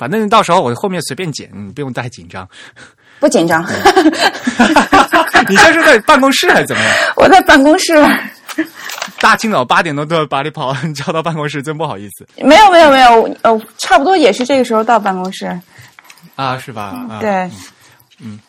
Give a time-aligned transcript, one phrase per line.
[0.00, 2.48] 反正到时候我后面随便剪，你不用太紧张。
[3.18, 3.62] 不紧张，
[5.46, 6.90] 你现在是在办公室还是怎么样？
[7.16, 7.92] 我在办公室。
[9.20, 12.26] 大清早八点多都要把你跑叫到办公室，真不好意思。
[12.42, 15.46] 没有没有没有，呃，差不多也是这个时候到办公室。
[16.34, 17.06] 啊，是吧？
[17.10, 17.50] 啊、对，
[18.20, 18.40] 嗯，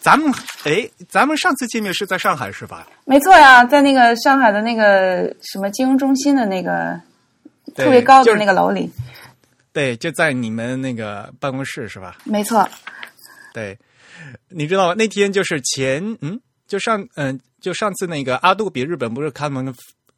[0.00, 0.30] 咱们
[0.64, 2.86] 哎，咱们上次见面是在上海是吧？
[3.06, 7.00] 没错呀，在那个上海的那个什么金融中心的那个
[7.74, 8.92] 特别高的那个楼里。
[9.72, 12.16] 对，就在你们那个办公室是吧？
[12.24, 12.68] 没错，
[13.54, 13.78] 对，
[14.48, 14.94] 你知道吗？
[14.96, 19.72] 那天就是前嗯，就上嗯、就上次那个阿杜比日本不是开门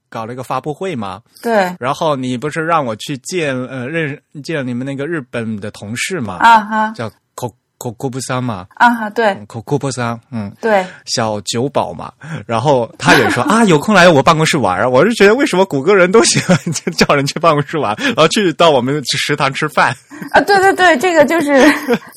[0.08, 1.22] 搞了一个发布会吗？
[1.42, 6.38] 对然后你不是让我去见呃认识见你们那个日本的同事吗？
[6.40, 7.10] 啊哈叫
[7.82, 12.12] Ko Ko 布桑嘛啊哈，对，Ko Ko 布桑，嗯，对，小酒保嘛。
[12.46, 14.88] 然后他也说啊，有空来我办公室玩啊。
[14.88, 16.56] 我是觉得为什么谷歌人都喜欢
[16.96, 19.92] 叫人去办公室玩， 然后去到我们食堂吃饭。
[20.30, 21.60] 啊，对对对，这个就是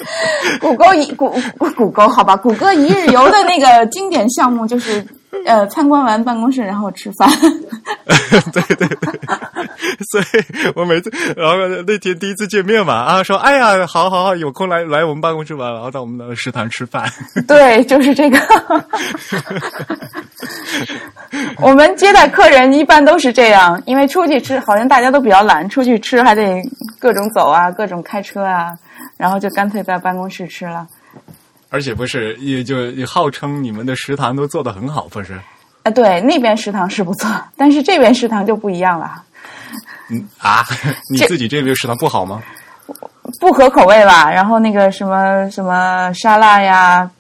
[0.62, 5.04] 谷歌一谷谷谷歌好吧，谷歌一日游的那个经典项目就是
[5.46, 7.30] 呃参观完办公室然后吃饭。
[8.52, 8.98] 对 对对，
[10.12, 11.56] 所以我每次，然后
[11.86, 17.10] 那天第一次见面嘛，啊，说哎呀，好好好，有空来来我们办公室玩，然后到我们的食堂吃饭。
[17.48, 18.38] 对，就是这个。
[21.62, 26.62] 我们接待客人一般都是这样，因为出去吃好像大家都比较懒，出去吃还得
[27.00, 28.78] 各种走啊，各种开车啊，
[29.18, 30.88] 然后就干脆在办公室吃了。
[31.76, 35.38] 而且不是，也就也号称你们的食堂都做得很好，不是？
[35.84, 39.22] 啊，对，那边食堂是不错，但是这边食堂就不一样了，
[40.10, 40.64] 嗯啊，
[41.12, 42.42] 你自己这边食堂不好吗？
[43.42, 44.32] 不合口味吧？
[44.32, 47.12] 然后那个什么什么沙拉呀、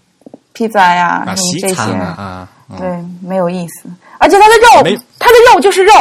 [0.53, 3.90] 披萨呀，啊，什么这些，啊啊，嗯对，没有意思。
[4.19, 5.92] 而且它的肉，它的肉就是肉，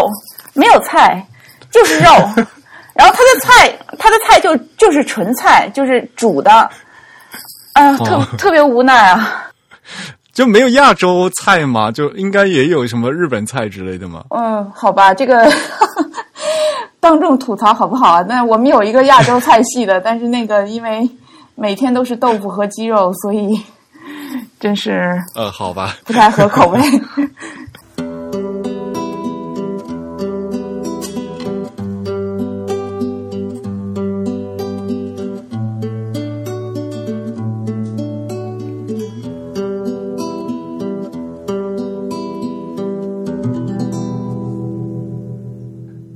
[0.52, 1.26] 没有菜，
[1.72, 2.10] 就是肉。
[2.94, 6.70] 然后它的菜，它的菜就就是纯菜，就是煮的，
[7.74, 9.44] 啊、特、哦特别无奈啊。
[10.32, 14.24] 就没有亚洲菜吗，就应该也有什么日本菜之类的吗。
[14.30, 15.48] 嗯，好吧，这个
[16.98, 18.24] 当众吐槽好不好啊？
[18.28, 21.08] 那我们有一个亚洲菜系的， 但是那个因为
[21.54, 23.60] 每天都是豆腐和鸡肉，所以
[24.58, 26.80] 真是呃，好吧，不太合口味。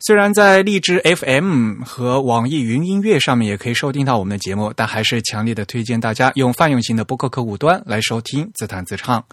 [0.00, 9.24] 虽然在荔枝 FM 和网易云音乐上面也可以收听到我们的节目，但还是强烈的推荐大家用泛用型的播客客户端来收听自弹自唱。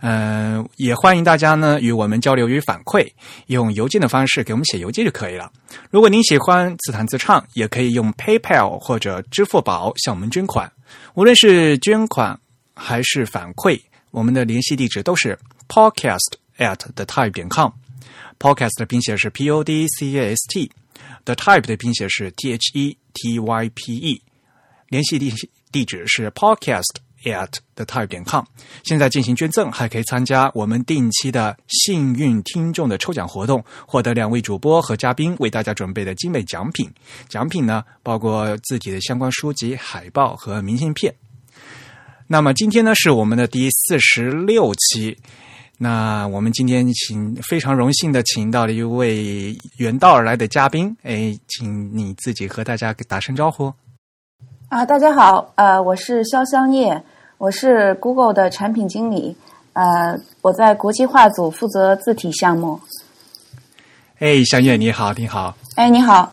[0.00, 3.10] 嗯、也欢迎大家呢与我们交流与反馈，
[3.46, 5.50] 用邮件的方式给我们写邮件就可以了。
[5.90, 10.70] 如果您喜欢自弹自唱，也可以用 PayPal 或者支付宝向我们捐款。
[11.14, 12.38] 无论是捐款
[12.72, 13.80] 还是反馈，
[14.12, 15.36] 我们的联系地址都是
[15.68, 17.70] podcast at the type 点 com。
[18.44, 23.70] Podcast 的拼写是 P O D C A S T，The Type 的拼写是 T H E T Y
[23.70, 24.20] P E，
[24.90, 25.32] 联系地
[25.72, 28.44] 地址是 Podcast at the type 点 com。
[28.84, 36.92] 现在进行捐赠，还可以参加我们定期的幸运听众的抽奖活动，获得两位主播和嘉宾为大家准备的精美奖品。
[37.30, 41.14] 奖品呢，包括字体的相关书籍、海报和明信片。
[42.26, 45.16] 那么今天呢，是我们的第四十六期。
[45.76, 53.72] 那我们今天请非常荣幸的请到了一位远道而来的嘉宾，哎，请你自己和大家打声招呼。
[54.68, 57.02] 啊，大家好，呃，我是肖香叶，
[57.38, 59.36] 我是 Google 的产品经理，
[59.72, 62.80] 呃，我在国际化组负责字体项目。
[64.20, 66.32] 哎，香叶你好，你好，哎，你好，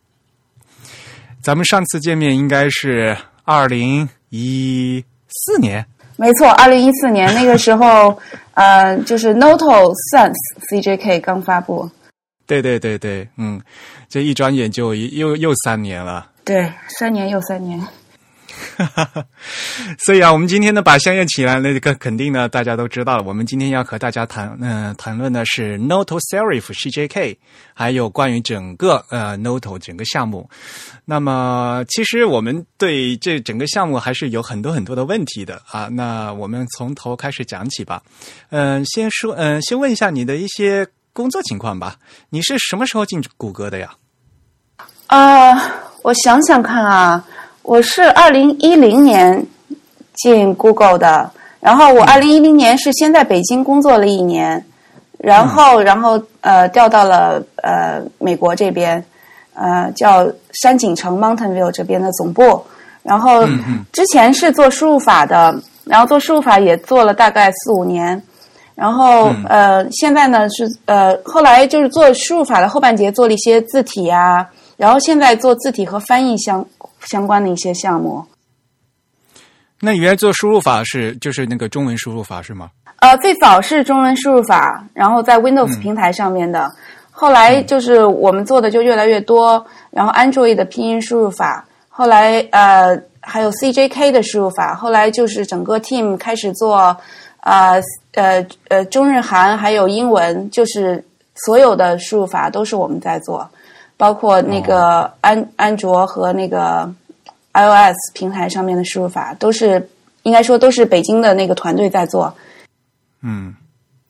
[1.42, 5.84] 咱们上次见面应该是二零一四年，
[6.16, 8.18] 没错，二零一四年那个时候，
[8.54, 10.36] 呃，就是 Noto Sense
[10.70, 11.90] CJK 刚发布，
[12.46, 13.62] 对对对对，嗯，
[14.10, 16.30] 这一转眼就又又三年了。
[16.44, 17.80] 对，三年又三年。
[18.78, 19.26] 哈哈哈
[20.00, 23.24] 所以啊，我们今天呢把香烟起来，那个肯定呢大家都知道了。
[23.24, 27.38] 我们今天要和大家谈，嗯、谈论的是 Noto Serif CJK，
[27.74, 30.50] 还有关于整个呃 Noto 整个项目。
[31.06, 35.88] 那么，其实我们对这整个项目还是有很多很多的问题的啊。
[35.92, 38.02] 那我们从头开始讲起吧。
[38.50, 41.96] 嗯、先说，嗯、先问一下你的一些工作情况吧。
[42.30, 43.94] 你是什么时候进谷歌的呀？
[45.08, 45.54] 啊、
[46.04, 47.26] 我想想看啊，
[47.64, 49.46] 我是二零一零年
[50.16, 51.30] 进 Google 的，
[51.60, 54.64] 然后我二零一零年是先在北京工作了一年，
[55.20, 59.04] 然后、然后呃调到了呃美国这边，
[59.54, 60.28] 呃叫
[60.62, 62.62] 山景城 Mountain View 这边的总部，
[63.04, 63.46] 然后
[63.92, 65.54] 之前是做输入法的，
[65.86, 68.22] 然后做输入法也做了大概四五年。
[68.74, 76.66] 然后、呃，现在呢是呃，后来就是做输入法的后半截做了一些字体啊，然后现在做字体和翻译相
[77.06, 78.26] 相关的一些项目。
[79.80, 82.70] 那你原来做输入法是就是那个中文输入法是吗？
[82.98, 86.72] 呃，最早是中文输入法，然后在 Windows 平台上面的，
[87.10, 96.96] 后来就是我们做的就越来越多，然后 Android 的拼音输入法，后来呃还有 CJK 的输入法，后来就是整个 team 开始做
[97.40, 97.82] 呃
[98.14, 103.50] 呃呃中日韩还有英文，就是所有的输入法都是我们在做，
[104.02, 106.92] 包括那个安、安卓和那个
[107.54, 109.88] iOS 平台上面的输入法，都是
[110.24, 112.34] 应该说都是北京的那个团队在做。
[113.22, 113.54] 嗯，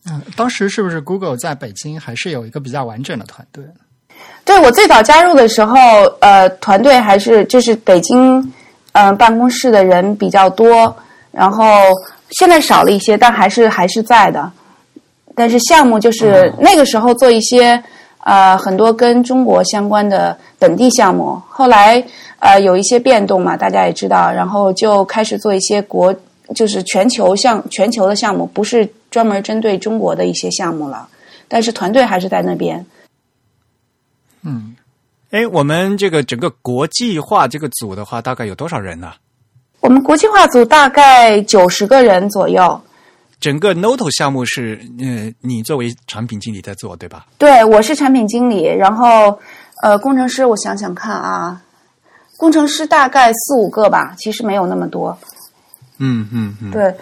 [0.10, 3.66] 嗯，当时是不是 Google 在北京还是有一个比较完整的团队？
[4.46, 5.76] 对我最早加入的时候，
[6.22, 8.54] 呃，团队还是就是北京，
[8.94, 10.96] 嗯、办公室的人比较多，
[11.34, 11.66] 然后
[12.30, 14.50] 现在少了一些，但还是还是在的。
[15.36, 17.84] 但是项目就是、那个时候做一些
[18.24, 22.04] 呃很多跟中国相关的本地项目，后来
[22.40, 26.16] 呃有一些变动嘛，大家也知道，然后就开始做一些国
[26.56, 31.08] 就是全球项全球的项目，不是专门针对中国的一些项目了，
[31.48, 32.86] 但是团队还是在那边。
[34.44, 34.76] 嗯，
[35.32, 39.14] 哎，我们这个整个国际化这个组的话，大概有多少人呢？
[39.80, 42.80] 我们国际化组大概九十个人左右。
[43.42, 47.26] 整个 Noto 项目是，呃，你作为产品经理在做，对吧？
[47.40, 49.38] 对，我是产品经理，然后
[49.82, 51.60] 呃，工程师我想想看啊，
[52.38, 55.18] 工程师大概四五个吧，其实没有那么多。
[55.98, 56.96] 嗯嗯嗯，对，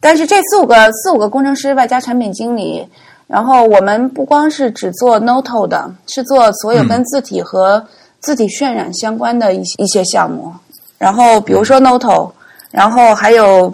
[0.00, 2.84] 但是这四五个四五个工程师外加产品经理，
[3.28, 7.86] 然后我们不光是只做 Noto 的，是做所有跟字体和
[8.18, 10.52] 字体渲染相关的一些一些项目。
[10.98, 12.32] 然后比如说 Noto，
[12.72, 13.72] 然后还有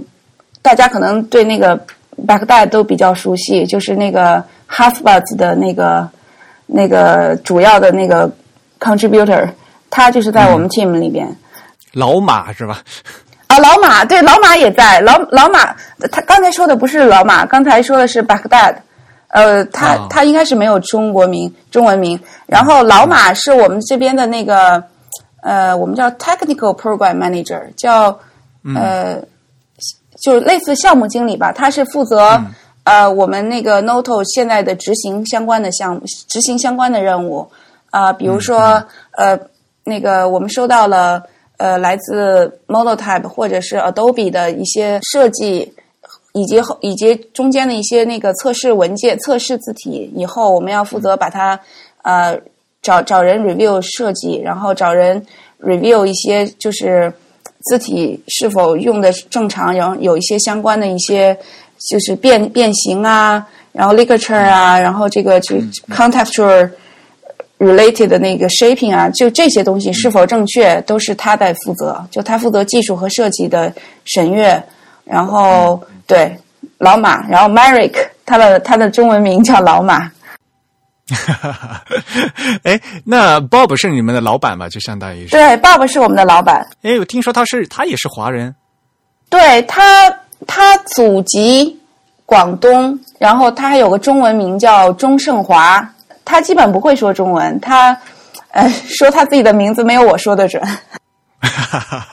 [0.64, 1.78] 大家可能对那个
[2.26, 6.08] Baghdad 都比较熟悉，就是那个 HalfBuds 的那个
[6.64, 8.32] 那个主要的那个
[8.80, 9.46] contributor，
[9.90, 11.28] 他就是在我们 team 里边。
[11.92, 12.80] 老马是吧？
[13.48, 15.00] 啊，老马对，老马也在。
[15.02, 15.76] 老老马，
[16.10, 18.76] 他刚才说的不是老马，刚才说的是 Baghdad。
[19.28, 22.18] 呃，他、哦他应该是没有中国名、中文名。
[22.46, 24.82] 然后老马是我们这边的那个，
[25.42, 28.18] 呃，我们叫 Technical Program Manager，叫
[28.74, 29.20] 呃，
[30.24, 31.52] 就是类似项目经理吧。
[31.52, 32.42] 他是负责、
[32.84, 37.46] 呃我们那个 Noto 现在的执行相关的项目、执行相关的任务。
[37.90, 39.38] 啊、比如说、呃，
[39.84, 41.22] 那个我们收到了
[41.58, 45.72] 呃来自 Monotype 或者是 Adobe 的一些设计，
[46.32, 51.60] 以及后以及中间的一些那个测试文件、测试字体，以后我们要负责把它
[52.02, 52.36] 呃
[52.82, 55.24] 找找人 review 设计，然后找人
[55.62, 57.12] review 一些就是
[57.64, 61.36] 字体是否用的正常，然后有一些相关的一些
[61.90, 65.56] 就是变变形啊，然后 ligature 啊，然后这个就
[65.90, 66.68] contextual
[67.58, 73.72] related 的那个 shaping 啊，就这些东西是否正确，都是他在负责，就他负责技术和设计的
[74.04, 74.62] 审阅，
[75.04, 76.36] 然后对
[76.78, 77.94] 老马，然后 Merrick，
[78.26, 80.10] 他的他的中文名叫老马。
[82.64, 84.68] 哎，那 Bob 是你们的老板吧？
[84.68, 85.30] 就相当于是。
[85.32, 86.66] 对，Bob 是我们的老板。
[86.82, 88.54] 哎，我听说他是他也是华人。
[89.28, 90.10] 对他，
[90.46, 91.78] 他祖籍
[92.24, 95.86] 广东，然后他还有个中文名叫钟胜华。
[96.24, 97.94] 他基本不会说中文，他
[98.52, 100.64] 呃 说他自己的名字没有我说的准。
[101.40, 102.06] 哈 哈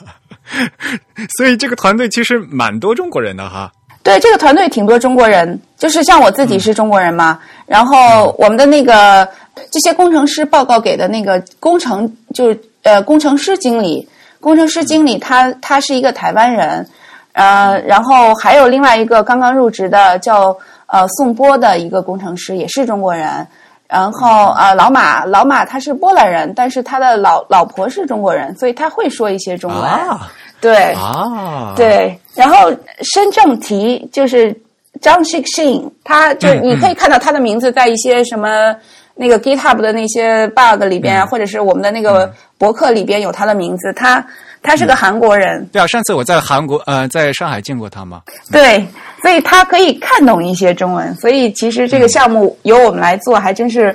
[1.38, 3.72] 所以这个团队其实蛮多中国人的哈。
[4.02, 7.38] 对，这个团队挺多中国人，就是像我自己是中国人嘛。
[7.66, 9.26] 然后我们的那个
[9.70, 14.08] 这些工程师报告给的那个工程，就是呃工程师经理，
[14.40, 16.86] 工程师经理他他是一个台湾人，
[17.32, 20.56] 呃，然后还有另外一个刚刚入职的叫
[20.86, 23.46] 呃宋波的一个工程师，也是中国人。
[23.88, 29.82] 然后呃老马老马他是波兰人，但是他的老老婆是中国人，所以他会说一些中文。
[29.82, 30.28] 啊，
[30.62, 30.92] 对。
[30.94, 32.70] 啊，，对，然后
[33.12, 34.56] 申正题就是
[35.02, 38.74] 张 Shik Shin，他就嗯你可以看到他的名字在一些什么
[39.14, 43.92] 那个 GitHub 的那些 bug 里边啊，或者是我们的那个博客里边有他的名字。
[43.92, 44.24] 他
[44.62, 48.86] 他是个韩国人，对啊，上次我在韩国呃在上海见过他嘛，对，
[49.20, 51.14] 所以他可以看懂一些中文。
[51.16, 53.94] 所以其实这个项目由我们来做，还真是。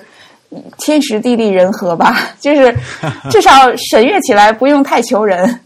[0.78, 2.74] 天时地利人和吧，就是
[3.30, 5.60] 至少审阅起来不用太求人。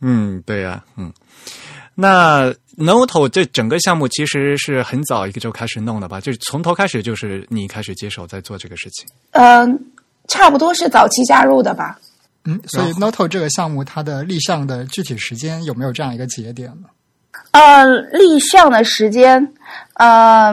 [0.00, 1.12] 嗯，对呀、嗯，
[1.94, 6.20] 那 Noto 这整个项目其实是很早一个就开始弄的吧？
[6.20, 9.06] 就是从头开始就是你开始接手在做这个事情。
[9.32, 9.78] 嗯、
[10.28, 11.98] 差不多是早期加入的吧。
[12.44, 16.88] 嗯，所以 Noto 这个项目它的立项的具体时间有没有这样一个节点呢？
[17.52, 19.52] 呃，立项的时间，
[19.94, 20.52] 呃，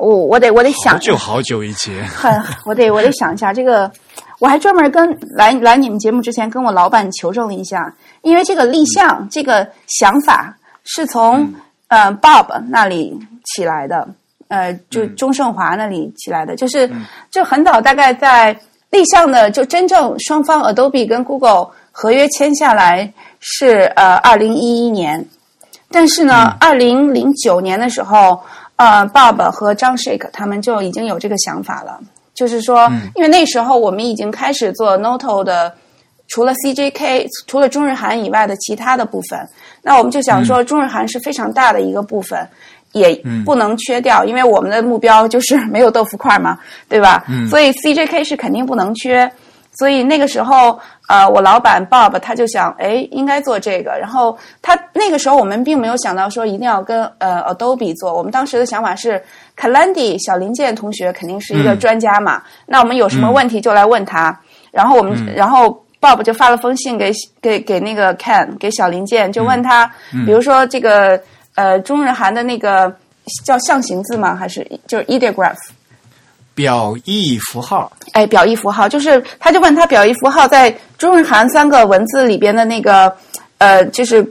[0.00, 2.30] 我我得我得想好想久好久以前，很，
[2.66, 3.90] 我得我得想一下这个，
[4.38, 11.52] 我还专门跟来来你们节目之前跟我老板求证了一下，因为这个立项、这个想法是从、
[11.88, 14.08] 呃 Bob 那里起来的，
[14.48, 16.90] 呃，就钟胜华那里起来的，就是、
[17.30, 18.56] 就很早，大概在
[18.90, 25.26] 立项的就真正双方 Adobe 跟 Google 合约签下来是呃二零一一年，
[25.90, 28.40] 但是呢，二零零九年的时候，
[28.76, 32.00] 呃，Bob 和张 Shake 他们就已经有这个想法了，
[32.38, 35.74] 就是说，因为那时候我们已经开始做 Noto 的，
[36.28, 39.38] 除了 CJK，除了中日韩以外的其他的部分，
[39.82, 42.48] 那我们就想说，中日韩是非常大的一个部分。
[42.92, 43.14] 也
[43.44, 47.22] 不能缺掉，因为我们的目标就是没有豆腐块嘛，对吧？
[47.46, 49.30] 所以 CJK 是肯定不能缺。
[49.78, 50.76] 所以那个时候，
[51.08, 53.96] 呃，我老板 Bob 他就想，哎，应该做这个。
[53.96, 59.22] 然后他那个时候我们并没有想到说一定要跟呃 Adobe 做，我们当时的想法是
[59.56, 64.36] c a l a n d i 小林健同学肯定是一个专家嘛，那我们有什么问题就来问他。
[64.72, 69.88] 然后我们，然后 Bob 就发了封信给给给那个 Ken 给小林健，就问他，
[70.26, 71.20] 比如说这个
[71.54, 72.92] 呃中日韩的那个
[73.44, 74.34] 叫象形字吗？
[74.34, 75.56] 还是就是 ideograph？
[76.58, 83.14] 表意符号，哎，表意符号就是，他就问他表意符号在中日韩三个文字里边的那个，
[83.58, 84.26] 呃，就是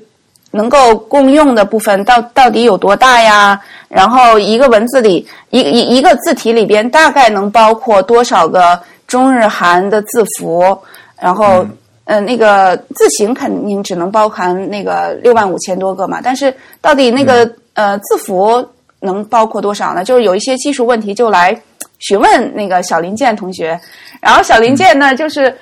[0.52, 3.58] 能够共用的部分到到底有多大呀？
[3.88, 10.78] 然后一个文字里一一一个字体里边大概能包括多少个中日韩的字符？
[11.22, 11.66] 然后，
[12.04, 18.68] 呃，那个字形肯定只能包含那个六万五千多个嘛，但是到底那个、呃字符
[19.00, 20.04] 能包括多少呢？
[20.04, 21.58] 就是有一些技术问题就来。
[22.00, 23.80] 询问那个小林健同学，
[24.22, 25.56] 然后小林健呢，就是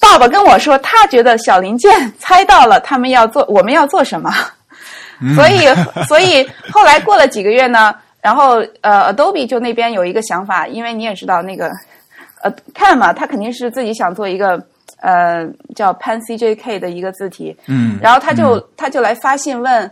[0.00, 4.30] 爸爸跟我说，他觉得小林健猜到了他们要做我们要做什么，
[5.36, 5.60] 所以
[6.06, 11.70] 所以后来过了几个月呢，然后呃，Adobe 就那边有一个想法，因为你也知道那个
[12.42, 14.62] 呃看嘛，他肯定是自己想做一个
[15.00, 19.90] 呃叫 Pan CJK 的一个字体，嗯，然后他就、他就来发信问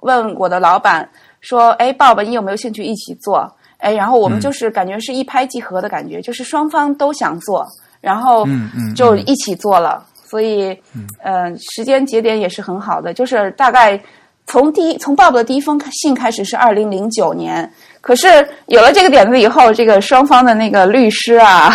[0.00, 1.08] 问我的老板
[1.40, 3.52] 说，哎，爸爸，你有没有兴趣一起做？
[3.84, 7.66] 哎，然后我们就是感觉是一拍即合的感觉，就是双方都想做，
[8.00, 10.02] 然后嗯嗯就一起做了。
[10.26, 10.76] 所以，
[11.22, 14.00] 呃，时间节点也是很好的，就是大概
[14.46, 18.26] 从第一从 Bob 的第一封信开始是二零零九年，可是
[18.66, 21.70] 有了这个点子以后，这个双方的那个律师啊，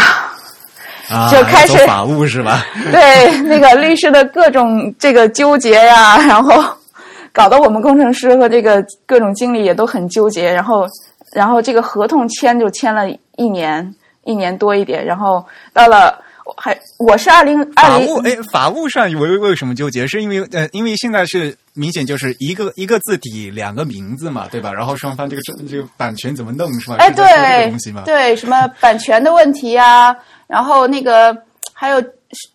[1.09, 2.65] 啊就开始走法务是吧？
[2.91, 6.61] 对那个律师的各种这个纠结呀，然后
[7.31, 10.85] 搞得我们工程师和这个各种经理也都很纠结，然后。
[11.31, 15.05] 然后这个合同签就签了一年，一年多一点。
[15.05, 16.19] 然后到了
[16.57, 20.07] 还我是二零二零法务哎，法务上为为什么纠结？
[20.07, 24.73] 是因为呃，因为现在是明显就是一个一个字体两个名字嘛，对吧？
[24.73, 26.95] 然后双方这个这个版权怎么弄是吧？
[26.97, 30.15] 哎，对东西嘛，对，什么版权的问题呀、
[30.47, 31.37] 然后那个
[31.71, 32.01] 还有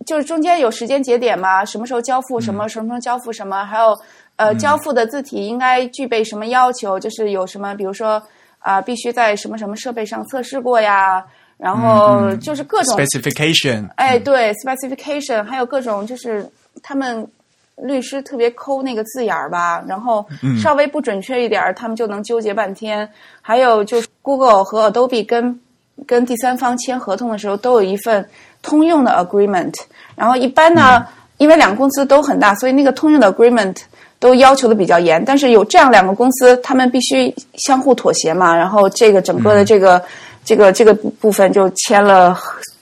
[0.05, 3.97] 就是中间有时间节点嘛，什么时候交付什么，什么时候交付什么，还有
[4.35, 8.21] 呃交付的字体应该具备什么要求，就是有什么比如说。
[8.65, 11.23] 啊、必须在什么什么设备上测试过呀，
[11.59, 16.51] 然后就是各种 specification，哎，对 specification，还有各种就是
[16.83, 17.29] 他们
[17.77, 20.25] 律师特别抠那个字眼儿吧，然后
[20.63, 23.07] 稍微不准确一点儿，他们就能纠结半天。
[23.43, 25.61] 还有就是 Google 和 Adobe 跟
[26.07, 28.27] 跟第三方签合同的时候，都有一份
[28.63, 29.75] 通用的 agreement。
[30.17, 31.07] 然后一般呢，
[31.37, 33.77] 因为两个公司都很大，所以那个通用的 agreement。
[34.25, 38.57] 都要求的比较严，但是有这样两个公司，他们必须相互妥协嘛。
[38.57, 40.03] 然后这个整个的这个、
[40.43, 42.35] 这个这个部分就签了，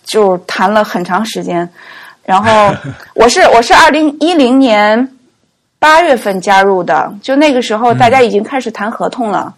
[0.04, 1.68] 就谈了很长时间。
[2.22, 2.72] 然后
[3.16, 5.16] 我是我是二零一零年
[5.80, 9.52] 八月份加入的，就那个时候大家已经开始谈合同了。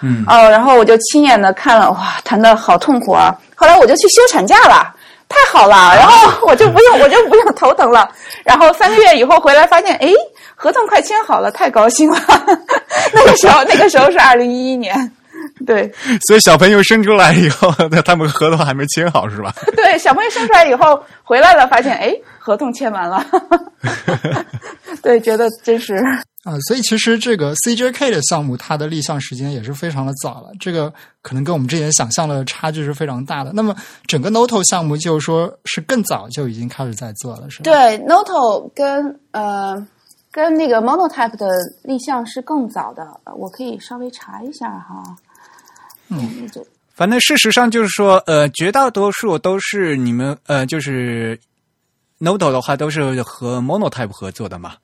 [0.00, 3.32] 嗯哦，然后我就亲眼的看了，哇，谈的好痛苦啊！
[3.54, 4.92] 后来我就去休产假了。
[5.28, 8.06] 太好了，然后我就不用，我就不用头疼了。
[8.44, 10.12] 然后三个月以后回来，发现，哎，
[10.62, 12.20] 合同快签好了，太高兴了。
[13.12, 14.94] 那个时候，那个时候是二零一一年，
[15.66, 15.92] 对
[16.28, 19.52] 所以小朋友生出来以后，那他们合同还没签好是吧？
[19.74, 23.26] 对，小朋友生出来以后回来了，发现哎，合同签完了，
[25.02, 25.96] 对，觉得真是
[26.44, 30.92] 啊、所以其实这个 CJK 的项目，它的立项时间也是非常的早了，这个
[31.22, 33.52] 可能跟我们之前想象的差距是非常大的。
[33.54, 33.72] 那么
[34.08, 37.64] 整个 Noto 项目就是说是更早就已经开始在做了，是吧？
[37.64, 37.96] 对。
[38.00, 39.86] Noto 跟呃
[40.32, 41.46] 跟那个 Monotype 的
[41.84, 45.16] 立项是更早的，呃我可以稍微查一下哈。
[46.08, 51.38] 嗯，就反正事实上就是说，呃，绝大多数都是你们呃，就是
[52.18, 54.74] Noto 的话都是和 Monotype 合作的嘛，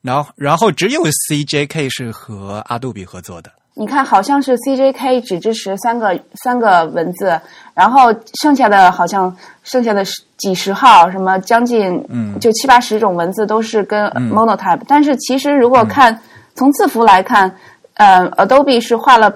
[0.00, 3.52] 然后然后只有 CJK 是和 Adobe 合作的。
[3.78, 7.38] 你看，好像是 CJK 只支持三个三个文字，
[7.74, 16.18] 然后剩下的好像剩下的十几十号，什么将近嗯就七八十种文字都是跟 Monotype，、但是其实如果看、
[16.54, 17.54] 从字符来看，
[17.96, 19.30] 呃，Adobe 是画了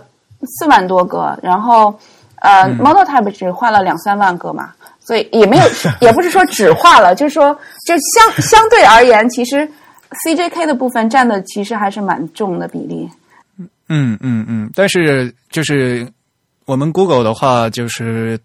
[0.58, 1.94] 四万多个，然后
[2.36, 5.64] 呃、Monotype 只画了两三万个嘛，所以也没有
[6.00, 7.52] 也不是说只画了，就是说
[7.86, 9.68] 就相相对而言，其实
[10.24, 13.06] CJK 的部分占的其实还是蛮重的比例。
[13.92, 16.06] 嗯嗯嗯，但是就是
[16.64, 18.38] 我们 Google 的话，就是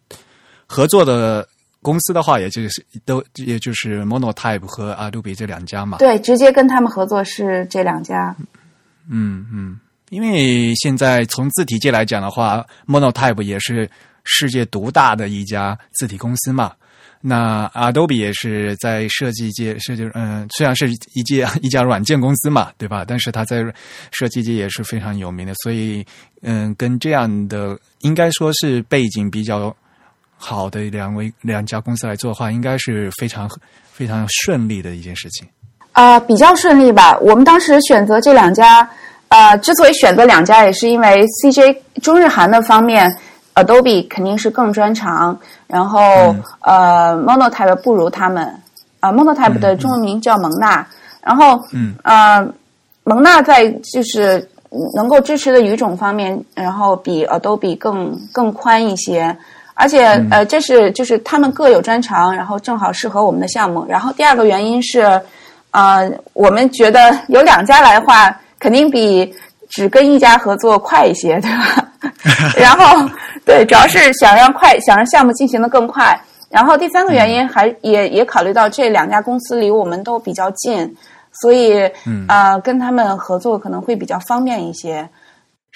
[0.66, 1.48] 合作的
[1.84, 6.00] 公司的话，也就是都也就是 Monotype 和 Adobe 这两家嘛。
[6.00, 8.36] 对，直接跟他们合作是这两家。
[9.08, 13.88] 嗯嗯，因为现在从字体界来讲的话，Monotype 也是
[14.24, 16.74] 世界独大的一家字体公司嘛。
[17.28, 23.04] 那 Adobe 也是在设计界设计，嗯、虽然是一家 一家软件公司嘛，对吧？
[23.08, 23.66] 但是它在
[24.12, 26.06] 设计界也是非常有名的，所以
[26.44, 29.76] 嗯，跟这样的应该说是背景比较
[30.38, 33.50] 好的两位两家公司来做的话，应该是非常
[33.92, 35.48] 非常顺利的一件事情。
[35.94, 37.18] 啊、比较顺利吧。
[37.20, 38.88] 我们当时选择这两家，
[39.30, 43.10] 呃，之所以选择两家，也是因为 CJ 中日韩的方面
[43.56, 46.00] ，Adobe 肯定是更专长，然后、
[46.62, 48.46] 呃，Monotype 不如他们。
[49.02, 50.84] 啊、m o n o t y p e 的中文名叫蒙纳，
[51.22, 52.44] 然后嗯呃，
[53.04, 54.50] 蒙纳在就是
[54.96, 59.38] 能够支持的语种方面，然后比 Adobe 更更宽一些。
[59.76, 63.86] 而且，呃，这是就是他们各有专长，然后正好适合我们的项目。
[63.88, 65.22] 然后第二个原因是，
[65.70, 69.32] 呃，我们觉得有两家来的话，肯定比
[69.70, 71.88] 只跟一家合作快一些，对吧？
[72.58, 73.08] 然后，
[73.46, 76.20] 对，主要是想让快，想让项目进行的更快。
[76.50, 80.96] 然后第三个原因还也也考虑到这两家公司离我们都比较近，
[81.42, 81.74] 所以，
[82.28, 85.08] 呃，跟他们合作可能会比较方便一些。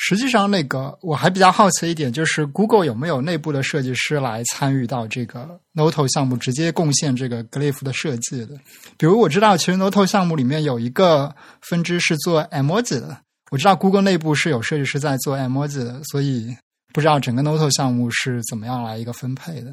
[0.01, 8.53] 实际上，那个我还比较好奇一点，就是 Google 有没有内部的设计师来参与到这个 Noto 项目，直接贡献这个 Glyph 的设计的？
[8.97, 13.17] 比如我知道，其实 Noto 项目里面有一个分支是做 emoji 的，
[13.51, 16.55] 我知道 Google 内部是有设计师在做 emoji 的，所以
[16.93, 19.71] 不知道整个 Noto 项目是怎么样来一个分配的。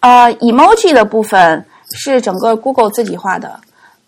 [0.00, 3.58] 呃，emoji 的部分是整个 Google 自己画的，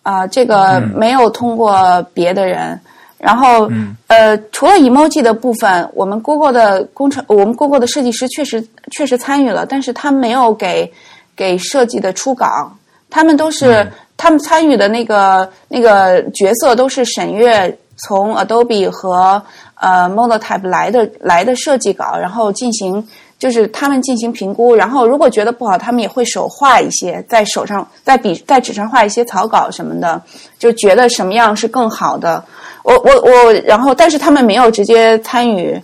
[0.03, 2.81] 啊、这个没有通过别的人。
[3.19, 3.69] 然后，
[4.07, 10.93] 呃，除了 emoji 的部分，我们 Google 的工程，我们 Google 的设计师确实确实参与了，但是他没有给
[11.35, 12.73] 给设计的初稿，
[13.11, 19.43] 他们都是、他们参与的那个那个角色都是审阅从 Adobe 和
[19.81, 23.07] 呃 model type 来的来的设计稿，然后进行
[23.39, 30.21] 就是他们进行评估，然后如果觉得不好，他们也会手画一些，在手上在笔在纸上画一些草稿什么的，
[30.59, 32.45] 就觉得什么样是更好的。
[32.83, 35.81] 我我我，然后但是他们没有直接参与，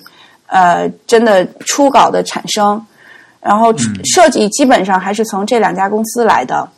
[0.46, 2.84] 呃，真的初稿的产生，
[3.40, 3.72] 然后
[4.04, 6.68] 设计基本上还是从这两家公司来的。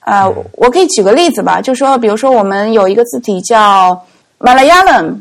[0.00, 4.04] 呃，我可以举个例子吧，就说比如说我们有一个字体叫
[4.40, 5.18] Malayalam，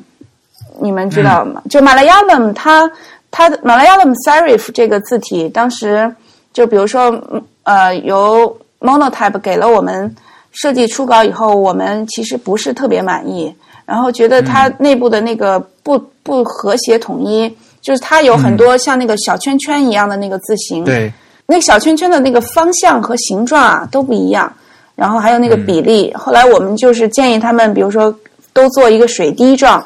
[0.81, 1.61] 你们知道吗？
[1.69, 2.89] 就 Malayalam 它
[3.31, 6.13] 它的 Malayalam Serif 这个字体，当时
[6.53, 10.15] 就比如说嗯呃由 Monotype 给了我们
[10.51, 13.53] 设计初稿以后，我们其实不是特别满意。
[13.85, 21.11] 然后觉得它内部的那个不不和谐统一，就是它有很多像那个小圈圈一样的那个字形，对，
[21.47, 24.53] 那个小圈圈的那个方向和形状啊都不一样，
[24.95, 26.13] 然后还有那个比例。
[26.13, 28.15] 后来我们就是建议他们，比如说
[28.53, 29.83] 都做一个水滴状，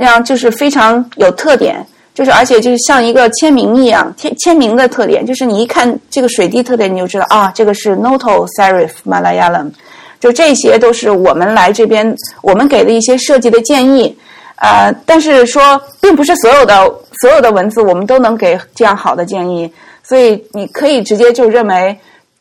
[0.00, 1.84] 那样就是非常有特点，
[2.14, 9.72] 就是而且就是像一个签名一样，签签名的特点，就是你一看这个水滴特点，你就知道啊，这个是 Noto Serif Malayalam。
[10.20, 14.16] 就这些都是我们来这边，我们给的一些设计的建议，
[14.56, 16.74] 呃，但是说并不是所有的
[17.20, 21.96] 所有的文字我们都能给这样好的建议，所以你可以直接就认为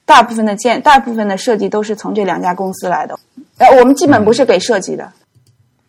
[0.06, 3.18] 大部分的建大部分的设计都是从这两家公司来的，
[3.60, 5.12] 呃，我们基本不是给设计的。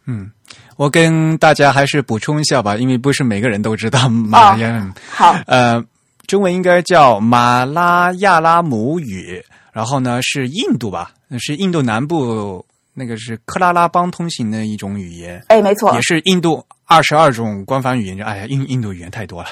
[0.06, 0.30] 嗯，
[0.78, 5.84] 我跟大家还是补充一下吧，因为不是每个人都知道马来亚兰，好，呃，
[6.28, 11.10] 中文应该叫马拉亚拉姆语，然后呢是印度吧，
[11.40, 12.64] 是印度南部
[12.94, 15.92] 那个是克拉拉邦通行的一种语言，哎，没错。
[15.94, 18.24] 也，是印度二十二种官方语言。
[18.24, 19.48] 哎呀，印印度语言太多了，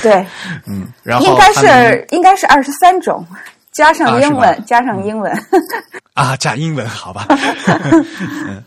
[0.00, 0.24] 对，
[0.68, 3.26] 嗯，然后应该是应该是二十三种，
[3.78, 5.32] 加上英文，加上英文，
[6.14, 7.26] 啊，加英文好吧？
[8.48, 8.64] 嗯，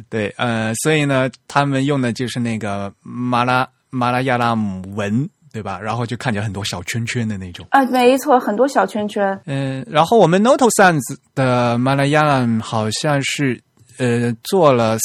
[0.08, 5.78] 对，呃，所以呢，他们用的就是那个马拉马拉亚拉姆文，对吧？
[5.78, 7.66] 然后就看起来很多小圈圈的那种。
[7.72, 10.98] 啊，没错，很多小圈圈，嗯、然后我们 Noto Sans
[11.34, 13.60] 的马拉亚兰好像是
[13.98, 14.96] 呃做了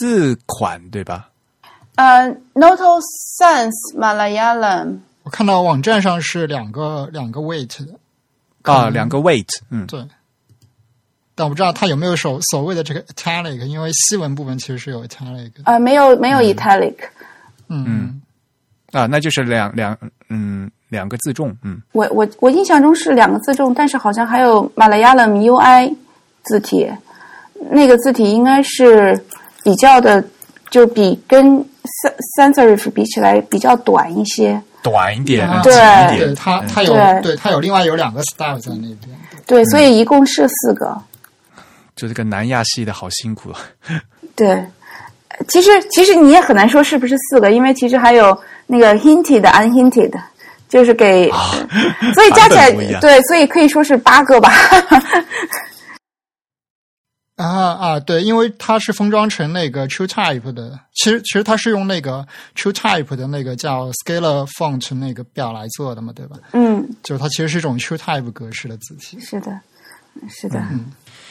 [0.00, 1.28] 四款，对吧？
[1.94, 3.00] 呃，Noto
[3.38, 7.92] Sans Malayalam，我看到网站上是两个两个 weight 的，
[8.72, 10.04] 啊，两个 weight，嗯，对。
[11.36, 15.72] 但我不知道它有没有所所谓的这个 italic，因为西文部分其实是有 italic 啊。
[15.72, 16.94] 呃，没有没有 italic，
[17.68, 18.22] 嗯，
[18.92, 19.98] 啊，那就是两两
[20.28, 21.82] 嗯两个自重，嗯。
[21.92, 25.92] 我我我印象中是两个字重，但是好像还有马来亚兰 UI
[26.44, 26.88] 字体，
[27.70, 29.20] 那个字体应该是
[29.64, 30.24] 比较的，
[30.70, 31.44] 就比跟
[32.38, 34.62] sans serif 比起来比较短一些。
[34.84, 39.18] 短一点，啊对紧一点，它它有对对它有另外有两个 style 在那边。
[39.46, 40.96] 对，所以一共是四个。
[41.96, 43.58] 就这个南亚系的好辛苦啊。
[44.36, 50.12] 对，呃其实其实你也很难说是不是四个，因为其实还有那个 hinted、unhinted，
[50.68, 51.30] 就是给，
[52.14, 52.70] 所以加起来
[53.00, 54.52] 对，所以可以说是八个吧。
[57.36, 66.36] 啊啊，对，因为它是封装成那个 True Type 的，其实其实它是用那个 True Type 的那个叫 Scalar Font 那个表来做的嘛，对吧？
[66.52, 69.18] 嗯，就是它其实是一种 True Type 格式的字体。
[69.18, 69.60] 是的，
[70.28, 70.62] 是的。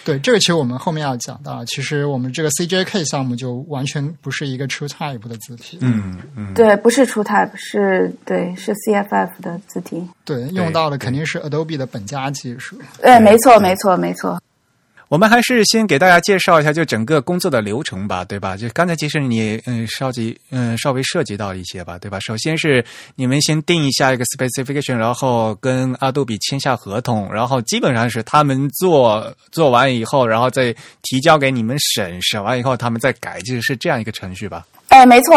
[0.03, 10.05] 对，这个其实我们后面要讲到，其实我们这个 CJK 项目就完全不是一个 True Type 的字体，嗯嗯，对，不是 TrueType，是对，是 CFF 的字体。
[10.25, 12.77] 对，用到的肯定是 Adobe 的本家技术。
[13.01, 14.37] 对，没错，没错，没错。
[15.09, 18.57] 我们还是先给大家介绍一下就整个工作的流程吧，对吧？
[18.57, 22.17] 就刚才其实你嗯稍及嗯稍微涉及到一些吧，对吧？
[22.19, 22.83] 首先是
[23.15, 34.65] 你们先定一下一个 specification，然后跟阿杜比签下合同，然后基本上是他们做做完以后，然后再提交给你们审，审完以后他们再改，就是这样一个程序吧？
[34.87, 35.35] 哎，没错，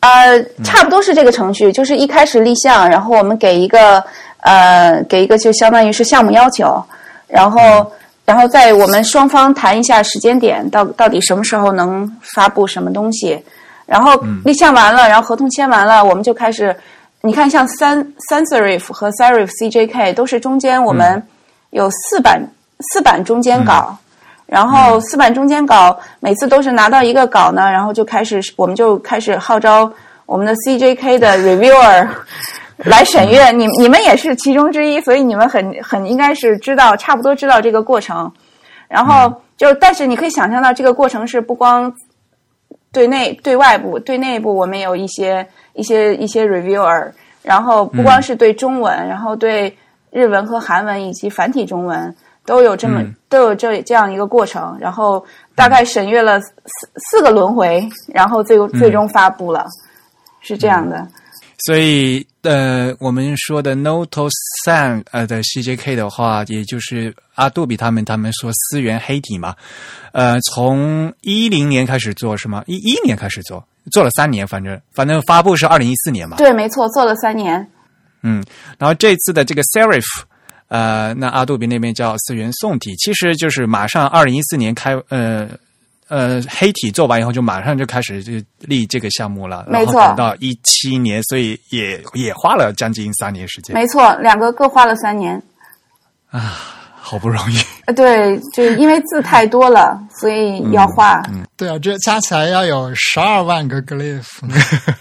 [0.00, 4.02] 呃，差不多是这个程序，就是一开始立项，然后我们给一个
[4.40, 6.84] 呃，给一个就相当于是项目要求，
[7.28, 7.88] 然后。
[8.24, 13.42] 然后在我们双方谈一下时间点，到到底什么时候能发布什么东西，
[13.86, 16.74] 然后立项完了，然后合同签完了，我们就开始。
[17.26, 21.22] 你看，像 Sans Sans Serif 和 Serif CJK 都是中间我们
[21.70, 22.46] 有四版、
[22.92, 23.96] 四版中间稿，
[24.44, 29.90] 然后四版中间稿每次都是拿到一个稿呢，然后就开始我们就开始号召
[30.26, 32.06] 我们的 CJK 的 reviewer
[32.76, 38.30] 来审阅，你你们也是其中之一，所以你们很很应该是知道，差不多知道这个过程。
[38.88, 41.92] 然后就，但是你可以想象到，这个过程是不光
[42.92, 47.10] 对内、对外部、对内部，我们有一些一些一些 reviewer，
[47.42, 49.76] 然后不光是对中文，然后对
[50.10, 55.24] 日文和韩文以及繁体中文都有这么、都有这这样一个过程，然后
[55.56, 56.52] 大概审阅了四
[56.96, 59.66] 四个轮回，然后最最终发布了，
[60.40, 61.06] 是这样的。
[61.66, 64.28] 所以，呃，我们说的 Noto
[64.66, 69.54] San 呃的 CJK 的话，也就是阿杜比他们他们说思源黑体嘛，
[70.12, 72.62] 呃，从一零年开始做是吗？
[72.66, 77.66] 一一年开始做，做了三年，反正反正发布是二零一四年嘛，对，没错，做了三年。
[78.22, 78.44] 嗯，
[78.78, 80.04] 然后这次的这个 Serif，
[80.68, 85.48] 呃，那阿杜比那边叫思源宋体，其实就是马上二零一四年开，呃。
[86.14, 95.42] 呃，黑体做完以后就马上就开始就立这个项目了，没错等到一七年，所以也也花了将近三年时间，没错，两个各花了三年。
[96.30, 96.70] 啊
[97.06, 97.56] 好不容易。
[97.84, 101.20] 呃，对，就是因为字太多了，所以要画。
[101.28, 104.24] 嗯对啊，这加起来要有十二万个 glyph，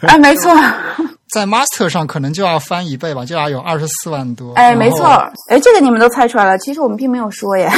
[0.02, 0.54] 哎， 没错，
[1.32, 4.54] 在 master 上可能就要翻一倍吧，就要有二十四万多。
[4.56, 5.06] 哎，没错，
[5.50, 7.72] 哎，这个你们都猜出来了，其实我们并没有说耶。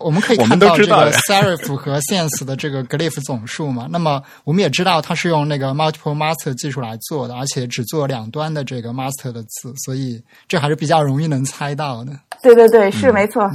[0.00, 3.86] 我们可以我们看到这个都知道 serif 和 sans 的这个 glyph 总数嘛。
[3.90, 12.12] 那么我们也知道它是用那个 multiple master 技术来做的，而且只做两端的这个 master 的字，所以这还是比较容易能猜到的。
[12.42, 13.48] 对对对，是没错，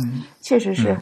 [0.44, 0.98] 确实是。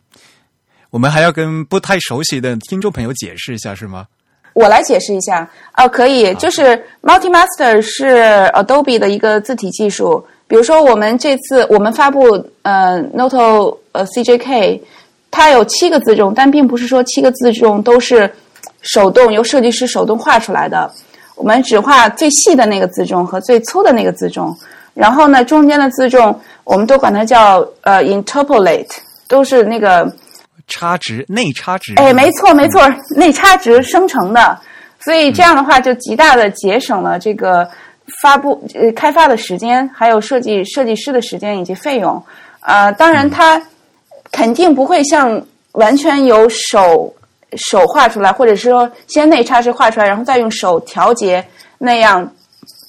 [0.89, 4.06] 我们还要跟不太熟悉的听众朋友解释一下，是吗？
[4.53, 10.23] 我来解释一下啊，可以，就是 Multimaster 是 Adobe 的一个字体技术。
[10.45, 14.79] 比如说，我们这次我们发布呃 Noto 呃 CJK，
[15.36, 18.32] 它有七个字重，但并不是说七个字重都是
[18.84, 20.89] 手动由设计师手动画出来的。
[21.36, 24.56] 我们只画最细的那个字重和最粗的那个字重，
[24.93, 28.88] 然后呢，中间的字重我们都管它叫呃 interpolate，
[29.28, 30.08] 都是那个
[30.67, 31.96] 差值内差值。
[31.96, 34.60] 哎，没错没错，内差值生成的，
[35.00, 37.67] 所以这样的话就极大的节省了这个
[38.22, 42.24] 发布呃开发的时间，还有设计设计师的时间以及费用。
[42.62, 43.60] 呃，当然它
[44.34, 45.41] 肯定不会像
[45.72, 47.15] 完全由手。
[47.56, 51.46] 手画出来，或者是说先内插式画出来，然后再用手调节
[51.78, 52.28] 那样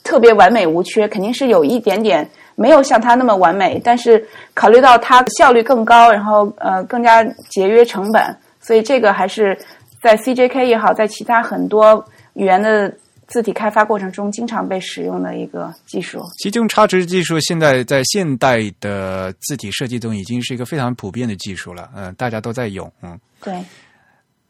[0.03, 3.79] 特别完美无缺，肯定是有一点点没有像它那么完美。
[3.85, 9.55] 但是考虑到它效率更高，然后呃更加节约成本，所以这个还是
[10.03, 12.03] 在 CJK 也好，在其他很多
[12.33, 12.91] 语言的
[13.35, 16.23] 字体开发过程中经常被使用的一个技术。
[16.37, 23.53] 其实这种差值技术现在在现代的字体设计中已经是一个非常普遍的技术了，嗯，大家都在用，嗯，对。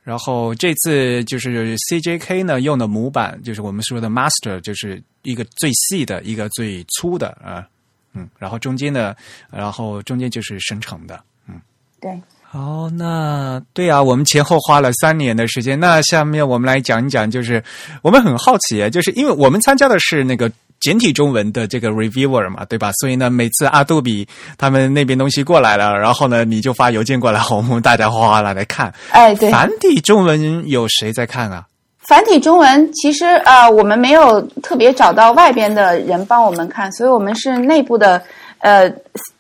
[0.03, 7.67] 然后这次就是 CJK 呢用的模板，就是我们说的 Master，就是一个最细的一个最粗的啊，
[8.13, 9.17] 嗯，然后中间的，
[9.51, 11.19] 然后中间就是生成的，
[11.49, 11.59] 嗯，
[12.03, 12.21] 对。
[12.55, 15.81] 好，那对啊，我们前后花了三年的时间。
[15.81, 17.61] 那下面我们来讲一讲，就是
[18.01, 20.49] 我们很好奇，就是因为我们参加的是那个。
[20.81, 22.91] 简体中文的这个 reviewer 嘛，对吧？
[23.01, 24.27] 所以呢，每次阿杜比
[24.59, 28.93] 他们那边东西过来了，然后呢，你就发邮件过来，我们大家哗哗来来看。
[29.11, 31.65] 哎，对，繁体中文有谁在看啊？
[32.07, 38.23] 繁体中文其实呃，我们没有特别找到外边的人帮我们看，所以我们是内部的
[38.65, 38.91] 呃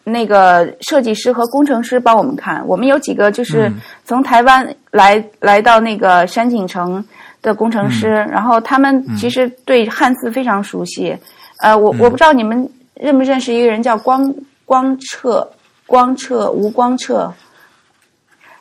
[0.05, 2.63] 那个设计师和工程师帮我们看。
[2.67, 3.73] 我们有几个就是
[4.05, 7.03] 从台湾来来到那个山景城
[7.41, 11.17] 的工程师，然后他们其实对汉字非常熟悉。
[11.61, 14.31] 呃，我我不知道你们认不认识一个人叫光
[14.67, 15.51] 光彻
[15.87, 17.33] 光彻吴光彻，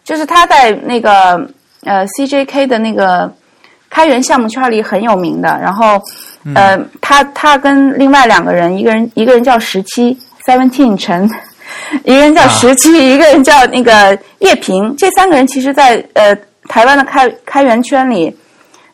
[0.05, 1.45] 就是他在那个
[1.83, 3.29] 呃 CJK 的那个
[3.89, 5.49] 开源项目圈里很有名的。
[5.61, 6.01] 然后
[6.55, 11.29] 呃，他他跟另外两个人，一个人一个人叫十七 Seventeen 陈，
[12.03, 14.95] 一个人叫十七，一个人叫那个叶平。
[14.97, 16.35] 这三个人其实，在呃
[16.67, 18.35] 台湾的开开源圈里。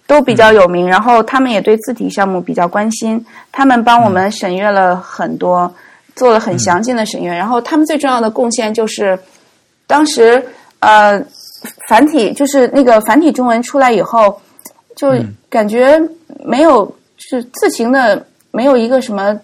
[0.07, 5.71] 都比较有名，然后他们也对字体项目比较关心，他们帮我们审阅了很多，
[6.15, 7.31] 做了很详尽的审阅。
[7.31, 9.19] 然后他们最重要的贡献就是，
[9.85, 10.43] 当时
[10.79, 11.23] 呃
[11.87, 14.41] 繁体就是那个繁体中文出来以后，
[14.95, 15.13] 就
[15.47, 16.01] 感觉
[16.43, 19.39] 没有是字形的没有一个什么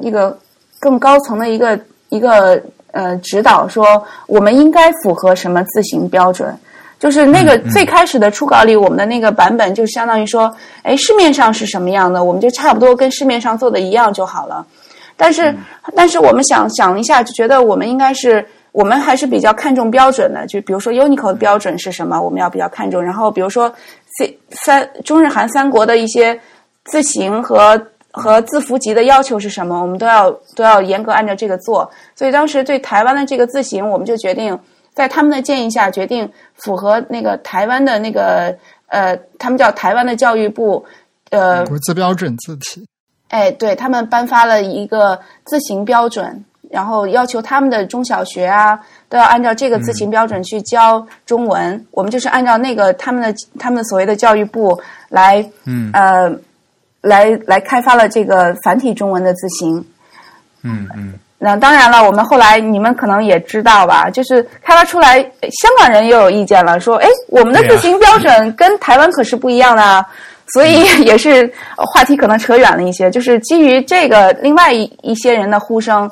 [0.00, 0.38] 一个
[0.82, 3.86] 更高层的一个一个呃指导，说
[4.26, 6.52] 我们应该符合什么字形标准。
[6.98, 14.64] 就是那个最开始的初稿里，我们的那个版本就相当于说，哎，市面上是什么样的，我们就差不多跟市面上做的一样就好了。
[15.16, 15.54] 但是，
[15.96, 20.46] 但是我们想想一下，就觉得我们应该是，我们还是比较看重标准的。
[20.46, 23.02] 就比如说 Unicode 标准是什么，我们要比较看重。
[23.02, 23.72] 然后，比如说
[24.18, 26.38] C 三中日韩三国的一些
[26.84, 27.76] 字形和
[28.12, 31.90] 和字符集的要求是什么，我们都要都要严格按照这个做。
[32.14, 34.58] 所以当时对台湾的这个字形，我们就决定。
[34.94, 38.54] 在他们的建议下，决定符合那个台湾的那个
[38.88, 40.84] 呃，他们叫台湾的教育部
[41.30, 42.86] 呃国字标准字体。
[43.28, 51.86] 哎，对他们颁发了一个字形标准，然后要求他们的中小学啊都要按照这个字形标准去教中文。
[51.92, 56.30] 我们就是按照那个他们的他们的所谓的教育部来，嗯呃，
[57.02, 59.84] 来来开发了这个繁体中文的字形。
[60.62, 61.12] 嗯嗯。
[61.44, 70.06] 那当然了，我们后来你们可能也知道吧，就是开发出来，香港人又有意见了，说，哎，我们的字形标准跟台湾可是不一样的，
[70.54, 73.10] 所以 也是话题可能扯远了一些。
[73.10, 76.08] 就是基于这个另外一一些人的呼声，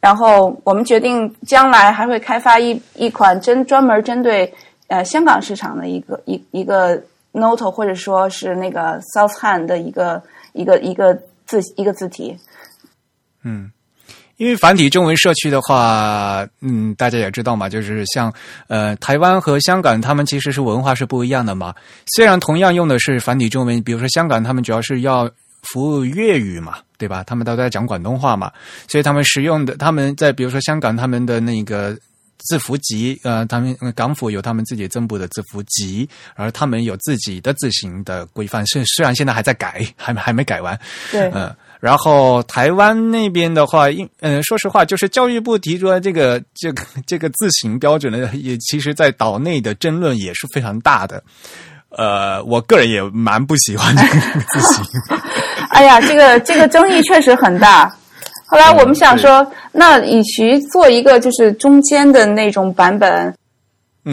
[0.00, 4.52] 然后我们决定将来还会开发一一款针专门针对
[4.88, 7.00] 呃香港市场的一个一一个
[7.34, 10.22] Note 或者说是那个 South Hand 的一个
[10.54, 12.38] 一个一个字一个字体，
[13.42, 13.70] 嗯。
[14.36, 18.34] 因为繁体中文社区的话，嗯，大家也知道嘛，就是像
[18.66, 21.72] 呃台湾和香港，他们其实是文化是不一样的嘛。
[22.16, 25.30] 虽然同样用的是繁体中文，比如说香港，他们主要是要
[25.62, 27.22] 服务粤语嘛，对吧？
[27.22, 28.50] 他们都在讲广东话嘛，
[28.88, 31.96] 所以他们使用的他们在比如说香港他们的那个
[32.38, 40.78] 字符集，呃，他们港府有他们自己增补的字符集，而他们有自己的字形的规范，虽虽然现在还在改， 还还没改完，
[41.10, 41.54] 对，嗯。
[41.80, 51.22] 然后台湾那边的话，因嗯，说实话，就是教育部提出来这个这个这个字形标准呢，也其实在岛内的争论也是非常大的。
[51.90, 54.82] 呃，我个人也蛮不喜欢这个字形。
[55.68, 57.94] 哎呀，这个这个争议确实很大。
[58.46, 63.34] 后来我们想说，那与其做一个就是中间的那种版本，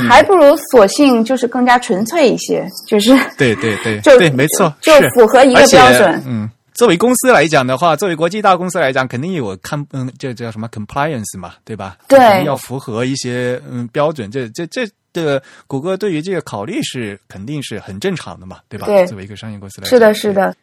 [0.08, 6.24] 还不如索性就是更加纯粹一些，就是对对对，就对，没错，就符合一个标准。
[6.26, 11.98] 嗯，作为公司来讲的话，作为国际大公司来讲，肯定有看嗯，这叫什么 compliance 嘛，对吧？
[12.08, 14.32] 对要符合一些嗯标准。
[14.32, 18.88] 这这这的谷歌对于这个考虑是肯定是很正常的嘛，对吧？
[18.88, 20.56] 对作为一个商业公司来讲，是的，是的。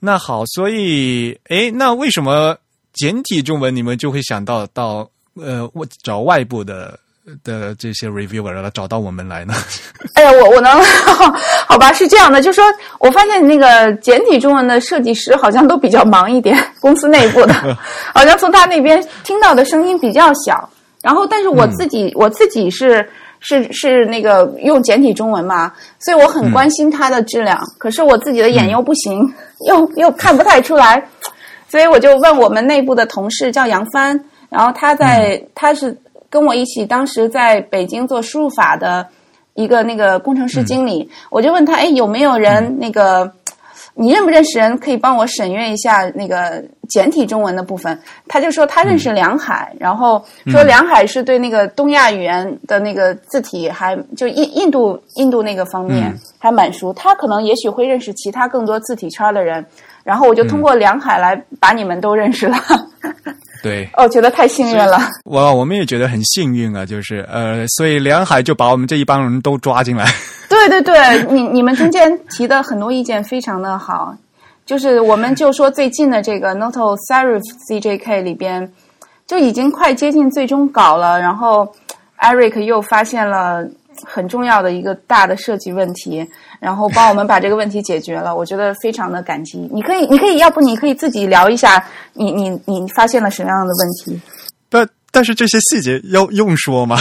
[0.00, 2.58] 那好，所以哎，那为什么
[2.96, 5.08] 简体中文你们就会想到到
[5.40, 6.98] 呃我找外部的
[7.44, 9.54] 的这些 reviewer 来找到我们来呢？
[10.14, 10.80] 哎呀，我我能，
[11.68, 12.64] 好吧，是这样的，就是说
[13.00, 17.54] 我发现那个简体中文的设计师好像都比较忙一点，公司内部的，
[18.14, 20.68] 好像从他那边听到的声音比较小。
[21.02, 27.56] 然后，但是我自己、我自己是是是那个用简体中文嘛，所以我很关心它的质量。
[27.78, 29.20] 可是我自己的眼又不行，
[29.68, 31.06] 又又看不太出来，
[31.68, 35.96] 所以我就问我们内部的同事，叫杨帆，然后他在、他是
[36.30, 39.06] 跟我一起当时在北京做输入法的
[39.54, 43.32] 一个那个工程师经理，我就问他，哎，有没有人那个？
[43.98, 47.98] 你认不认识人可以帮我审阅一下那个简体中文的部分？
[48.28, 59.64] 他就说他认识梁海，然后说梁海是对那个东亚语言的那个字体还就印印度印度那个方面嗯还蛮熟，他可能也许会认识其他更多字体圈的人。
[60.04, 62.56] 然后我就通过梁海来把你们都认识了，
[63.66, 64.96] 对，哦，觉得太幸运了。
[65.24, 70.06] 哇，我们也觉得很幸运啊，就是呃，所以梁海就把我们这一帮人都抓进来。
[70.48, 70.94] 对对对，
[71.32, 74.16] 你你们中间提的很多意见非常的好，
[74.64, 78.72] 就是我们就说最近的这个 Noto Serif CJK 里边，
[79.26, 81.68] 就已经快接近最终稿了，然后
[82.20, 83.66] Eric 又发现了
[84.04, 86.24] 很重要的一个大的设计问题，
[86.60, 89.58] 然后帮我们把这个问题解决了，我觉得非常的感激。
[89.72, 94.20] 你可以，你可以，要不你可以自己聊一下，你你你发现了什么样的问题？
[94.68, 96.98] 但但是这些细节要用说吗？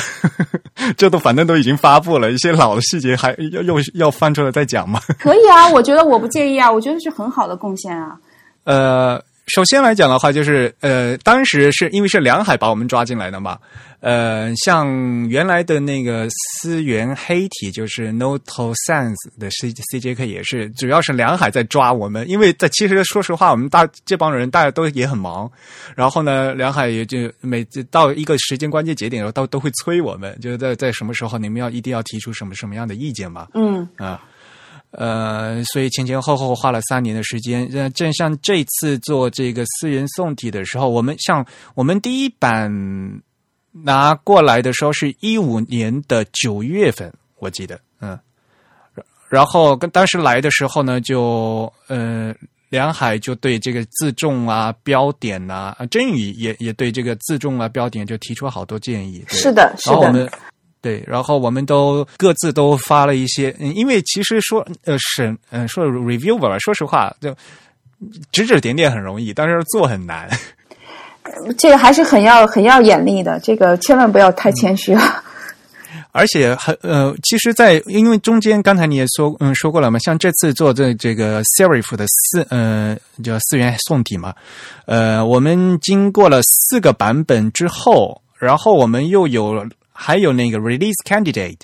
[0.97, 5.01] 这都反正都已经发布了，一些老的细节还要又要翻出来再讲吗？
[5.19, 8.15] 可以啊，我觉得我不介意啊，我觉得是很好的贡献啊。
[8.65, 13.57] 呃，首先来讲的话，就是呃，当时是因为是梁海把我们抓进来的嘛，
[14.05, 25.51] 呃，像原来的那个思源黑体，就是 Noto Sans 的 C CJK 也是，主要是梁海在抓我们，因为在其实说实话，我们大这帮人大家都也很忙，
[25.95, 34.21] 然后呢，梁海也就每次到一个时间关键节点，然后都都会催我们，就是在在什么时候你们要一定要提出什么什么样的意见嘛，嗯啊。
[34.91, 37.67] 呃，所以前前后后花了三年的时间。
[37.73, 42.71] 呃，正像这次做这个思源宋体的时候，我们像我们第一版
[43.83, 48.17] 拿过来的时候是一五年的九月份，我记得，嗯，
[49.29, 52.33] 然后跟当时来的时候呢，就呃。
[52.69, 59.23] 梁海就对这个自重啊、标点呐、啊，真宇也也对这个自重啊、标点就提出好多建议。
[59.29, 59.93] 对是的，是的。
[59.93, 60.29] 然后我们
[60.81, 67.33] 对，然后我们都各自都发了一些，嗯因为其实说呃审呃说 reviewer，说实话就
[68.31, 70.27] 指指点点很容易，但是做很难。
[71.57, 75.01] 这个还是很要很要眼力的，这个千万不要太谦虚了。
[76.11, 84.33] 而且很呃，其实在，因为中间刚才你也说嗯说过了嘛，像这次做这这个 Serif 的四呃叫四元宋体嘛，
[84.85, 91.59] 呃，我们经过了四个版本之后，然后我们又有还有那个 Release Candidate，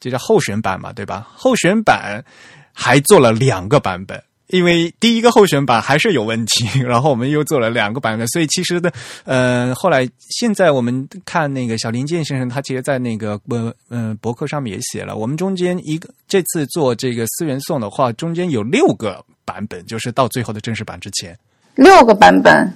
[0.00, 1.28] 这叫候选版嘛，对吧？
[1.36, 2.24] 候选版
[2.72, 4.20] 还做了两个版本。
[4.52, 8.92] 因为第一个候选版还是有问题， 然后我们又做了两个版本，所以其实的，
[9.24, 21.34] 呃，后来现在我们看那个小林健先生，他其实，在那个呃呃博客上面也写了，我们中间一个这次做这个思源颂的话，中间有六个版本，就是到最后的正式版之前，
[21.74, 22.70] 六个版本，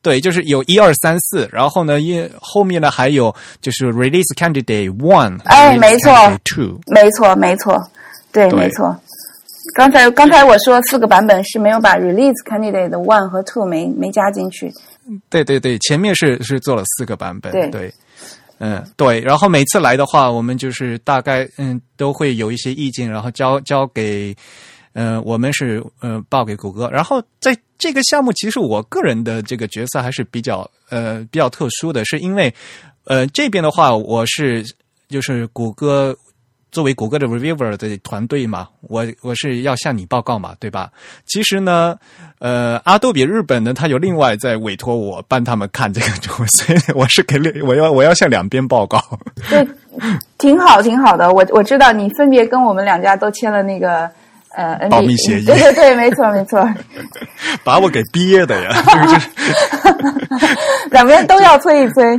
[0.00, 6.10] 对，就是有一二三四，然后呢，因后面呢还有就是 Release Candidate One，哎没错。
[6.44, 7.78] Two，没错，没错，
[8.32, 8.58] 对，对。
[8.58, 8.98] 没错。
[9.74, 14.72] 刚才刚才我说四个版本是没有把 release candidate 的 one 和 two 没没加进去。
[15.28, 17.94] 对对对，前面是是做了四个版本，对对，
[18.58, 24.34] 嗯对，然后每次来的话，我们就是大概嗯都会有一些意见，然后交交给
[24.92, 32.54] 呃我们是呃报给谷歌，然后在这个项目，其实我个人的这个角色还是比较呃比较特殊的，是因为
[33.04, 34.64] 呃这边的话，我是
[35.08, 36.16] 就是谷歌。
[36.72, 40.90] 作为谷歌的 reviewer 的团队嘛，我我是要向你报告嘛，对吧？
[41.26, 41.94] 其实呢，
[42.38, 48.98] 呃，阿杜比日本呢，他有另外在委托我帮他们看这个东西，所以我是给 我要我要向两边报告。
[49.50, 49.68] 对，
[50.38, 51.30] 挺好，挺好的。
[51.30, 54.10] 我我知道你分别跟我们两家都签了那个
[54.54, 56.66] 呃保密协议对对对，没错没错，
[57.62, 58.70] 把我给憋的呀！
[58.86, 59.30] 这个是
[60.90, 62.18] 两边都要催一催。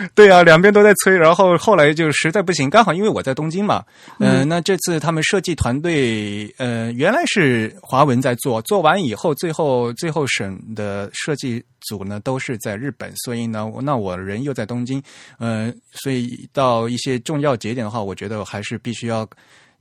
[0.14, 3.84] 对啊，两边都在催，然后后来就实在不行，刚好因为我在东京嘛，
[4.18, 15.02] 嗯、那这次他们设计团队，呃，原来是华文在做，做完以后，最后最后审的设计组呢都是在日本，所以呢，那我人又在东京，
[15.38, 19.28] 呃，所以到一些重要节点的话，我觉得还是必须要。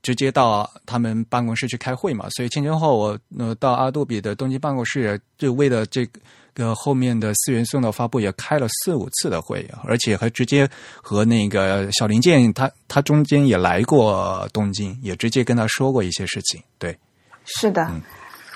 [0.03, 6.19] 直接到他们办公室去开会嘛，所以前前后我呃到阿杜比的东京办公室，就为了这个
[6.75, 10.67] 后面的四元送到发布也开了四五次的会，而且还直接
[11.01, 16.61] 和那个小林健他他中间也来过东京，也直接跟他说过一些事情。
[16.77, 16.97] 对，
[17.45, 17.89] 是的，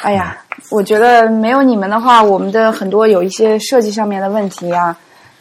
[0.01, 0.37] 哎呀，
[0.69, 4.97] 我觉得没有你们的话，我们的很多有一些设计上面的问题啊，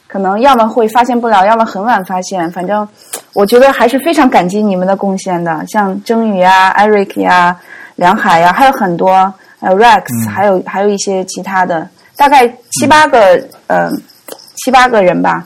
[0.07, 2.51] 可能要么会发现不了，要么很晚发现。
[2.53, 2.87] 反正
[3.33, 7.59] 我觉得还是非常感激你们的贡献的，像蒸宇啊、Eric 呀、
[7.97, 11.89] 梁海呀，还有很多，还有 Rex，、还有还有一些其他的，
[12.21, 13.19] 大概七八个，
[13.67, 13.91] 呃，
[14.63, 15.43] 七八个人吧。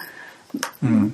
[0.81, 1.09] 嗯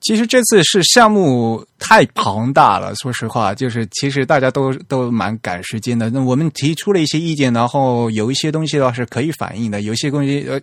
[0.00, 6.08] 其实这次是项目太庞大了，说实话，就是其实大家都都蛮赶时间的。
[6.08, 10.60] 那我们提出了一些意见，然后有一些东西的话是可以反映的，有一些东西呃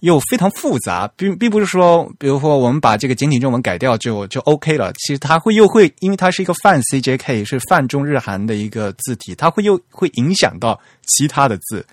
[0.00, 4.90] 又非常复杂，并并不是说，比如说我们把这个简体中文改掉就就 OK 了。
[4.94, 11.84] 其实它会又会，因为它是一个泛 CJK，是泛中日韩的一个字体，它会又会影响到其他的字。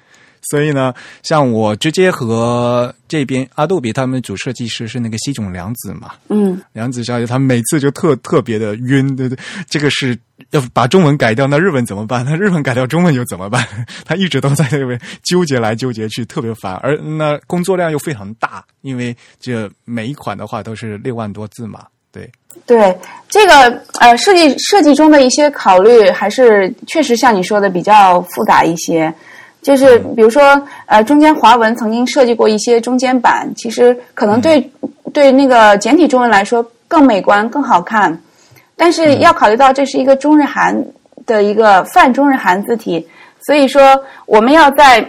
[0.43, 9.38] 所以呢，像我直接和这边阿杜比他们主设计师是那个西冢良子嘛，嗯，良子小姐，她每次就特特别的晕，对对，
[9.69, 10.17] 这个是
[10.51, 12.25] 要把中文改掉，那日文怎么办？
[12.25, 13.65] 那日文改掉中文又怎么办？
[14.05, 16.75] 她一直都在那边纠结来纠结去，特别烦。
[16.75, 22.29] 而那工作量又非常大，因为这每一款的话都是六万多字嘛，对，
[22.65, 22.97] 对
[23.29, 29.13] 这个呃设计设计中的一些考虑，还是确实像你说的比较复杂一些。
[29.68, 30.41] 就是比如说，
[30.86, 34.72] 呃，中间华文曾经设计过一些中间版，其实可能对、
[35.11, 38.18] 对那个简体中文来说更美观、更好看，
[38.78, 40.74] 但是要考虑到这是一个中日韩
[41.26, 43.05] 的一个泛中日韩字体，
[43.45, 43.82] 所以说
[44.26, 45.05] 我们要在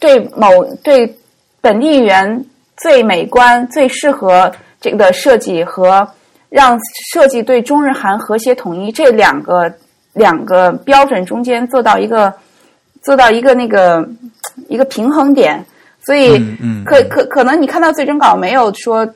[0.00, 1.16] 对某对
[1.60, 2.44] 本地语言
[2.78, 4.50] 最美观、最适合
[4.80, 6.08] 这个的设计和
[6.48, 6.76] 让
[7.12, 9.72] 设计对中日韩和谐统一这两个
[10.12, 12.34] 两个标准中间做到一个
[13.02, 14.08] 做到一个那个
[14.68, 15.64] 一个平衡点，
[16.04, 19.06] 所以嗯嗯可可可能你看到最终稿没有说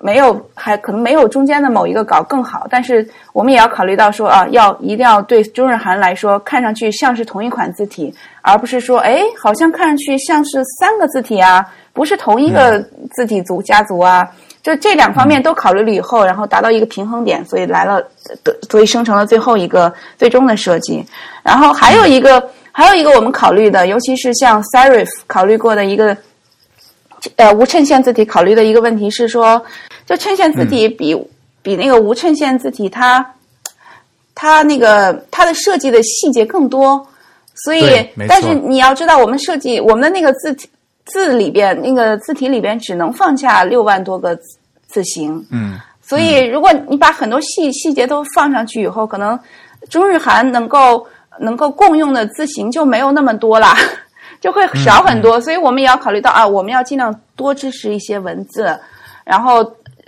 [0.00, 12.78] 没有还可能没有中间的某一个稿更好，但是我们也要考虑到说啊，要一定要对中日韩来说看上去像是同一款字体，而不是说哎好像看上去像是三个字体啊，不是同一个
[13.12, 14.28] 字体组家族啊。
[14.62, 18.02] 就这两方面都考虑了以后，然后达到一个平衡点，所以来了，
[18.42, 21.06] 呃所以生成了最后一个最终的设计。
[21.44, 26.14] 然后还有一个，还有一个我们考虑的，尤其是像 Serif 考虑过的一个，
[27.36, 29.64] 呃，无衬线字体考虑的一个问题是说，
[30.04, 31.16] 就衬线字体比、
[31.62, 33.26] 比那个无衬线字体它，
[34.34, 37.02] 它那个它的设计的细节更多，
[37.54, 40.68] 所以但是你要知道，我们设计我们的那个字体
[41.06, 49.38] 字里边那个字体里边只能放下六万多个字字形，嗯，所以如果你把很多细细节都放上去以后，可能
[49.88, 51.06] 中日韩能够
[51.40, 53.74] 能够共用的字形就没有那么多啦，
[54.40, 55.40] 就会少很多。
[55.40, 58.78] 所以我们也要考虑到啊，我们要尽量多支持一些文字，
[59.24, 59.64] 然后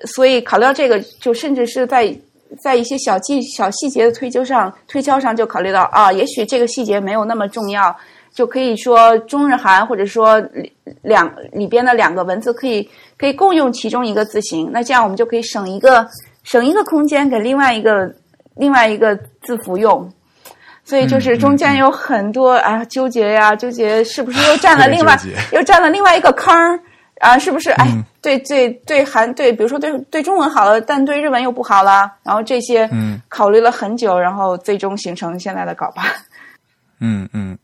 [0.07, 2.15] 所以考虑到这个，就甚至是在
[2.63, 7.95] 在一些小细小细节的推究上推敲上，就考虑到啊，也许这个细节没有那么重要。
[8.35, 10.41] 就可以说中日韩，或者说
[11.03, 16.07] 两里边的两个文字可以可以共用其中一个字形，那这样我们就可以省一个
[16.45, 18.09] 省一个空间给另外一个
[18.55, 20.09] 另外一个字符用。
[20.89, 25.19] 所以就是中间有很多啊纠结呀、纠结是不是又 占了另外
[25.53, 26.81] 又占了另外一个坑儿
[27.21, 27.39] 啊？
[27.39, 27.69] 是不是？
[27.73, 27.87] 哎，
[28.23, 36.05] 对对对，韩对，比如说对对中文好了，但对日文又不好了，然后这些嗯考虑了很久，然后最终形成现在的稿吧。
[37.01, 37.59] 嗯嗯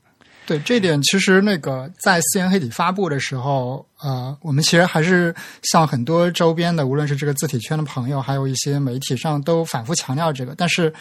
[0.47, 10.55] 对这点，其实那个在四言黑体发布的时候，呃，我们其实还是向很多周边的，无论是这个字体圈的朋友，还有一些媒体上都反复强调这个。
[10.55, 10.93] 但是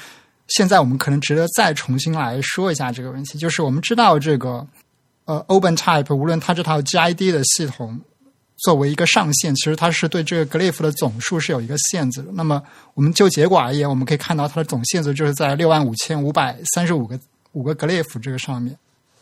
[0.47, 4.65] 现在我们可能值得再重新来说一下这个问题，就是我们知道这个
[5.25, 7.99] 呃 OpenType，无论它这套 GID 的系统
[8.57, 12.31] 作为一个上限，其实它是对这个 glyph 的总数是有一个限制的。
[12.33, 12.61] 那么
[12.93, 17.19] 我们就结果而言，我们可以看到它的总限制就是在六万五千五百三十五个
[17.53, 18.77] 五个 glyph 这个上面。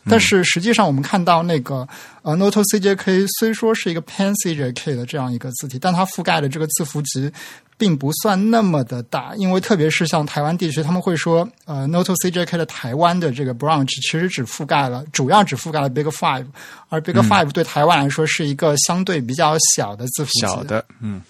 [0.08, 1.86] 但是实际上，我们看到那个
[2.22, 7.30] 呃 Noto CJK 虽说是一个 Pan CJK 的这样一个字体，但它覆盖的这个字符集
[7.78, 16.46] 并不算那么的大，因为特别是像台湾地区，他们会说呃 Noto CJK 的台湾的这个 branch 其实只覆盖了主要只覆盖了 Big Five，
[16.88, 20.40] 而 Big Five 对台湾来说是一个相对比较小的字符集。
[20.40, 21.20] 小的，嗯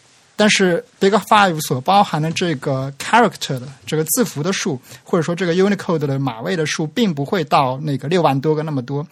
[0.42, 9.06] 但是 Big Five 所包含的这个 character 的这个字符的数，或者说这个 Unicode 的码位的数，并不会到那个六万多个那么多。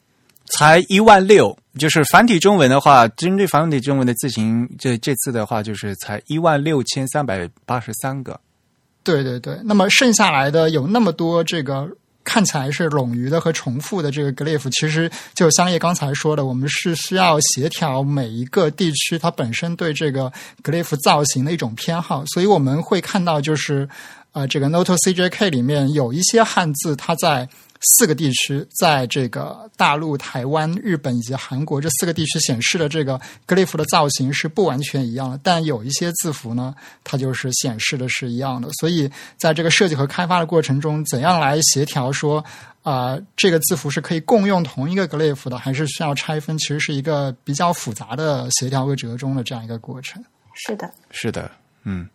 [0.59, 8.41] 才一万六，就是繁体中文的话，针对繁体中文的字形，这这次的话就是才一万六千三百八十三个。
[9.05, 11.89] 对对对，那么剩下来的有那么多这个
[12.33, 23.89] 看起来是冗余的和重复的这个 glyph，其实就香叶刚才说的，我们是需要协调每一个地区它本身对这个 glyph 造型的一种偏好，所以我们会看到就是
[24.31, 27.49] 呃这个 Noto CJK 里面有一些汉字，它在
[27.81, 38.68] 四个地区，在这个大陆、台湾、日本以及韩国这四个地区显示的这个 glyph 的造型是不完全一样的，但有一些字符呢，它就是显示的是一样的。
[38.81, 42.45] 所以在这个设计和开发的过程中，怎样来协调说
[42.83, 46.57] 啊、这个字符是可以共用同一个 glyph 的，还是需要拆分？
[46.57, 50.22] 其实是一个比较复杂的协调和折中的这样一个过程。
[50.55, 51.51] 是的，是的，
[51.85, 52.09] 嗯，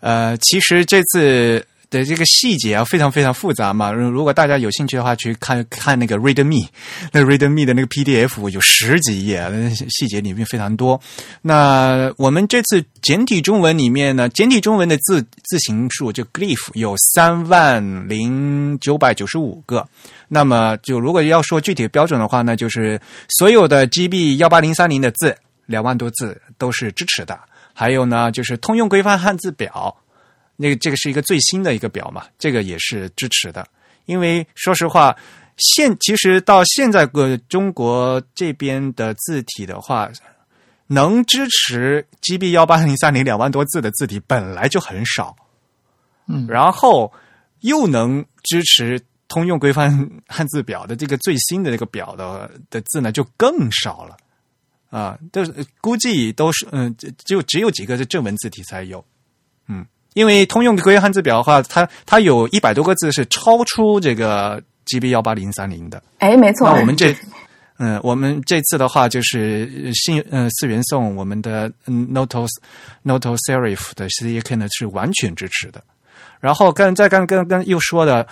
[0.00, 3.90] 呃，其实这次的这个细节啊，非常非常复杂嘛。
[3.90, 6.68] 如果大家有兴趣的话，去看看那个 ReadMe，
[7.10, 11.00] 那 ReadMe 的那个 PDF 有十几页，那细节里面非常多。
[11.42, 19.86] 那我们这次简体中文里面呢，简体中文的字字形数就 glyph 有三万零九百九十五个。
[20.28, 23.00] 那么就如果要说具体标准的话呢，就是
[23.38, 25.36] 所有的 GB 幺八零三零的字，
[25.66, 27.36] 两万多字都是支持的。
[27.74, 29.96] 还有呢，就是通用规范汉字表，
[30.62, 33.66] 那个这个是一个最新的一个表嘛，这个也是支持的。
[34.04, 35.16] 因为说实话，
[35.56, 40.10] 现其实到现在个中国这边的字体的话，
[40.86, 45.34] 能支持 GB 幺八零三零两万多字的字体本来就很少，
[46.26, 47.10] 嗯，然后
[47.60, 54.16] 又能支持通用规范汉字表的这个最新的这个表的的字呢，就更少了。
[54.90, 59.04] 啊，都是估计都是嗯，就只有只有几个是正文字体才有，
[59.68, 66.02] 嗯，因为通用的规范汉字表的话，它它有一百多个字是超出这个 GB 幺八零三零的。
[66.18, 66.68] 哎，没错。
[66.68, 67.14] 那我们这，
[67.78, 72.46] 嗯，我们这次的话就是信呃四元颂，我们的嗯 Noto
[73.04, 75.82] Noto Serif 的 CDK 呢是完全支持的。
[76.40, 78.26] 然后刚再刚刚刚又说的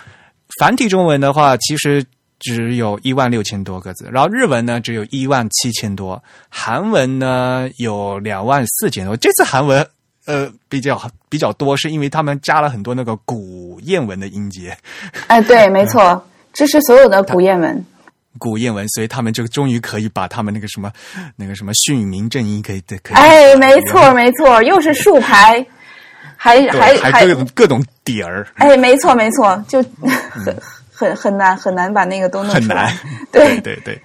[0.59, 2.05] 繁体中文的话，其实。
[2.41, 9.13] 只有一万六千多个字，然后日文呢只有一万七千多，韩文呢有两万四千多。
[9.17, 9.85] 这次韩文
[10.29, 14.77] 呃比较比较多，是因为他们加了很多那个古谚文的音节。
[15.25, 16.23] 哎，对， 没错，
[16.53, 17.83] 这是所有的古谚文。
[18.37, 20.91] 古谚文，所以他们就终于可以把他们那个什么
[21.35, 23.15] 那个什么训民正音可以可以。
[23.15, 25.65] 哎，没错没错，又是竖排，
[26.37, 28.47] 还还还各种各种底儿。
[28.55, 29.83] 哎，没错没错，就。
[30.99, 32.93] 很很难很难把那个都弄很难，
[33.31, 33.97] 对 对对。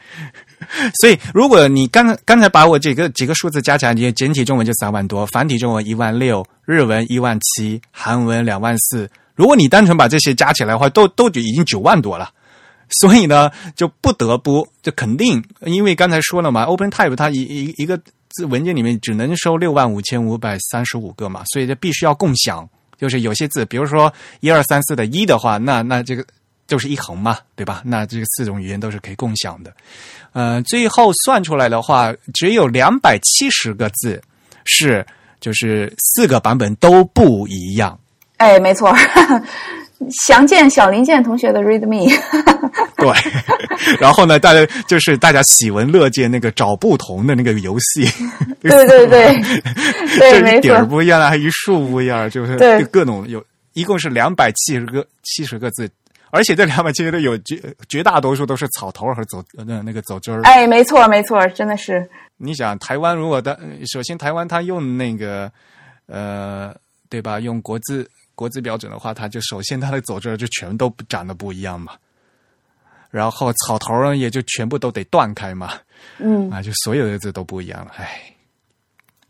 [1.01, 9.09] 所以，如果你刚刚才把我这个几个数字加起来，你简体中文就三万多，繁体中文一万六，日文一万七，韩文两万四。
[9.35, 12.31] 如果你单纯把这些加起来的话，都都已经九万多了。
[13.01, 17.99] 所以呢，就不得不就肯定，因为刚才说了嘛，OpenType 它一一一个
[18.31, 22.69] 字文件里面只能收六万五千五百三十五个嘛，所以这必须要共享。
[22.99, 26.25] 就是有些字，比如说一二三四的一的话，那那这个。
[26.67, 27.83] 就是一横嘛，对吧？
[27.85, 29.73] 那这个四种语言都是可以共享的。
[30.33, 34.21] 呃，最后算出来的话，只有两百七十个字
[34.65, 35.07] 是，
[35.41, 37.99] 就是四个版本都不一样。
[38.39, 38.93] 哎，没错，
[40.27, 42.11] 详见小林健同学的 Read Me。
[42.97, 43.13] 对，
[44.01, 48.09] 然后呢，大家就是大家喜闻乐见那个找不同的那个游戏。
[48.61, 49.41] 对对对，
[50.19, 53.45] 这一点儿不一样，还一竖不一样，就是各种有，
[53.75, 55.89] 一共是两百七十个七十个字。
[56.35, 60.43] 而且这两百七十都有绝绝大多数都是草头和走那那个走针儿。
[60.43, 62.11] 哎，没错没错，真的是。
[62.37, 63.57] 你想台湾如果的，
[63.93, 65.51] 首先台湾它用那个
[66.07, 66.75] 呃，
[67.09, 67.39] 对吧？
[67.39, 71.93] 用国字国字标准的话，它就首先它的走针就全都长得不一样嘛。
[73.13, 75.75] 然后草头呢，也就全部都得断开嘛。
[76.19, 76.51] 嗯。
[76.51, 78.21] 啊，就所有的字都不一样了，唉。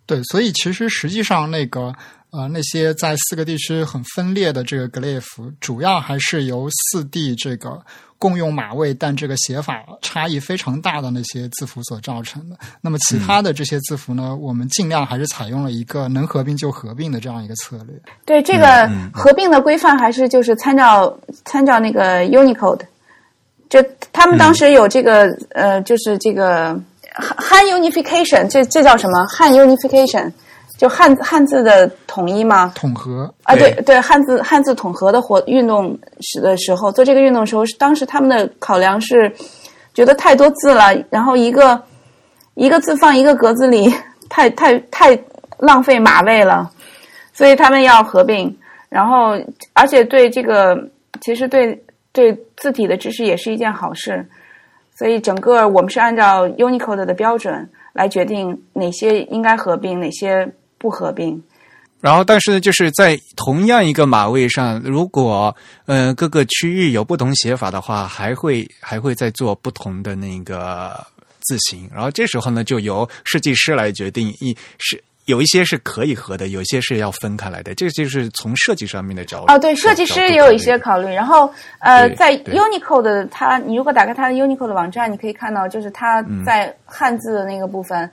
[0.07, 1.94] 对，所以其实实际上那个。
[2.35, 7.80] 呃，那些在四个地区很分裂的这个 glyph，主要还是由四地这个
[8.18, 12.57] 共用码位，但这个写法差异非常大的那些字符所造成的。
[12.80, 17.95] 那么其他的这些字符呢，我们尽量还是采用了一个能合并就合并的这样一个策略。
[18.24, 22.80] 对这个合并的规范，还是就是参照参照那个 Unicode，
[23.68, 23.80] 就
[24.12, 26.76] 他们当时有这个呃，就是这个
[27.14, 30.32] 汉 unification，这这叫什么汉 unification？
[30.77, 32.72] 就汉字汉字的统一吗？
[32.75, 39.33] 统合啊，对对，汉字汉字统合的活运动时的时候，做这个运动的时候，当时他们的考量是
[39.95, 41.81] 觉得太多字了，然后一个
[42.55, 43.93] 一个字放一个格子里，
[44.29, 45.18] 太太太
[45.59, 46.70] 浪费码位了，
[47.33, 48.55] 所以他们要合并。
[48.89, 49.37] 然后，
[49.72, 50.77] 而且对这个，
[51.20, 54.25] 其实对对字体的知识也是一件好事。
[54.97, 60.49] 所以整个我们是按照 Unicode 的标准来决定哪些应该合并，哪些
[60.85, 61.43] 不合并。
[62.03, 65.57] 然后，但是呢，就是在同样一个码位上，如果
[65.87, 70.93] 呃各个区域有不同写法的话，还会还会再做不同的那个
[71.41, 71.89] 字形。
[71.91, 75.03] 然后这时候呢，就由设计师来决定一是。
[75.26, 77.74] 有一些是可以合的，有些是要分开来的。
[77.74, 79.51] 这就是从设计上面的角度。
[79.51, 81.07] 哦，对，设计师也有一些考虑。
[81.07, 88.11] 然后，呃，在 Unicode 它，你如果打开它的 Unicode 的网站，你可以看到，就是它在汉字的那个部分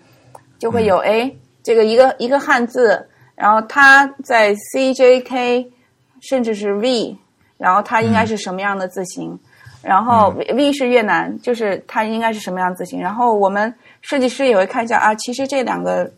[0.58, 1.30] 就会有哎，
[1.64, 5.68] 这个一个一个汉字，然后它在 CJK
[6.22, 7.18] 甚至是 V，
[7.58, 9.40] 然后它应该是什么样的字形？
[9.82, 13.00] 然后 V 是越南，就是它应该是什么样字形？
[13.00, 16.12] 然后我们设计师也会看一下啊，其实这两个。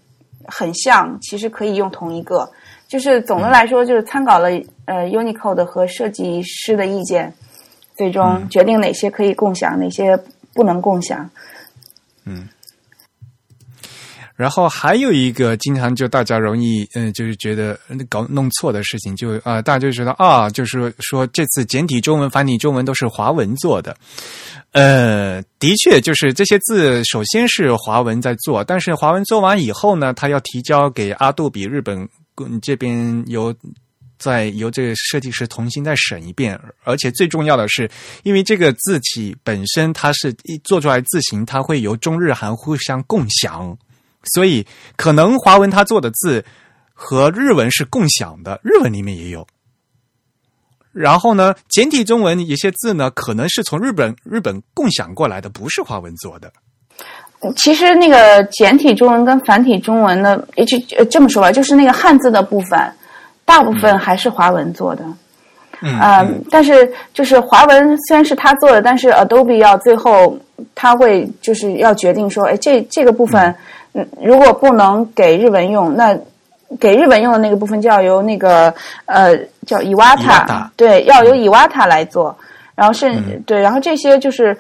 [0.46, 2.52] 很像，其实可以用同一个。
[2.90, 4.50] 就是总的来说，就是参考了
[4.84, 7.34] 呃 Unicode 和设计师的意见，
[7.96, 10.20] 最终决定哪些可以共享，哪些
[10.54, 11.30] 不能共享。
[12.26, 12.50] 嗯。
[14.36, 17.78] 然后还有一个经常就大家容易嗯，就是觉得
[18.10, 23.96] 搞弄错的事情，就啊，大家就觉得啊，就是说这次简体中文、繁体中文都是华文做的。
[24.72, 32.10] 呃，的确，就是这些字首先是华文在做，但是华文做完以后呢，他要提交给阿杜比日本
[32.60, 33.54] 这边由
[34.18, 37.88] 再由这个设计师重新再审一遍，而且最重要的是，
[38.24, 43.78] 因为这个字体本身它是一做出来字形，它会由中日韩互相共享。
[44.24, 44.66] 所以，
[44.96, 46.46] 可能华文他做的字
[46.94, 49.46] 和日文是共享的，日文里面也有。
[50.94, 56.54] 然后呢，简体中文一些字呢，可能是从日本日本共享过来的，不是华文做的。
[57.58, 62.80] 其实，那个简体中文跟繁体中文呢，就这么说吧，就是那个汉字的部分，
[63.44, 65.04] 大部分还是华文做的。
[65.82, 70.38] 嗯，但是就是华文虽然是他做的，但是 Adobe 要最后
[70.76, 73.54] 他会就是要决定说，哎，这这个部分。
[73.94, 76.18] 嗯，如果不能给日文用，那
[76.80, 78.74] 给日文用的那个部分就要由那个
[79.06, 79.38] 呃
[79.68, 82.36] 叫伊瓦塔，对，要由伊瓦塔来做。
[82.76, 83.14] 然后是，
[83.46, 84.58] 对，然后这些就是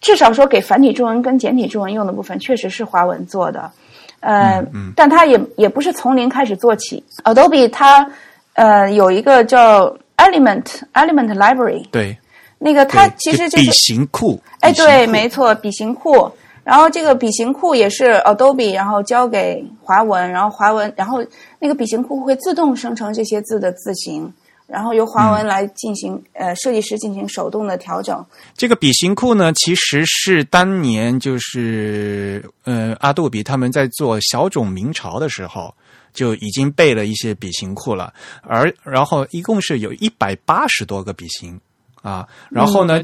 [0.00, 3.70] 至少说给繁体中文跟简体中文用的部分，确实是华文做的。
[4.18, 4.60] 呃，
[4.96, 7.00] 但它也也不是从零开始做起。
[7.22, 8.10] Adobe 它
[8.54, 10.64] 呃有一个叫 Element
[10.94, 12.18] Element Library，对，
[12.58, 14.40] 那个它其实就是笔形库。
[14.58, 16.28] 哎，对，没错，笔形库。
[16.64, 21.22] 然后这个笔形库也是 Adobe，然后交给华文，然后华文，然后
[21.58, 24.32] 那个笔形库会自动生成这些字的字形，
[24.66, 28.24] 然后由华文来进行呃设计师进行手动的调整。
[28.56, 35.74] 这个笔形库呢，其实是当年就是呃阿杜比他们在做小种明朝的时候
[36.14, 38.10] 就已经备了一些笔形库了，
[38.40, 41.60] 而然后一共是有一百八十多个笔形
[42.00, 43.02] 啊，然后呢。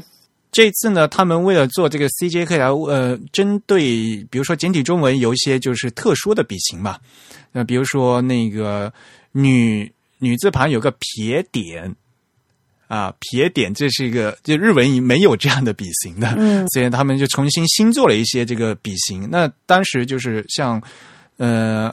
[0.51, 6.97] 这次呢，他们为了做这个 CJK 来呃，针对比如说简体中文有一些就是特殊的笔形嘛，
[7.53, 8.91] 那比如说那个
[9.31, 9.89] 女
[10.19, 11.95] 女字旁有个撇点
[12.87, 19.29] 啊，撇点这是一个就日文没有这样的笔形的，嗯，所以他们就重新新做了一些这个笔形。
[19.31, 20.83] 那当时就是像
[21.37, 21.89] 呃，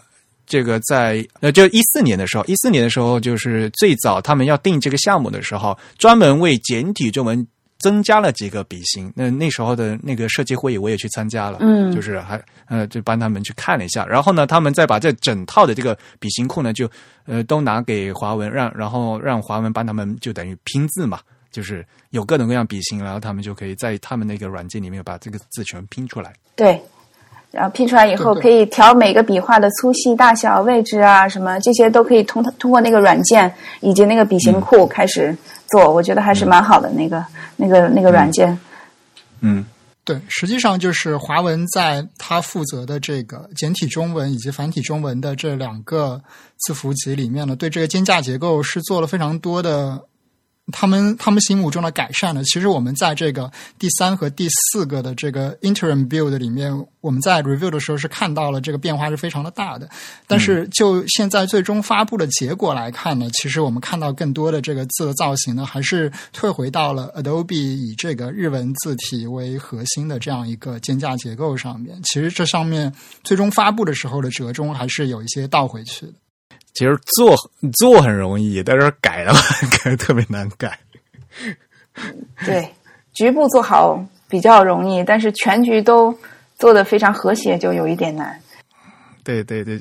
[0.48, 7.46] 这个在呃就一四年的时候，一四年的时候就是最早他们要定这个项目的时候，专门为简体中文。
[7.78, 16.90] 增加了几个笔芯，那那时候的那个设计会议我也去参加了，嗯，就是还呃就帮他们去看了一下，然后呢，他们再把这整套的这个笔型库呢，就
[17.26, 21.20] 呃都拿给华文，让然后让华文帮他们就等于拼字嘛，
[21.52, 26.32] 就是有各种各样笔芯，然后他们就可以在他们那个软件里面把这个字全拼出来。
[26.56, 26.80] 对。
[27.50, 33.50] 然后拼出来以后，可以调每个笔画的粗细、大小、位置啊，什么这些都可以通通过那个软件
[33.80, 35.34] 以及那个笔形库开始
[35.68, 35.92] 做。
[35.92, 37.24] 我觉得还是蛮好的，那个
[37.56, 38.58] 那个那个软件。
[39.40, 39.64] 嗯，
[40.04, 46.20] 对，实际上就是华文在它负责的这个简体中文以及繁体中文的这两个
[46.58, 50.02] 字符集里面呢，对这个间架结构是做了非常多的。
[50.70, 52.42] 他们他们心目中的改善呢？
[52.44, 59.88] 其实我们在这个第三和第四个的这个 interim build 里面，我们在 review 的时候是看到了这个变化是非常的大的。
[60.26, 71.98] 但是就现在最终发布的结果来看呢，其实我们看到更多的这个字的造型呢，还是退回到了 Adobe 以这个日文字体为核心的这样一个间架结构上面。
[72.04, 72.92] 其实这上面
[73.24, 76.12] 最终发布的时候的折中还是有一些倒回去的。
[76.78, 77.34] 其实做
[77.72, 79.40] 做很容易，但是改的话
[79.82, 80.78] 改特别难改。
[82.46, 82.68] 对，
[83.12, 86.16] 局部做好比较容易，但是全局都
[86.56, 88.40] 做的非常和谐，就有一点难。
[89.24, 89.80] 对对对，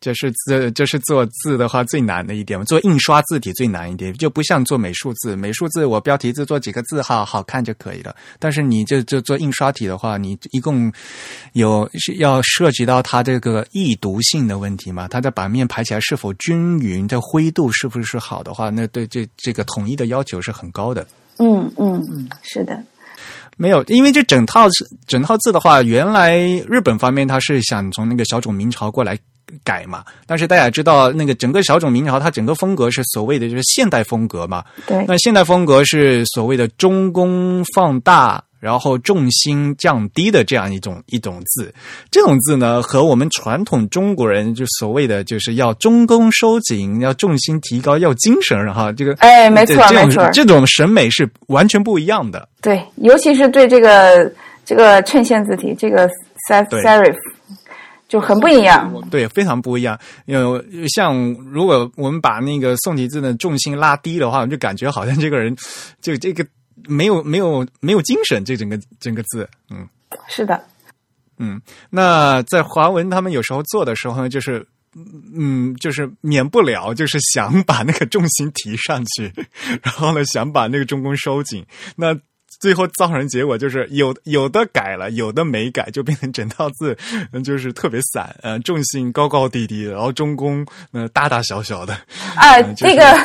[0.00, 5.34] 这是字，这是做字的话最难的一点，做印刷字体最难一点，就不像做美术字。
[5.34, 10.92] 美术字我标题字做几个字号好看就可以了，但是你这这做印刷体的话，你一共
[11.54, 15.08] 有是要涉及到它这个易读性的问题嘛？
[15.08, 21.06] 它的版面排起来是否均匀，的灰度是不是好的话，那对这这个统一的要求是很高的。
[21.38, 22.82] 嗯嗯嗯，是的。
[23.56, 26.38] 没有，因为这整套是整套字的话，原来
[26.68, 29.18] 日本方面他是想从那个小种明朝过来
[29.64, 34.64] 改嘛，但是大家知道那个整个小种明朝，它整个风格是所谓的就是现代风格嘛。
[34.86, 35.04] 对。
[35.06, 38.42] 那现代风格是所谓的中宫放大。
[38.60, 41.72] 然后重心降低的这样一种一种字，
[42.10, 52.48] 这种字呢，和我们传统中国人就所谓的就是要中宫收紧，要重心提高，要精神哈，这个哎，没错没错，这种审美是完全不一样的。
[52.60, 54.28] 对，尤其是对这个
[54.64, 56.10] 这个衬线字体，这个
[56.50, 57.14] serif
[58.08, 58.92] 就很不一样。
[59.10, 59.96] 对，非常不一样。
[60.26, 61.16] 因为像
[61.52, 65.54] 如果我们把那个宋体字的重心拉低的话，就感觉好像这个人
[66.00, 66.44] 就这个。
[66.86, 69.86] 没有没有没有精神，这整个整个字，嗯，
[70.28, 70.64] 是的，
[71.36, 74.64] 嗯，那在华文他们有时候做的时候呢，就是
[75.36, 79.30] 嗯，就是免不了就是想把那个重心提上去，
[79.82, 82.16] 然后呢想把那个中宫收紧，那。
[82.58, 86.96] 最后造成结果就是有有的改了，有的没改，就变成整套字
[87.44, 91.94] 就是特别散，呃，重心高高低低，然后中宫呃大大小小的。
[92.34, 93.16] 啊，那个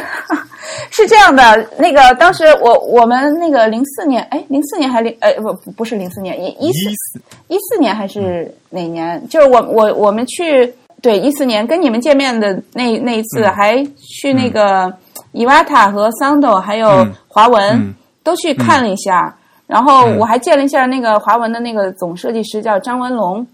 [0.91, 9.27] 是这样的，那个当时我我们那个零四年，哎，零四年还零呃不不是零四年一一四一四年还是哪年？
[9.29, 10.71] 就是我我我们去
[11.01, 14.93] 对一四年跟你们见面的那那一次，还去那个
[15.31, 17.93] 伊瓦塔和桑斗还有华文。
[18.23, 19.35] 都去看了一下，
[19.67, 23.45] 然后我还见了一下那个华文的那个总设计师，叫张文龙。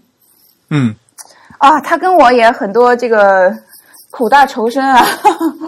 [0.70, 0.94] 嗯，
[1.58, 3.52] 啊，他跟我也很多这个
[4.10, 5.04] 苦大仇深啊。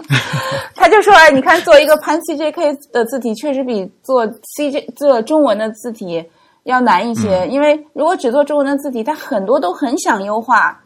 [0.75, 6.23] 他就说：“哎，你看做一个潘 CJK 的字体，确实比做 CJ 做中文的字体
[6.63, 7.47] 要难一些。
[7.47, 10.77] 因为如果只做中文的字体，他很多都很想优化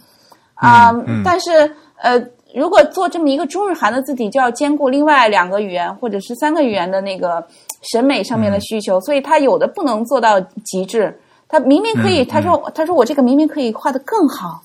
[0.55, 0.93] 啊。
[1.25, 2.19] 但是呃，
[2.55, 7.45] 如果做这么一个中日韩的字体，就要兼顾另外两个语言或者是三个语言的那个。”
[7.81, 11.19] 审美上面的需求，所以他有的不能做到极致。
[11.49, 14.61] 他明明可以，他说：“他说我这个明明可以画的更好，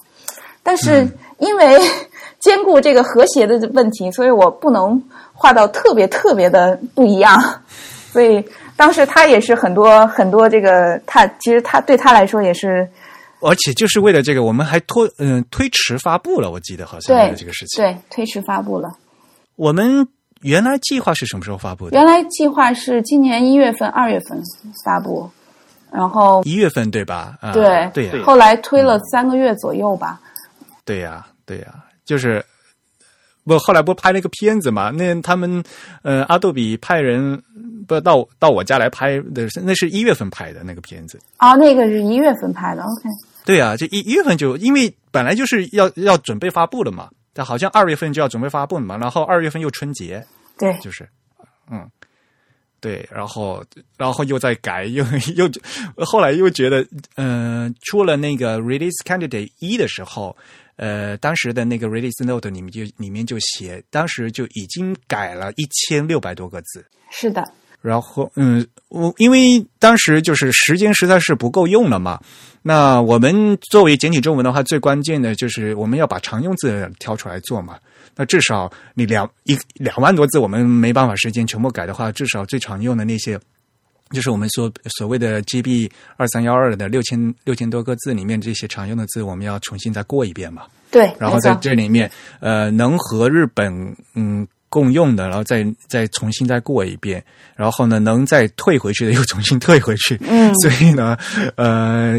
[0.65, 1.07] 但是
[1.39, 1.79] 因为
[2.41, 5.01] 兼顾这个和谐的问题，所以我不能
[5.33, 7.41] 画到特别特别的不一样。
[8.11, 8.45] 所以
[8.77, 12.89] 当时他也是很多很多这个，他其实他对他来说也是，
[13.41, 16.51] 而且就是为了这个，我们还拖嗯推迟发布了。
[16.51, 18.97] 我记得好像为了这个事情，对推迟发布了。
[19.55, 20.09] 我们。
[20.43, 21.97] 原来计划是什么时候发布的？
[21.97, 24.41] 原来计划是今年一月份、二月份
[24.85, 25.31] 发布，
[25.91, 27.39] 然后一月份对吧？
[27.53, 30.21] 对对，后来推了三个月左右吧。
[30.85, 31.75] 对呀，对呀，
[32.05, 32.45] 就是
[33.45, 34.91] 不后来不拍了一个片子嘛？
[34.91, 35.63] 那他们
[36.03, 37.41] 呃，阿杜比派人
[37.87, 41.21] 不到到我家来拍的，那是一月份拍的那个片子。
[41.39, 42.83] 哦，那个是一月份拍的。
[42.83, 43.09] OK。
[43.45, 47.09] 对呀，这一一月份就因为本来就是要要准备发布了嘛。
[47.33, 50.25] 但好像二月份就要准备发布嘛，然后二月份又春节，
[50.59, 51.09] 对，就是，
[51.71, 51.91] 嗯，
[52.81, 53.65] 对，然后
[53.97, 55.05] 然后又在改， 又
[55.37, 55.51] 又
[56.05, 60.37] 后来又觉得，嗯，出了那个 release candidate 一的时候，
[60.77, 67.43] 呃，当时的那个 release note 里面就里面就写，当时就已经改了一千六百多个字，是的。
[67.83, 72.21] 然后，嗯，我因为当时就是时间实在是不够用了嘛。
[72.63, 77.77] 那我们作为简体中文的话，最关键的就是我们要把常用字挑出来做嘛。
[78.15, 83.37] 那至少你两一两万多字，我们没办法时间全部改的话，至少最常用的那些，
[84.13, 90.67] 就是我们说所谓的 GB 二三幺二的六千六千多个字里面这些常用的字，我们要重新再过一遍嘛。
[90.93, 92.09] 对，然后在这里面，
[92.39, 94.47] 呃，能和日本嗯。
[94.73, 97.23] 共用的，然后再再重新再过一遍，
[97.55, 100.19] 然后呢，能再退回去的又重新退回去。
[100.23, 101.15] 嗯， 所以呢，
[101.57, 102.19] 呃，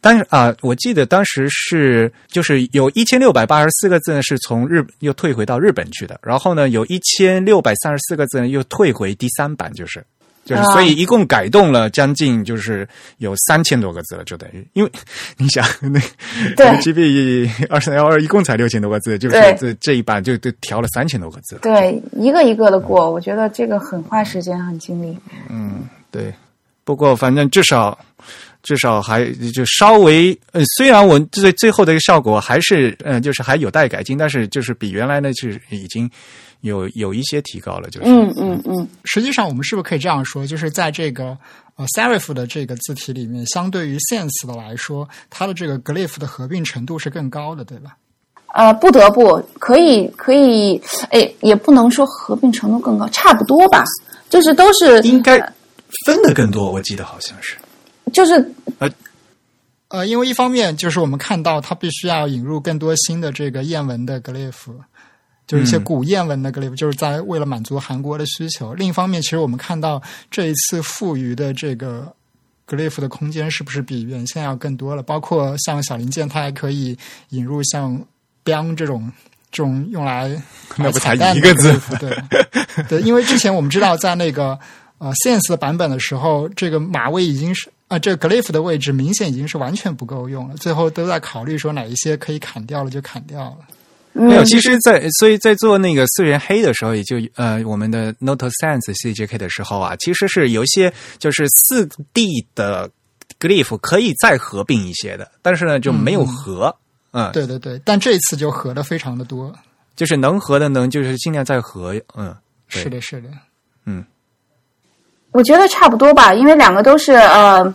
[0.00, 10.04] 但是啊，我记得当时是就是有一千六百八十四个字呢，是从日又退回到日本去的，然后呢，有一千六百三十四个字呢，又退回第三版，就是。
[10.44, 12.86] 就是，所以一共改动了将近就是
[13.18, 14.90] 有三千多个字了，就等于，因为
[15.36, 15.98] 你想那
[16.56, 21.58] 对 GB 二三幺二一共才六千多个字，就是这这一版就就调了三千多个字。
[21.62, 25.18] 对，一个一个的过，我觉得这个很花时间，很精力。
[25.48, 26.32] 嗯，对。
[26.86, 27.98] 不过反正至少
[28.64, 36.10] 至少还就稍微，呃，虽然我最最后的一个效果还是嗯，就是还有待改进，但是就是比原来呢是已经。
[36.60, 38.88] 有有一些提高了，就是嗯嗯嗯。
[39.04, 41.36] 实际上，我们是不是可以这样说，就是在这个
[41.76, 47.94] 呃 serif 的这个字体里面，相对于 sans 的来说，它的这个 glyph 的合并程度是更高的，对吧？
[48.54, 53.84] 呃，不得不可以可以，哎，也不能说合并程度更高，差不多吧，
[54.30, 55.38] 就是都是应该
[56.06, 57.56] 分的更多，我记得好像是。
[58.12, 58.34] 就是
[58.78, 58.90] 呃
[59.88, 64.72] 呃，因为一方面就是我们看到它必须要引入更多新的这个谚文的 glyph，
[65.46, 68.74] 就是一些嗯古谚文的 glyph，、就是在为了满足韩国的需求。
[68.74, 72.12] 另一方面，其实我们看到这一次赋予的这个
[72.66, 75.02] glyph 的空间是不是比原先要更多了？
[75.02, 76.96] 包括像小零件，它还可以
[77.28, 78.02] 引入像
[78.44, 79.12] biang 这种
[79.52, 80.30] 这种用来
[80.76, 84.58] 那不才彩蛋一个字对对，因为之前我们知道在那个
[84.98, 93.58] 呃 Sense 的版本的时候，这个马位已经是啊、这个 glyph 的位置明显已经是完全不够用了，最后都在考虑说哪一些可以砍掉了就砍掉了。
[94.12, 94.44] 没有，嗯。
[94.46, 102.90] 其实在，所以在做那个四元黑的时候，也就呃我们的 Note Sense CJK 的时候啊，其实是有一些就是四 D 的
[103.38, 106.74] glyph 可以再合并一些的，但是呢就没有合，
[107.12, 109.54] 嗯，对对对，但这次就合的非常的多。
[109.94, 112.34] 就是能合的能就是尽量再合，嗯，
[112.66, 113.28] 是的，是的，
[115.34, 117.74] 我觉得差不多吧，因为两个都是呃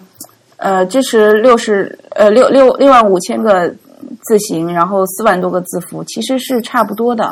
[0.56, 3.68] 呃支持六十呃六六六万五千个
[4.22, 7.30] 字形，然后四万多个字符，其实是差不多的。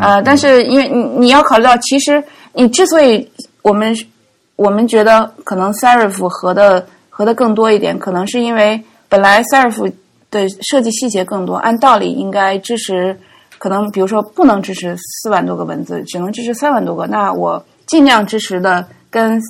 [0.00, 2.20] 呃，但是因为你你要考虑到，其实
[2.52, 3.30] 你之所以
[3.62, 3.96] 我们
[4.56, 9.92] 我们觉得可能 Serif 合的合的更多一点，可能是因为本来 Serif
[10.32, 13.16] 的设计细节更多，按道理应该支持，
[13.58, 19.40] 可能比如说不能支持四万多个文字，只能支持三万多个，那我尽量支持的跟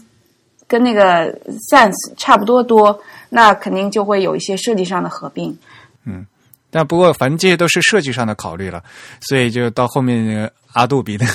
[0.67, 1.33] 跟那个
[1.71, 3.01] Sense 差不多多，
[3.31, 5.57] 那肯定就会有一些设计上的合并。
[6.05, 6.27] 嗯
[6.75, 8.83] 但不过反正这些都是设计上的考虑了，
[9.21, 11.27] 所以就到后面那个阿杜比的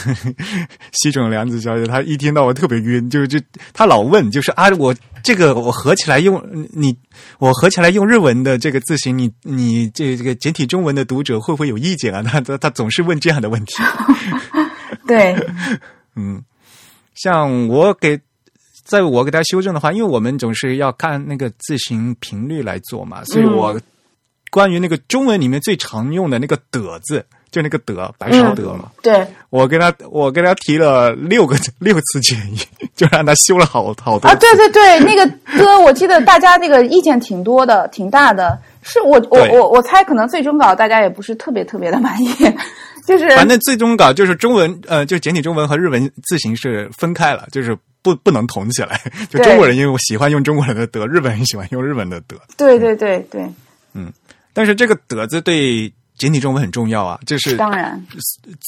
[0.93, 3.39] 西种良子小姐，她一听到我特别晕，就就
[3.71, 6.97] 她老问，就是啊，我这个我合起来用你，
[7.37, 12.23] 我合起来用日文的这个字形，你你这这个简体中文的读者会不会有意见啊？
[12.23, 13.75] 她她她总是问这样的问题。
[15.05, 15.35] 对，
[16.15, 16.43] 嗯，
[17.17, 18.19] 像我给，
[18.85, 23.77] 在我给他修正的话，因为我们总是要看那个字形频率来做嘛，所以我
[24.51, 29.27] 关于那个中文里面最常用的那个“的”字，就那个“的”，白勺“的嘛，对。
[29.49, 32.57] 我跟他我跟他提了六个 六次建议，
[32.95, 35.25] 就让他修了好好多啊，对对对，那个
[35.57, 38.57] 歌我记得大家那个意见挺多的，挺大的。
[38.83, 42.29] 是我我我我猜可能最终稿大家也不是特别特别的满意，
[43.07, 49.01] 就是反正最终稿就是中文，呃，就简体中文和日文字形是分开了，就是不不能统起来。
[49.31, 52.35] 就中国人因为我喜欢用中国人的“德”，日本人喜欢用日本的“德”。
[52.57, 53.49] 对对对对，
[53.93, 54.11] 嗯
[54.53, 58.03] 但是这个“德”字对简体中文很重要啊，这是当然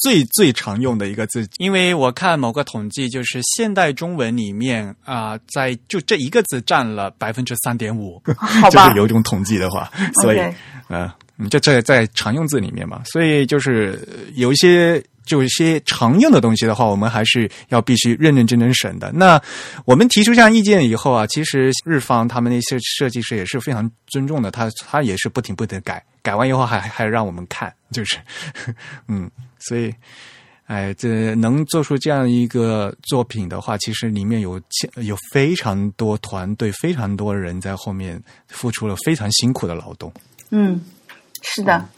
[0.04, 1.46] 最最常用的一个字。
[1.58, 9.90] 因为我看某个统计，就是现代中文里面啊、在就这一个字占了百分之三点五，好 就是有一种统计的话，
[10.22, 10.38] 所以
[10.88, 13.98] 嗯，你就这在常用字里面嘛，所以就是
[14.34, 15.02] 有一些。
[15.26, 19.12] 就一些常用的东西的话，我们还是要必须认认真真审的。
[19.12, 19.40] 那
[19.84, 28.16] 我们提出这样意见以后啊，其实日方他们那些设计师也是非常尊重的，他他也是不停不停改，改完以后还还让我们看，就是，
[29.06, 29.30] 嗯，
[29.60, 29.94] 所以，
[30.66, 34.60] 哎，这能做出这样一个作品的话，其实里面有
[34.96, 40.12] 有非常多团队、非常多人在后面付出了非常辛苦的劳动。
[40.50, 40.80] 嗯，
[41.42, 41.88] 是的，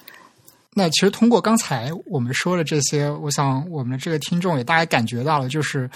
[0.75, 5.89] 那其实通过刚才我们说的这些，我想我们的这个听众也大概感觉到了，就是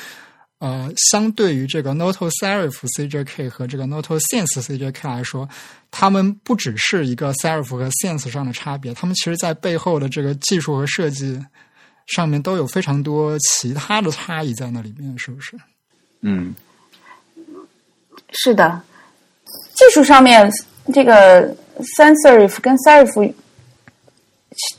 [0.58, 5.48] 呃，相对于这个 Noto Serif CJK 和这个 Noto Sense CJK 来说，
[5.90, 11.38] 他们不只是一个 Serif 和 Sense 上的差别，他们其实在背后的这个技术和设计
[12.06, 15.56] 上面都有非常多其他的差异在那里面，是不是？
[16.22, 16.54] 嗯，
[18.30, 18.80] 是的。
[19.74, 20.50] 技术上面，
[20.92, 21.54] 这个
[21.96, 23.32] sans serif 跟 serif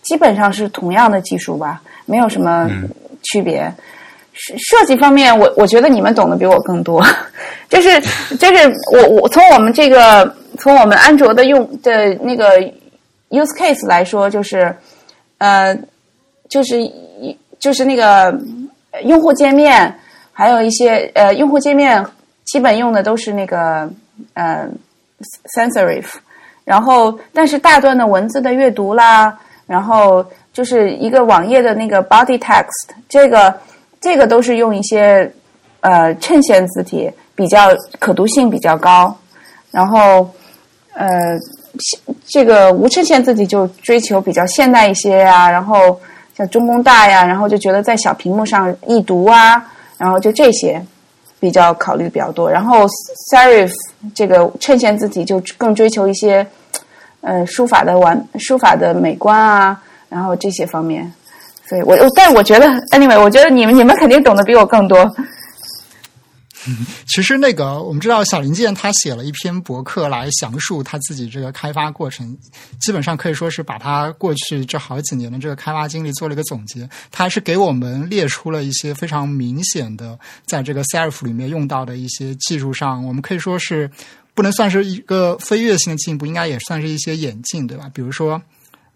[0.02, 2.70] 基本上是同样的技术吧，没有什么
[3.24, 3.72] 区别。
[4.34, 7.04] 设设计方面，我我觉得你们懂得比我更多。
[7.70, 8.00] 就是
[8.38, 12.60] 就是我我从我们这个从我们安卓的用的那个
[13.30, 14.76] use case 来说，就是
[15.40, 15.76] 呃，
[16.50, 18.26] 就是一就是那个
[18.92, 19.94] 呃用户界面，
[20.32, 22.06] 还有一些呃用户界面
[22.46, 23.90] 基本用的都是那个
[24.36, 24.68] 呃
[25.56, 26.06] sans serif，
[26.68, 29.34] 然后但是大段的文字的阅读啦，
[29.66, 33.58] 然后就是一个网页的那个 body text，这个
[34.02, 35.32] 这个都是用一些
[35.80, 39.16] 呃衬线字体，比较可读性比较高，
[39.72, 40.30] 然后
[40.94, 41.08] 呃
[42.26, 45.98] 这个无衬线字体就追求比较现代一些呀、然后
[46.36, 49.66] 像中工大呀，然后就觉得在小屏幕上易读啊，
[49.98, 50.86] 然后就这些。
[51.40, 52.50] 比较考虑的比较多。
[52.50, 52.86] 然后
[53.32, 53.72] serif
[54.14, 56.46] 这个衬线字体就更追求一些
[57.22, 61.12] 呃书法的完书法的美观啊，然后这些方面。
[61.68, 65.00] 所以，我但我觉得，anyway，我觉得你们你们肯定懂得比我更多。
[67.08, 72.38] 其实那个我们知道，小林健他写了一篇博客来详述他自己这个开发过程，
[72.80, 76.90] 基本上可以说是把他过去这好几年的这个开发经历做了一个总结。
[77.12, 83.90] 他还是给我们列出了一些非常明显的，在这个 Serif 里面用到的一些技术上，我们可以说是
[84.34, 87.90] 不能算是一个飞跃性的进步，应该也算是一些演进，对吧？
[87.94, 88.42] 比如说。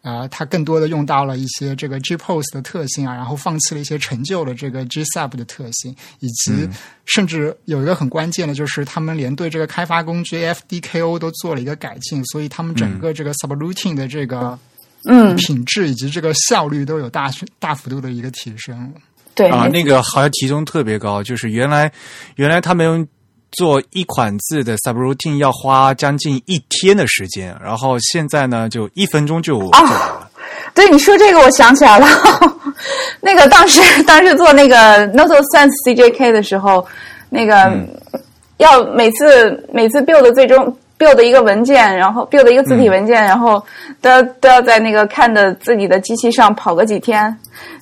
[0.01, 6.67] 啊，它更多的用到了一些这个 GPOS 的特性啊，然后放弃了一些陈旧的这个 GSUB 的特性，以及
[7.05, 14.57] 甚至有一个很关键的，就是他们连对这个开发工具 FDKO 都做了一个改进，所以他们整个这个 Subroutine 的这个
[15.05, 17.29] 嗯品质以及这个效率都有大
[17.59, 18.93] 大幅度的一个提升。
[19.35, 21.91] 对啊，那个好像提升特别高，就是原来
[22.35, 23.07] 原来他们用。
[23.51, 30.29] 做一款字的 subroutine 要花将近一天的时间，然后现在呢，就一分钟就做完了。
[30.73, 32.07] 对你说这个，我想起来了，
[33.19, 36.85] 那个当时 当时做那个 Note Sense CJK 的时候，
[37.29, 37.71] 那个
[38.57, 43.61] 要每次每次 build 最终 build 一个文件，然后 build 一个字体文件，然后
[43.99, 47.37] 都要都要在那个看的自己的机器上跑个几天，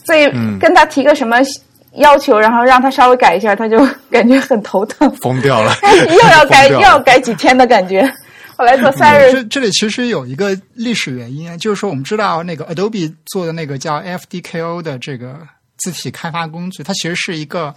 [0.05, 0.28] 所以
[0.59, 1.38] 跟他提个什么。
[1.94, 3.78] 要求，然后让他稍微改一下，他就
[4.12, 5.74] 感觉很头疼，疯掉了，
[6.10, 8.12] 又要改， 又要改几天的感觉。
[8.56, 15.40] 后来做三日，这这里其实有一个历史原因，就是说我们知道那个 Adobe 做的那个叫 FDKO 的这个
[15.78, 17.74] 字体开发工具，它其实是一个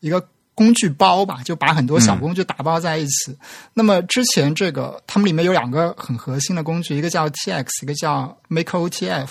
[0.00, 3.36] 一个工具包吧，就把很多小工具打包在一起。
[3.72, 9.28] 那么之前这个他们里面有两个很核心的工具，一个叫 TX，一个叫 MakeOTF。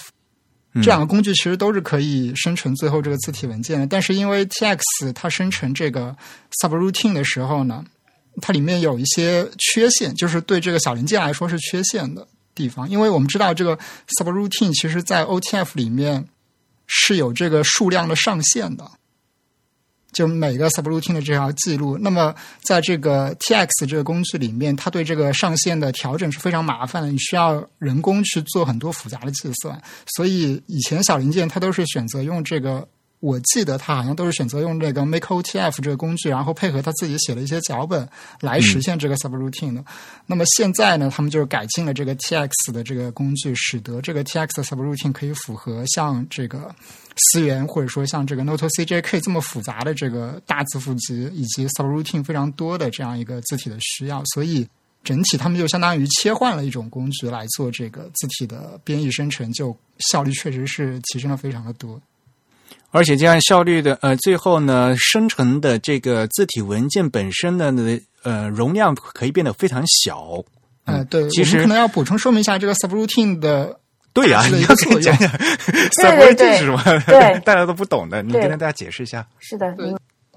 [0.76, 4.80] 这两个工具其实都是可以生成最后这个字体文件的，但是因为 TX
[5.14, 6.16] 它生成这个
[6.62, 7.84] subroutine 的时候呢，
[8.42, 12.88] 它里面有一些缺陷，就是对这个小零件来说是缺陷的地方。
[12.90, 13.78] 因为我们知道这个
[14.20, 16.28] subroutine 其实在 OTF 里面
[16.86, 18.90] 是有这个数量的上限的。
[20.12, 29.82] 就每个 subroutine 的这条记录，那么在这个 TX 这个工具里面，它对这个上限的调整是非常麻烦的，你需要人工去做很多复杂的计算。
[30.16, 32.88] 所以以前小零件它都是选择用这个。
[33.22, 38.08] 我记得他好像都是选择用这个 MakeOTF 这个工具，然后配合他自己写了一些脚本
[38.40, 39.84] 来实现这个 subroutine 的。
[40.26, 46.74] 那么现在呢，他们就是改进了这个 TX 的这个工具，使得这个 TX 的 subroutine 可以符合像这个
[47.18, 54.24] 思源或者说像这个 Noto CJK 这么复杂的这个大字符集以及 subroutine 非常多的这样一个字体的需要。
[54.34, 54.66] 所以
[55.04, 59.76] 整体他们就相当于切换了一种工具来做这个字体的编译生成，就
[60.10, 62.02] 效率确实是提升了非常的多。
[62.92, 67.72] 而且这样效率的呃，最后呢，生成的这个字体文件本身的
[68.24, 70.44] 呃容量可以变得非常小。
[70.86, 73.80] 嗯，对，其实可能要补充说明一下这个 subroutine 的
[74.12, 75.30] 对呀，你要可以讲讲
[76.02, 76.82] subroutine 是什么？
[77.06, 79.26] 对， 大家都不懂的，你跟大家解释一下。
[79.38, 79.68] 是的，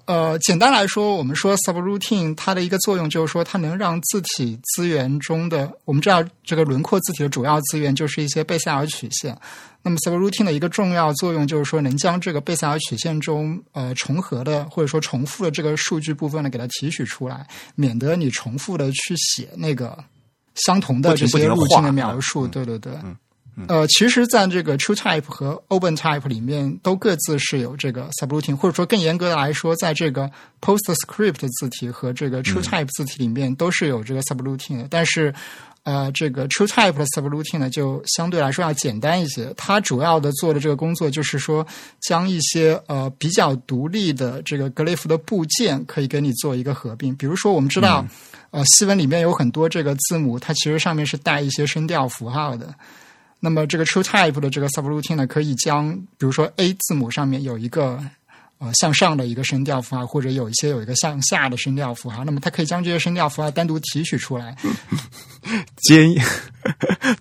[0.05, 9.35] 呃，简单来说，我们说 subroutine 它的一个作用就是说，它能让字体资源中的我们知道这个轮廓字体的主要资源就是一些贝塞尔曲线。
[9.83, 19.99] 那么 subroutine 的一个重要作用就是说，能将这个贝塞尔曲线中呃重合的或者说重复的这个数据部分呢，给它提取出来，免得你重复的去写那个
[20.55, 22.47] 相同的这些路径的描述。
[22.47, 22.93] 对对对。
[23.69, 30.31] 呃，其实，在这个 TrueType 和 OpenType 里面，都各自是有这个 subroutine，或者说更严格的来说，在这个
[30.63, 34.87] PostScript 字体和这个 TrueType 字体里面都是有这个 subroutine 的。
[34.89, 35.35] 但是，
[35.85, 39.53] 呃，这个 TrueType 的 subroutine 呢，就相对来说要简单一些。
[39.57, 41.67] 它主要的做的这个工作，就是说
[42.01, 47.15] 将一些呃比较独立的这个 glyph 的部件可以给你做一个合并。
[47.17, 48.07] 比如说，我们知道，
[48.53, 52.73] 呃，西文里面有很多这个字母，它其实上面是带一些声调符号的。
[53.41, 58.01] 那么这个 TrueType 的这个 subroutine 呢，可以将比如说 A 字母上面有一个
[58.63, 64.57] 呃向上的一个声调符号，或者有一些有一个向下的声调符号，那么它可以将这些声调符号单独提取出来，
[65.83, 66.15] 尖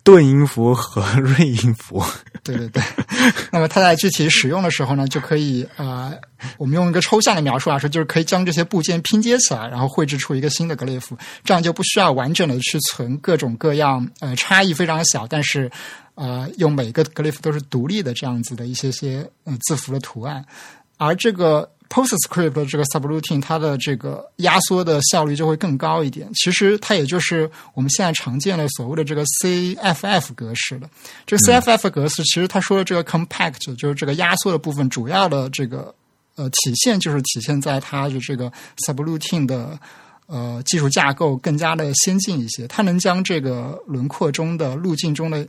[0.04, 2.04] 顿音符和 锐音符。
[2.44, 2.82] 对对对。
[3.52, 6.14] 那么它在具体使用的时候呢，就可以呃，
[6.58, 15.72] 我们用一个抽象的描述来说，就是可以将这些部件拼接起来，然后绘制出一个新的 glyph，这样就不需要完整的去存各种各样呃差异非常小，但是。
[16.14, 20.46] 呃，用每个 glyph 都是独立的这样子的一些些嗯字符的图案，
[21.04, 26.30] 而这个 PostScript 的这个 subroutine 它的这个压缩的效率就会更高一点。
[26.36, 30.88] 其实它也就是我们现在常见的所谓的这个 CFF 格式了。
[31.26, 35.93] 这个 CFF 格式其实它说的这个 compact 就是这个压缩的部分，主要的这个
[36.36, 38.52] 呃体现就是体现在它的这个
[38.86, 39.78] subroutine 的
[40.28, 45.45] 呃技术架构更加的先进一些，它能将这个轮廓中的路径中的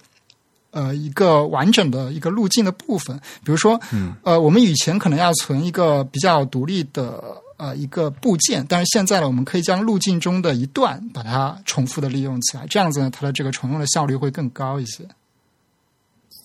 [0.73, 3.17] 呃一个完整的一个路径的部分。
[3.45, 7.23] 比如说，嗯，呃，我们以前可能要存一个比较独立的
[7.57, 15.07] 呃一个部件，但是现在呢，我们可以将路径中的一段把它重复的利用起来，这样子呢，它的这个重用的效率会更高一些。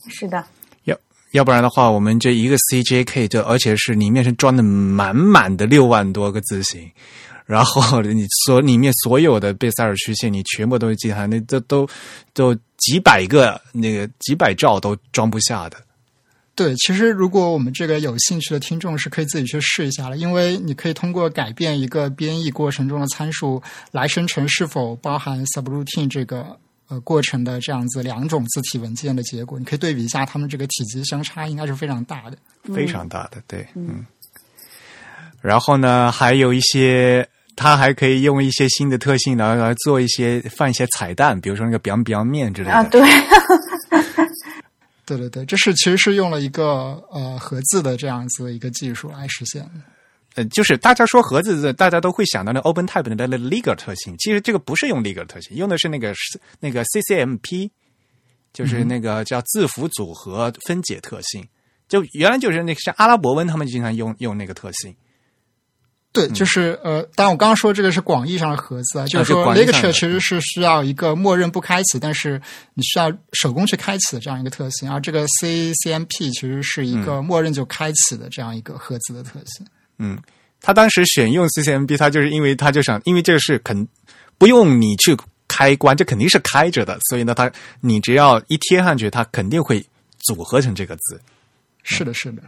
[0.10, 0.44] 是的，
[0.86, 0.98] 要
[1.32, 6.90] 要不然的话，我们这一个 CJK 就而且是里面是装的满满的六万多个字形，
[7.48, 11.90] 然后你所里面所有的贝塞尔曲线，你全部都是记它，那都都
[12.34, 15.78] 都几百个那个几百兆都装不下的。
[16.56, 32.38] 对，其实如果我们这个有兴趣的听众是可以自己去试一下的，因为你可以通过改变一个编译过程中的参数来生成是否包含 subroutine 这个呃过程的这样子两种字体文件的结果，你可以对比一下它们这个体积相差应该是非常大的。
[32.74, 34.06] 非常大的，对，嗯。
[35.40, 37.26] 然后呢，还有一些，
[37.58, 42.74] 它还可以用一些新的特性来来做一些放一些彩蛋，比如说那个 biang biang 面之类的。
[42.76, 43.02] 啊，对，
[45.08, 49.72] 对对对，这是其实是用了一个呃盒子的这样子的一个技术来实现的。
[50.36, 56.14] 呃，就是大家说盒子，大家都会想到那 OpenType 的那 Liger 特性，其实这个不是用 Liger 特性，用的是那个
[56.60, 57.72] 那个 CCMP，
[58.54, 61.44] 就是那个叫字符组合分解特性。
[61.90, 64.96] 就原来就是那个像阿拉伯文，他们经常用用那个特性。
[66.14, 72.42] 对，就是呃，当然我刚刚说这个是广义上的盒子啊，就是说广义上的 Ligature 其实是需要一个默认不开启，但是
[72.74, 79.68] 你需要手工去开启的这样一个特性，而这个 CCMP 其实是一个默认就开启的这样一个盒子的特性。
[80.00, 80.20] 嗯，
[80.60, 83.88] 他当时选用 CCMP，他就是因为他就想，因为这个是肯
[84.40, 85.16] 不用你去
[85.48, 87.52] 开关，这肯定是开着的，所以呢，他
[87.82, 89.86] 你只要一贴上去，它肯定会
[90.20, 91.22] 组合成这个字。
[91.84, 92.42] 是的，是的。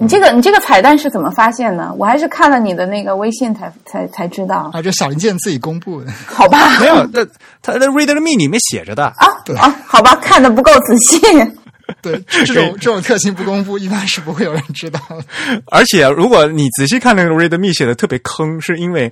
[0.00, 1.92] 你这个你这个彩蛋是怎么发现的？
[1.98, 4.70] 我还是看了你的那个微信才才才知道。
[4.72, 6.12] 啊，这小零件自己公布的。
[6.26, 7.26] 好吧， 没有，那
[7.60, 9.06] 他的 ReadMe 里面写着的。
[9.06, 9.26] 啊
[9.58, 11.20] 啊，好吧，看的不够仔细。
[12.02, 15.24] 对，这种这种特性不公布，一般是不会有人知道的。
[15.66, 19.10] 而且，如果你仔细看那个 ReadMe 写的特别坑，是因为，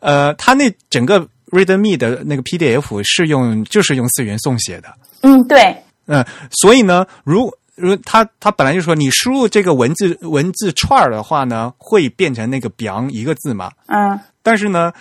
[0.00, 1.20] 呃，他那整个
[1.50, 4.88] ReadMe 的那个 PDF 是用就是用四元送写的，
[5.20, 5.76] 嗯，对，
[6.06, 14.92] 嗯、所以呢，如如他他本来就说你输入这个文字文字串儿的话呢，会变成那个 biang 一个字嘛，嗯，但是呢，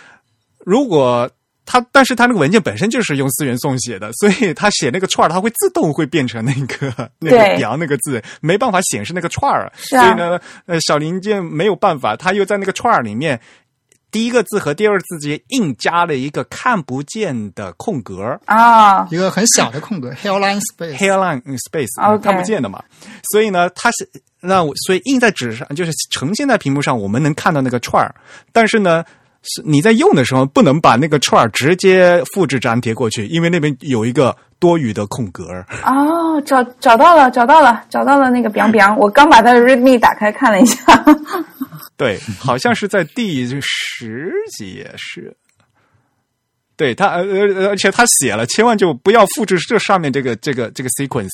[0.65, 1.29] 如果
[1.65, 10.03] 他但是他那个文件本身就是用四元宋写的，所以他写那个串儿，它会自动会变成那个 那个对 biang 那个字，没办法显示那个串儿，是啊。
[10.03, 13.39] 所以呢，呃，小零件没有办法，他又在那个串儿里面。
[14.13, 20.95] 第一个字和第二个字之间硬加了一个看不见的空格，啊，一个很小的空格 hairline space。
[20.97, 22.81] hairline space OK 看不见的嘛，
[23.33, 24.07] 所以呢，它是
[24.39, 28.15] 那我所以印在纸上，就是呈现在屏幕上，我们能看到那个串儿，
[28.53, 29.03] 但是呢。
[29.45, 35.43] 是你在用的时候不能把那个串儿直接复制粘贴过去，因为那边有一个多余的空格。
[35.83, 40.85] 哦，找找到了，找到了，找到了那个 biang biang，我刚把它的 README 打开看了一下。
[41.97, 45.35] 对，好像是在第十几页是。
[46.75, 51.29] 对他，呃呃，而且他写了，千万就不要复制这上面这个这个这个 sequence。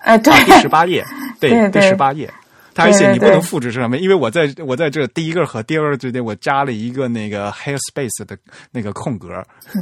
[0.00, 1.04] 哎，对，第十八页，
[1.38, 2.32] 对，第十八页。
[2.74, 8.36] 他还写你不能复制这上面，因为我在我在这第一个和第二个之间，我加了一个那个 hair space 的
[8.70, 9.28] 那个空格。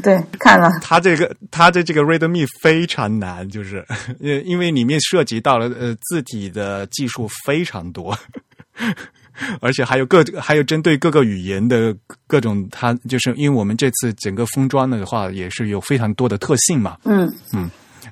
[0.02, 3.86] 对，看了， 他这个他的这个 readme 非常难，就是
[4.18, 8.16] 因因为里面涉及到了呃字体的技术非常多。
[9.61, 11.95] 而且还有各还有针对各个语言的
[12.26, 17.30] 各种，它就是因为我们这次整个封装的话，也是有非常多的特性嘛，嗯，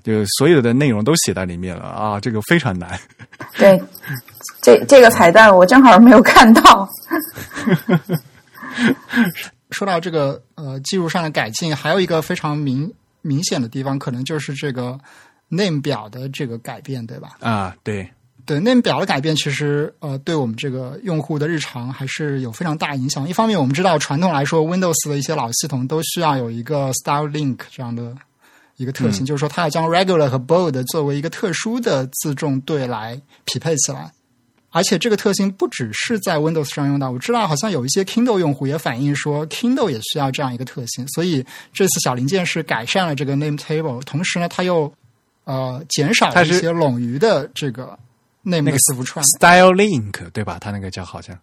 [0.02, 2.98] 就所有的内容都写在里面了啊，这个非常难。
[3.56, 3.80] 对，
[4.62, 6.88] 这这个彩蛋我正好没有看到。
[9.70, 12.90] 说到这个呃技术上的改进，还有一个非常明
[13.20, 14.98] 明显的地方，可能就是这个
[15.48, 17.30] name 表的这个改变，对吧？
[17.40, 18.08] 啊，对，
[18.48, 23.28] 对 name 表的改变，其实呃对我们这个用户的日常还是有非常大影响。
[23.28, 28.16] 一方面，我们知道传统来说，Windows 的一些老系统都需要有一个 style link 这样的
[28.78, 34.10] 一个特性，就是说它要将 regular 和 bold 作为一个特殊的自重对来匹配起来。
[34.70, 41.06] 而且这个特性不只是在 Windows 上用到，我知道好像有一些 Kindle 用户也反映说，Kindle 也需要这样一个特性。
[41.08, 44.92] 所以这次小零件是改善了这个 name table，同时呢，它又
[45.44, 47.98] 呃减少了一些冗余的这个
[48.48, 49.24] name 那个字符串。
[49.36, 50.58] Style Link 对吧？
[50.60, 51.38] 它那个叫好像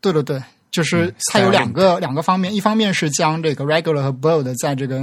[0.00, 5.00] 对对对，就是嗯它有两个、两个方面，一方面是将这个 regular 和 bold 在这个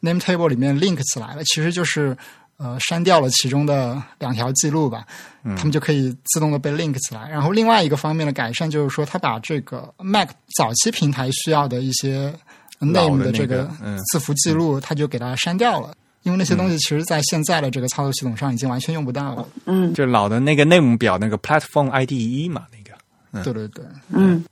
[0.00, 2.16] name table 里面 link 起来了，其实就是
[2.58, 5.04] 呃删掉了其中的两条记录吧，
[5.42, 7.28] 嗯它们就可以自动的被 link 起来。
[7.28, 12.32] 然后另外一个方面的改善就是说，它把这个 Mac 早期平台需要的一些
[12.78, 15.92] name 的这个嗯字符记录，它就给它删掉了。
[16.26, 19.48] 因为那些东西其实在现在的这个操作系统上已经完全用不到了。
[19.64, 22.96] 嗯就老的那个内容表那个 Platform IDE 嘛，那个。
[23.32, 24.44] 嗯对对对，嗯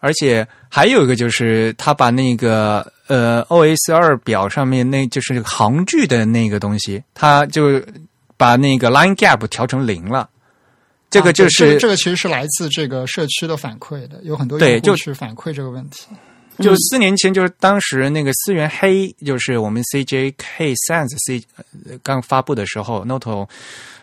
[0.00, 7.80] 而且还有一个就是，他把那个呃 OS 二表上面那就是行距的那个东西，他就
[8.36, 10.28] 把那个 line gap 调成零了。
[11.10, 16.06] 这个就是、这个这个其实是来自这个社区的反馈的，有很多用户对就去反馈这个问题。
[16.60, 21.42] 就四年前，就是当时那个思源黑，就是我们 CJK Sans C
[21.88, 23.46] 呃刚发布的时候，Note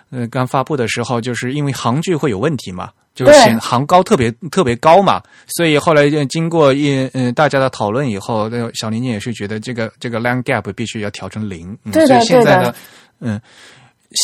[0.09, 12.75] 呃刚发布的时候，就是因为行距会有问题嘛，就是对显行高特别特别高嘛，所以后来就经过一嗯、大家的讨论以后，那个小林姐也是觉得这个这个 line gap 必须要调成零，嗯、对的所以现在对的的
[13.19, 13.41] 嗯。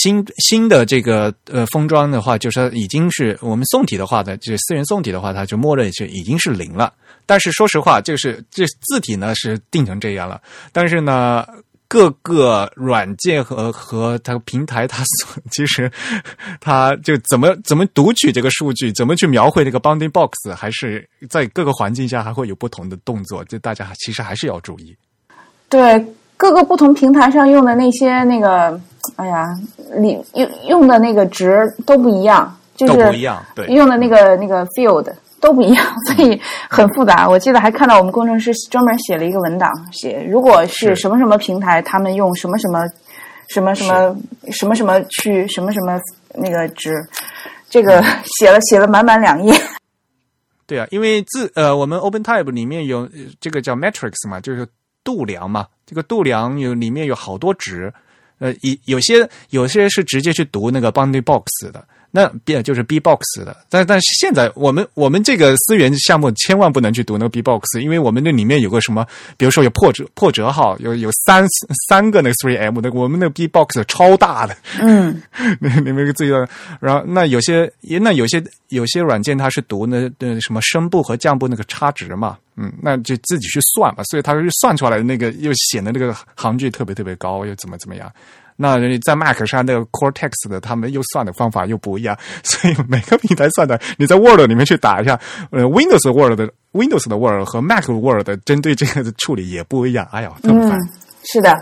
[0.03, 6.93] 新新的这个呃封装的话，就是它已经是我们宋体的话呢，就是私人宋体的话，它就默认是已经是零了。
[7.31, 10.41] 但是说实话，就是这字体呢是定成这样了，
[10.73, 11.47] 但是呢，
[11.87, 15.89] 各个软件和和它平台，它所其实
[16.59, 24.93] 它就怎么怎么读取这个数据，怎么去描绘这个 bounding box，还是在各个环境下还会有不同的动作，就大家其实还是要注意。
[25.69, 26.05] 对，
[26.35, 28.77] 各个不同平台上用的那些那个，
[29.15, 29.45] 哎呀，
[29.97, 35.09] 你用用的那个值都不一样，就是都不一样对用的那个那个 field
[35.41, 36.39] 都不一样，所以
[36.69, 37.27] 很复杂。
[37.27, 42.87] 我记得还看到我们工程师专门写了一个文档，写如果是是什么什么平台，他们用什么什么
[43.49, 44.15] 什么什么
[44.51, 45.99] 什么什么去什么什么
[46.35, 46.95] 那个值，
[47.69, 48.01] 这个
[48.39, 49.53] 写了写了满满两页。
[50.67, 53.09] 对啊，因为字呃，我们 OpenType 里面有呃
[53.41, 54.65] 这个叫 matrix 嘛，就是
[55.03, 55.67] 度量嘛。
[55.85, 57.93] 这个度量有里面有好多值，
[58.39, 63.55] 呃，有有些有些是直接去读那个 boundary box 的，那变就是 B box 的。
[63.69, 69.05] 但但是现在我们我们这个思源项目千万不能去读那个 B box，因为我们那里面有个什么，
[69.37, 71.45] 比如说有破折破折号，有有三
[71.89, 74.55] 三个那个 three M 的，我们那个 B box 超大的。
[74.79, 75.21] 嗯，
[75.59, 76.47] 那你们自己的，
[76.79, 77.71] 然后那有些
[78.01, 88.11] 那有些有些软件它是读那那什么声部和降部那个差值嘛，嗯，那就自己去算嘛，所以它是算出来的那个又显得那个行距特别特别高，又怎么怎么样。
[88.61, 95.19] 那在 Mac 上那个 Cortex 的，他们又算的方法又不一样，所以每个平台算的，你在 Word 里面去打一下，
[95.49, 100.77] 呃，Windows Word 的 Windows 的 Word 和 Mac Word 针对这个的处理也不一样，哎呀，这么烦。
[100.77, 100.89] 嗯，
[101.23, 101.57] 是的，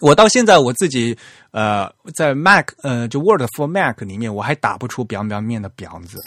[0.00, 1.16] 我到现在我自己
[1.52, 6.18] 呃，在 Mac 呃，就 Word for Mac 里面，我还打不出“表表面”的“表”字。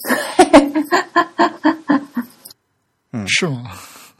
[3.28, 3.72] 是吗？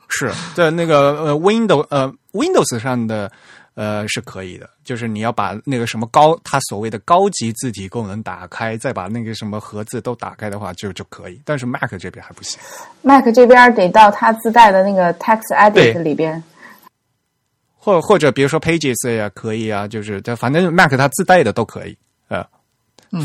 [0.08, 3.32] 是在那个呃 Windows 呃 Windows 上的
[3.76, 11.42] 呃是可以的，就是你要把那个什么高它所谓的高级字体功能打开，再把那个什么盒子都打开的话，就就可以。
[11.44, 12.60] 但是 Mac 这边还不行。
[13.02, 16.44] Mac 这边得到它自带的那个 Text Edit 里边。
[17.78, 21.98] 或或者比如说 Pages 也，可以啊，就是它反正 Mac 它自带的都可以，
[22.30, 22.46] 呃，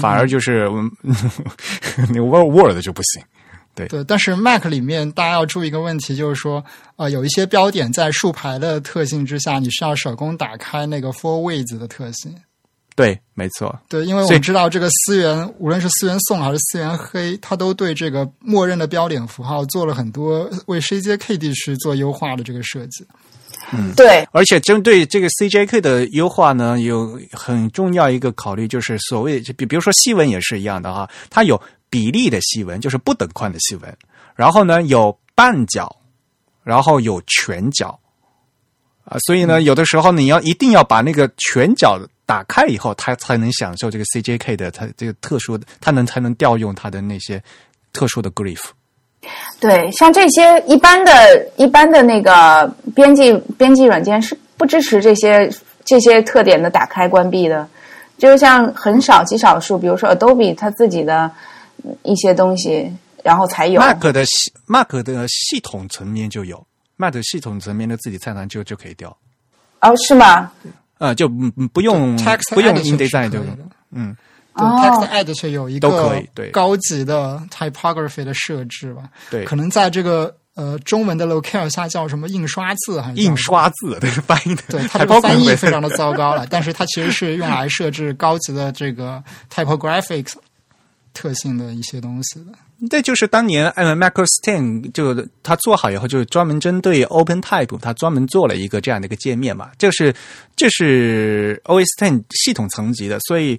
[0.00, 0.90] 反而就是嗯
[2.12, 3.22] 那 Word Word 就不行。
[3.86, 6.64] 对，但是 Mac 里面大家要注意一个问题，就是说，
[6.96, 12.34] 呃，有一些标点在竖排的特性之下，你需要手工打开那个 For Width 的特性。
[12.96, 23.06] 对，没错，对，因为我们知道这个思源，无论是思源宋还是思源黑，它都对这个默认的标点符号做了很多为 CJK 地区做优化的这个设计。
[23.70, 31.60] 嗯对，而且针对这个 CJK 的优化呢，有很重要一个考虑，就是所谓比比如说西文也是一样的哈，它有
[31.90, 33.96] 比例的细纹，就是不等宽的细纹，
[34.34, 35.96] 然后呢有半角，
[36.62, 37.98] 然后有全角。
[39.04, 47.42] 啊，所以呢，有的时候你要一定要把那个全角打开以后，它才能享受这个 CJK 的它这个特殊的，它能才能调用它的那些
[47.94, 48.60] 特殊的 grief。
[49.58, 55.50] 对，像这些一般的、一般的那个编辑编辑软件是不支持这些
[55.86, 57.66] 这些特点的打开关闭的，
[58.18, 61.32] 就是像很少极少数，比如说 Adobe 它自己的嗯
[62.02, 62.92] 一些东西，
[63.24, 63.80] 然后才有。
[63.80, 66.64] Mac 的系 Mac 的系统层面就有
[66.96, 69.16] ，Mac 系统层面的自己菜单就就可以调，
[69.80, 70.50] 哦，是吗？
[70.98, 73.38] 呃，就不不用 Text 不用 InDesign 就
[73.92, 74.16] 嗯
[74.54, 79.44] ，Text Editor 有一个高级的 typography 的设置吧，对。
[79.44, 89.22] 可能在这个呃中文的 locale 下叫什么印刷字还是印刷字 对翻译的，对，它还这个翻译非常的糟糕了，但是它其实是用来设置高级的这个
[89.54, 90.32] typographic
[91.18, 92.52] 特性的一些东西的。
[92.88, 99.70] 这就是当年呃 Michael Stein 就他做好以后，就是专门针对 OpenType，他专门做了一个这样的一个界面嘛。
[99.76, 100.14] 这是
[100.54, 103.58] 这是 OS Ten 系统层级的，所以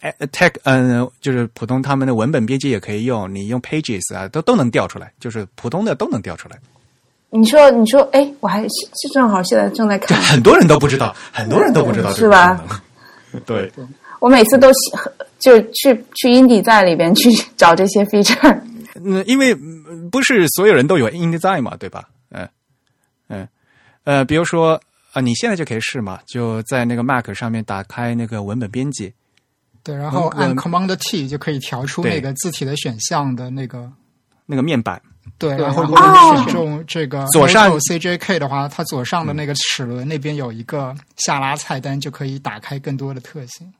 [0.00, 6.56] 呃 Tech 嗯、就是普通他们的文本编辑也可以用，你用 Pages 啊都都能调出来，就是普通的都能调出来。
[7.30, 8.68] 你说，你说，哎，我还是
[9.12, 12.64] 正好现在正在看，很多人都不知道，很多人都不知道是吧。
[13.46, 13.70] 对，
[14.20, 14.78] 我每次都喜
[15.40, 18.60] 就去去 Indie 在里边去 找这些 feature。
[19.02, 22.08] 嗯，因为嗯不是所有人都有 InDesign 嘛，对吧？
[22.30, 22.48] 嗯
[23.28, 23.48] 嗯
[24.04, 24.80] 呃，比如说
[25.12, 29.12] 啊、你现在就可以试嘛，就在那个 Mac 上面打开那个文本编辑，
[29.82, 33.90] 对，然后按嗯 Command T 就可以调出那个字体的选项的那个。
[34.46, 35.00] 那个面板，
[35.38, 35.86] 对，然后
[36.34, 43.72] 选中这个左上 CJK 的话，它左上的那个齿轮那边有一个下拉菜单，就可以打开更多的特性。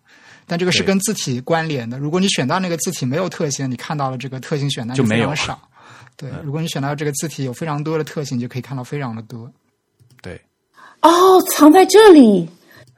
[0.50, 1.96] 但这个是跟字体关联的。
[1.96, 5.60] 如果你选到那个字体没有特性，你看到了这个特性选单就没有非常少。
[6.16, 9.48] 对，如果你选到这个字体有非常多的特性，你就可以看到非常的多。
[10.20, 10.40] 对
[11.02, 12.48] 哦，藏在这里。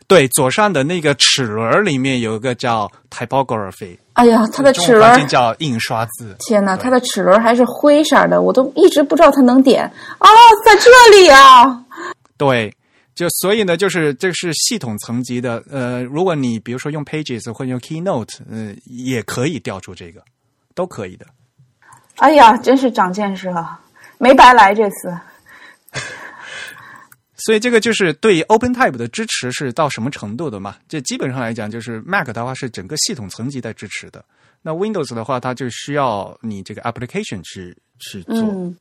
[0.09, 6.35] 对，左上的那个齿轮里面有一个叫 typography，哎呀，它的齿轮，叫印刷字。
[6.41, 9.85] 天哪，它的齿轮还是灰色的，我都一直不知道它能点。
[10.19, 10.27] 哦，
[10.65, 11.85] 在这里啊！
[12.39, 12.75] 对，
[13.15, 15.63] 就所以呢，就是这是系统层级的。
[15.71, 20.23] 呃，如果你比如说用 Pages 或者用 Keynote，呃，也可以调出这个，
[20.75, 21.27] 都可以的。
[22.17, 23.79] 哎呀，真是长见识了，
[24.19, 25.15] 没白来这次。
[27.37, 30.77] 所以这个就是对 OpenType 的支持是到什么程度的嘛？
[30.89, 34.25] 这基本上来讲，就是 Mac 的话是整个系统层级在支持的。
[34.63, 38.73] 那 Windows 的话，它就需要你这个 application 去去做。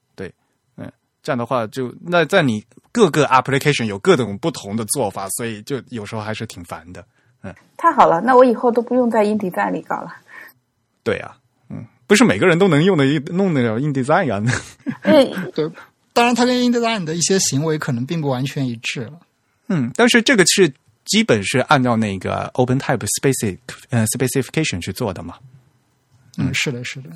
[1.23, 7.05] 这样的话就那在你各个 application 有各种不同的做法，所以就有时候还是挺烦的。
[7.43, 10.15] 嗯太好了，那我以后都不用在 Indie 在里搞了。
[11.03, 11.35] 对啊，
[11.69, 14.43] 嗯，不是每个人都能用的弄得了 InDesign 啊。
[15.01, 15.25] 哎，
[15.55, 15.67] 对，
[16.13, 19.19] 当然它跟 InDesign 的一些行为可能并不完全一致了。
[19.67, 20.71] 嗯，但是这个是
[21.05, 23.57] 基本是按照那个 OpenType specific
[23.89, 25.35] 呃 specification 去做的嘛。
[26.37, 27.09] 嗯，是的，是的。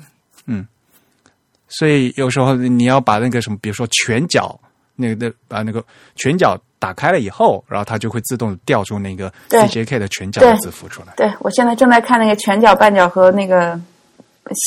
[1.68, 4.58] 所以有时候你要把那个什么，比如说拳脚
[4.94, 5.84] 那个那把那个
[6.14, 11.14] 拳脚打开了以后，然后它就会自动调出那个对 CJK 的拳脚的字符出来。
[11.16, 13.78] 对我现在正在看那个拳脚、半脚和那个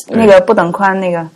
[0.08, 1.28] 那个不等宽那个。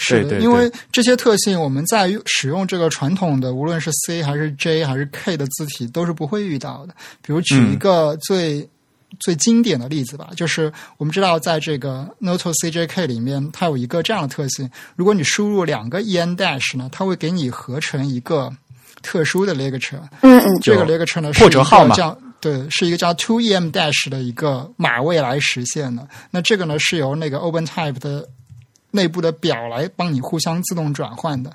[0.00, 6.94] 是的，对对因为这些特性我们在使用这个传统的，无论是 C 还是 J 还是 K 的字体，都是不会遇到的。
[7.20, 8.68] 比如举一个最、
[9.18, 18.52] 最经典的例子吧，就是我们知道在这个 Noto CJK 里面，它有一个这样的特性：如果你输入两个 en dash 呢，它会给你合成一个
[19.02, 20.00] 特殊的 ligature。
[20.20, 26.06] 嗯嗯，这个 ligature 呢破折号嘛是一个叫对，是一个叫 two em dash 的一个码位来实现的。
[26.30, 28.28] 那这个呢是由那个 OpenType 的
[28.90, 31.52] 内部的表来帮你互相自动转换的。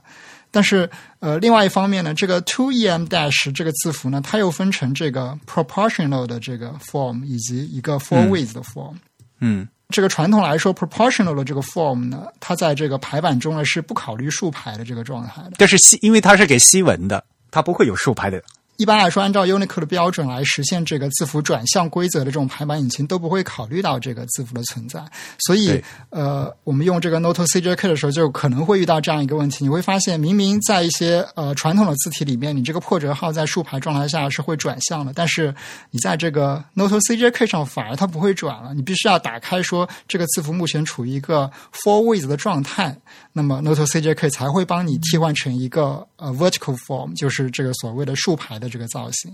[0.54, 8.94] 但是，呃，另外一方面呢，这个 two em dash 这个字符呢，它又分成这个 proportional 的这个 form 以及一个 for with 的 form。
[9.40, 15.54] 嗯，这个传统来说，proportional 的这个 form 呢，它在这个排版中呢是不考虑竖排的这个状态的。
[15.58, 18.40] 这是西，因为它是给西文的，它不会有竖排的。
[18.78, 25.00] 一般来说，按照 Unicode 的标准来实现这个字符转向规则的这种排版引擎都不会考虑到这个字符的存在。
[25.46, 35.54] 所以，呃，我们用这个 Noto CJK 的时候，就可能会遇到这样一个问题：你会发现，明明在一些呃传统的字体里面，你这个破折号在竖排状态下是会转向的，但是
[35.92, 38.74] 你在这个 Noto CJK 上反而它不会转了。
[38.74, 42.98] 你必须要打开说这个字符目前处于一个 for with 的状态，
[43.32, 49.34] 那么 Noto CJK 才会帮你替换成一个呃 vertical form，就是这个所谓的竖排的这个造型。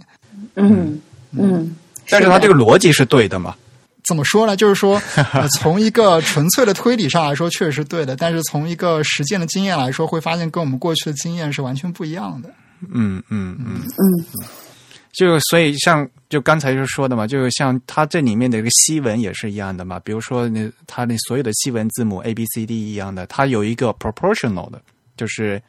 [0.56, 1.00] 嗯
[1.32, 1.76] 嗯，
[2.10, 3.56] 但是它这个逻辑是对的嘛？
[4.08, 4.56] 怎么说呢？
[4.56, 5.00] 就是说，
[5.34, 12.50] 呃，从一个纯粹的推理上来说，确实是对的；但是从一个实践的经验来说，会发现跟我们过去的经验是完全不一样的。
[12.92, 14.26] 嗯嗯嗯嗯，
[15.12, 20.00] 就所以像就刚才就说的嘛，就像它这里面的一个西文也是一样的嘛。
[20.00, 24.82] 比如说那它那所有的西文字母 A B C D 一样的，它有一个 proportional 的，
[25.18, 25.62] 就是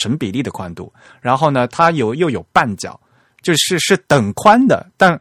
[0.00, 0.92] 成比例的宽度。
[1.20, 2.98] 然后呢，它有又有半角，
[3.40, 5.16] 就是是等宽的，但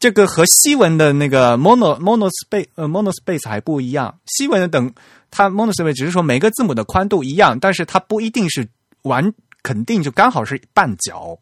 [0.00, 4.18] 这个和西文的那个 mono mono space 呃 mono space 还不一样。
[4.26, 4.92] 西文的等
[5.30, 8.66] 它 mono space 只是说每个字母的宽度一样，但是它不一定是
[9.02, 9.32] 完
[9.62, 11.38] 肯定就刚好是半角。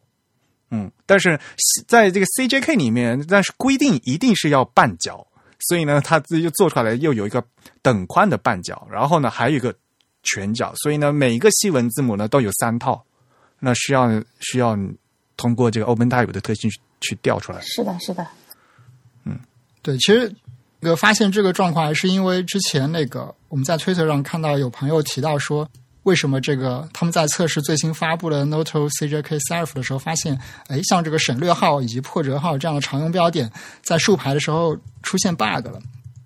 [0.70, 1.38] 嗯，但是
[1.86, 5.26] 在这个 CJK 里面，但是规定一定是要半角，
[5.68, 7.44] 所以呢，它自己就做出来又有一个
[7.82, 9.74] 等宽的半角，然后呢还有一个
[10.24, 13.05] 全角，所以呢每一个西文字母呢都有三套，
[13.60, 14.09] 那需要
[14.40, 14.76] 需要
[15.36, 17.60] 通过这个 OpenType 的特性去去调出来。
[17.60, 18.26] 是的，是的。
[19.24, 19.38] 嗯
[19.82, 20.34] 对，其实
[20.80, 25.68] 这个发现这个状况，还是因为之前那个我们在推特上看到有朋友提到说，
[26.05, 30.38] 为什么这个他们在测试最新发布的 Noto CJK Serif 的时候，发现，
[30.68, 33.51] 哎，像这个省略号以及破折号这样的常用标点，
[33.82, 35.80] 在竖排的时候出现 bug 了。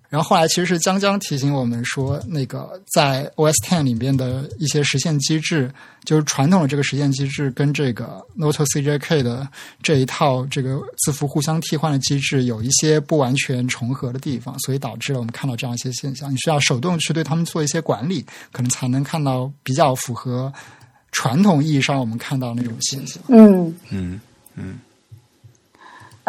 [0.09, 5.71] 然后后来其实是江江提醒我们说，那个在 OS Ten 里边的一些实现机制，
[6.03, 9.47] 就是传统的这个实现机制跟这个 Noto CJK 的
[9.83, 16.31] 这一套这个字符互相替换的机制有一些不完全重合的地方，所以导致了我们看到这样一些现象。
[16.33, 20.51] 你需要手动去对他们做一些管理，可能才能看到比较符合
[21.11, 23.21] 传统意义上我们看到那种现象。
[23.27, 24.19] 嗯嗯
[24.55, 24.79] 嗯，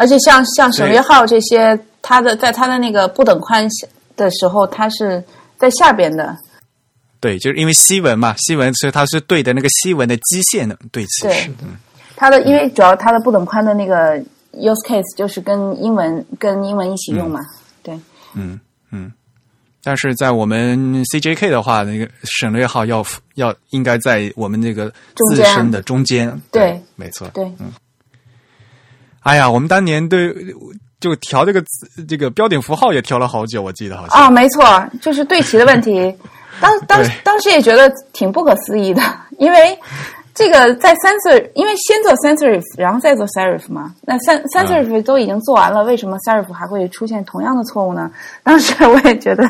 [0.01, 3.67] 而且像像省略号这些，它的在它的那个不等宽
[4.17, 5.23] 的时候，它是
[5.59, 6.35] 在下边的。
[7.19, 11.27] 对，就是因为西文嘛，西文所以它是对的那个西文的基线的对齐。
[12.15, 14.17] 它的因为主要它的不等宽的那个
[14.53, 17.39] use case 就是跟英文跟英文一起用嘛。
[17.83, 17.93] 对，
[18.33, 18.59] 嗯
[18.91, 19.11] 嗯。
[19.83, 23.05] 但是在我们 CJK 的话，那个省略号要
[23.35, 26.41] 要应该在我们那个自身的中间。
[26.51, 27.27] 对没错。
[27.35, 27.51] 对，
[29.23, 30.33] 哎呀，我们当年对
[30.99, 31.63] 就调这个
[32.07, 34.21] 这个标点符号也调了好久，我记得好像。
[34.21, 34.63] 啊，没错，
[35.01, 36.15] 就是对齐的问题。
[36.61, 39.01] 当当对当时也觉得挺不可思议的，
[39.39, 39.77] 因为
[40.33, 43.93] 这个在 sensor，因为先做 sensorif，然后再做 serif 嘛。
[44.01, 48.11] 那 sans sans serif 都已经做完了，为什么 serif 还会出现同样的错误呢？
[48.43, 49.49] 当时我也觉得，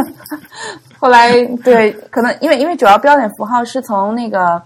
[1.00, 1.32] 后来
[1.64, 4.60] 对，可能因为因为主要标点符号是从那个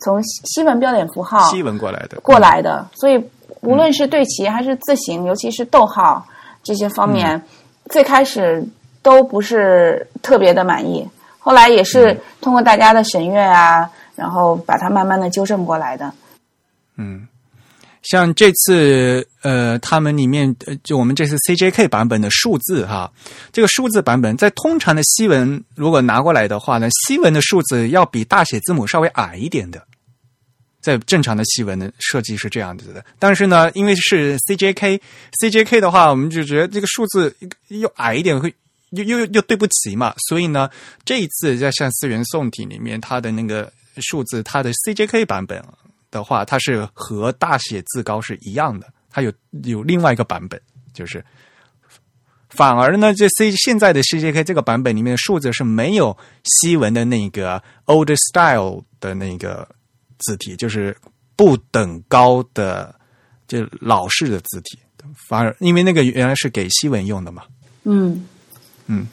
[0.00, 2.20] 从西西文标点符号西文过来的。
[2.20, 3.20] 过来的，所以
[3.62, 6.26] 无论是对齐还是字形，尤其是逗号
[6.62, 7.42] 这些方面，
[7.90, 8.64] 最开始
[9.02, 11.06] 都不是特别的满意。
[11.38, 16.12] 后来也是通过大家的审阅啊，然后把它慢慢的纠正过来的。
[16.96, 17.26] 嗯，
[18.02, 23.10] 像这次呃，他们里面呃，就我们这次 CJK 版本的数字哈，
[23.50, 29.82] 这个数字版本在通常的西文如果拿过来的话呢，西文的数字要比大写字母稍微矮一点的。
[30.88, 37.36] 在正常的西文的设计是这样子的，但是呢，因为是 CJK，CJK 的话，我们就觉得这个数字
[37.68, 38.54] 又矮一点会
[38.92, 40.70] 又又又对不齐嘛，所以呢，
[41.04, 45.62] 这一次在像四元宋体里面，它的那个数字，它的 CJK 版本
[46.10, 49.30] 的话，它是和大写字高是一样的，它有
[49.64, 50.58] 有另外一个版本，
[50.94, 51.22] 就是
[52.48, 59.68] 反而呢，这 C 现在的 CJK 这个版本里面的数字是没有西文的那个 old style 的那个
[60.18, 60.96] 字体，就是
[61.36, 62.94] 不等高的
[63.46, 64.78] 就老式的字体，
[65.28, 67.42] 反而因为那个原来是给西文用的嘛，
[67.84, 68.26] 嗯。
[68.86, 69.06] 嗯。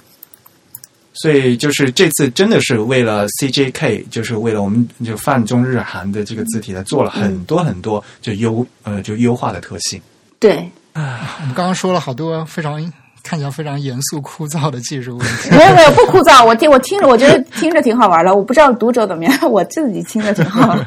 [1.13, 10.01] 所以就是这次真的是为了 CJK，就是为了我们就泛中日韩的这个字体，呢，做了很多很多就优呃就优化的特性。
[10.39, 10.69] 对。
[10.91, 12.81] 啊，我们刚刚说了好多非常
[13.25, 15.49] 看起来非常严肃枯燥的技术问题。
[15.49, 18.33] 没有没有不枯燥，我听我听着，我觉得听着挺好玩的。
[18.35, 20.77] 我不知道读者怎么样， 我自己听着挺好。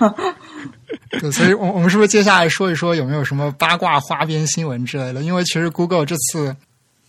[1.20, 5.20] 对，所以，我我们是不是接下来说一说有没有什么八卦花边新闻之类的？
[5.22, 6.54] 因为其实 Google 这次，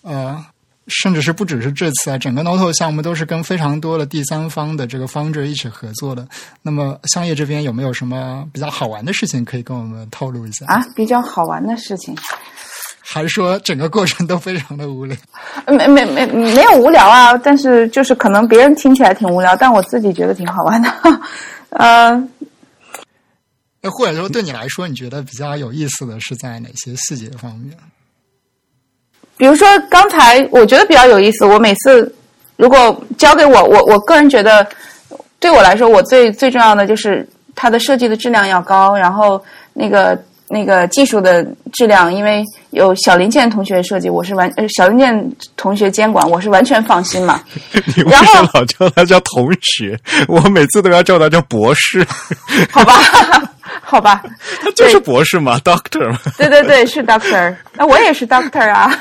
[0.02, 0.44] 呃，
[0.88, 6.28] 甚至是不只是这次啊，整个 Noto 项目都是跟非常多的第三方的这个 founder 一起合作的。
[6.62, 10.66] 那么，商业这边有没有什么比较好玩的事情可以跟我们透露一下？
[10.68, 12.16] 啊，比较好玩的事情，
[13.12, 15.18] 还是说整个过程都非常的无聊？
[15.66, 20.94] 没没没没有无聊啊，但是就是可能别人听起来挺无聊，但我自己觉得挺好玩的。
[21.72, 22.12] 呃，
[23.82, 27.76] 那或者说对你来说，你觉得比较有意思的是在哪些细节方面？
[29.38, 32.14] 比如说刚才我觉得比较有意思，我每次
[32.58, 34.68] 如果交给我，我我个人觉得
[35.40, 47.42] 对我来说，我最最重要的就是它的设计的质量要高，然后那个那个技术的质量，因为有小零件同学设计，我是完呃小零件同学监管，我是完全放心嘛。
[47.96, 49.98] 你为然后什么老叫他叫同学？
[50.28, 52.06] 我每次都要叫他叫博士，
[52.72, 52.94] 好吧，
[53.90, 54.22] 好吧，
[54.62, 56.20] 他就是博士嘛， Doctor 嘛。
[56.38, 58.88] 对对对，是 Doctor，那我也是 Doctor 啊。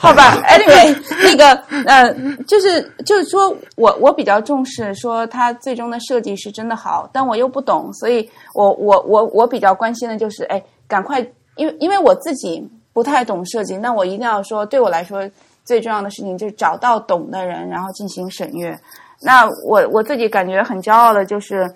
[0.00, 1.52] 好吧，Anyway，那个
[1.84, 2.10] 呃，
[2.48, 11.20] 就是就是说我我比较重视说它最终的设计是真的好，但我又不懂，所以我我我我比较关心的就是，哎，赶快，
[11.56, 15.22] 因为因为我自己不太懂设计，那我一定要说，对我来说
[15.66, 18.74] 最重要的事情就是找到懂的人，然后进行审阅。
[19.20, 21.70] 那我我自己感觉很骄傲的就是，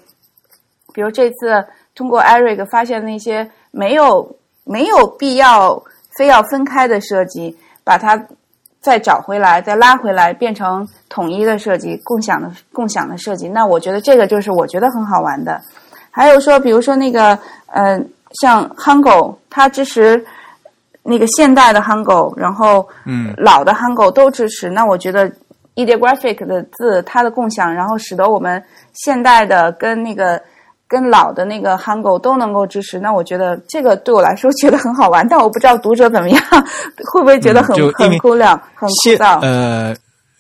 [0.99, 1.65] 比如这次
[1.95, 5.81] 通过 Eric 发现那些没有没有必要
[6.17, 8.21] 非要分开的设计，把它
[8.81, 13.49] 再找回来，再拉回来，变成统一的设计、共享的共享的设计。
[13.49, 15.63] 那我觉得这个就是我觉得很好玩的。
[16.11, 17.97] 还有说，比如说那个呃，
[18.41, 20.27] 像 Hango，它支持
[21.05, 24.69] 那个现代的 Hango，然后嗯老的 Hango 都支持。
[24.69, 25.31] 那我觉得
[25.77, 28.61] ideographic 的字它的共享，然后使得我们
[28.95, 30.43] 现代的跟那个
[30.89, 36.43] 跟老的那个 Hangul 都能够支持，那我觉得这个对我来说 觉得很好玩，但我不知道读者怎么样，
[37.13, 39.39] 会不会觉得很、很枯燥、很枯现燥？
[39.43, 39.95] 呃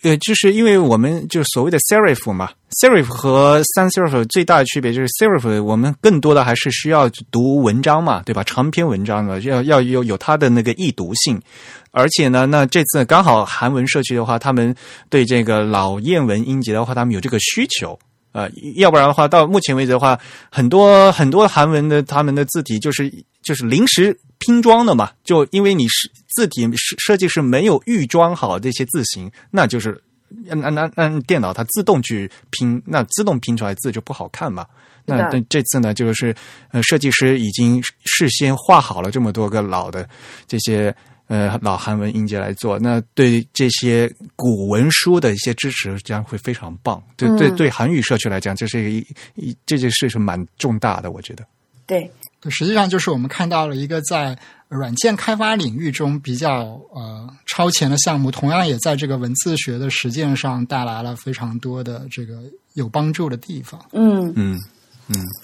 [0.04, 2.48] 呃，就是因为我们就所谓的 serif 嘛
[2.80, 8.44] ，serif 和 sans serif 最大的区别就是 serif 我们更多的还是需要读文章嘛，对吧？
[8.44, 11.42] 长篇文章的要要有有它的那个易读性，
[11.90, 14.72] 而且呢，那这次刚好韩文社区的话，他们
[15.10, 17.98] 对这个老谚文音节的话，他们有这个需求。
[18.38, 20.16] 呃，要不然的话，到目前为止的话，
[20.48, 23.12] 很多很多韩文的他们的字体就是
[23.42, 30.00] 就是临时拼装的嘛，就因为你是字体设设计师没有预装好这些字形，那就是
[30.48, 34.64] 按按按按电脑它自动去拼，那自动拼出来字就不好看嘛。
[35.04, 36.32] 那是的但这次呢，就是
[36.70, 40.08] 呃，设计师已经事先画好了这么多个老的
[40.46, 40.94] 这些
[41.28, 47.02] 呃老韩文音节来做，那对这些古文书的一些支持将会非常棒。
[47.16, 51.44] 对对嗯对，韩语社区来讲，这是一一这件事是蛮重大的，我觉得。
[51.86, 52.10] 对，
[52.40, 54.36] 对，实际上就是我们看到了一个在
[54.68, 62.40] 软件开发领域中比较呃超前的项目，同样也在这个文字学的实践上带来了非常多的这个
[62.74, 63.78] 有帮助的地方。
[63.92, 64.58] 嗯，嗯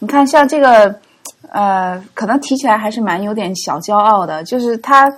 [0.01, 0.99] 你看像这个，
[1.51, 5.15] 呃，可能提起来还是蛮有点小骄傲的，就是它。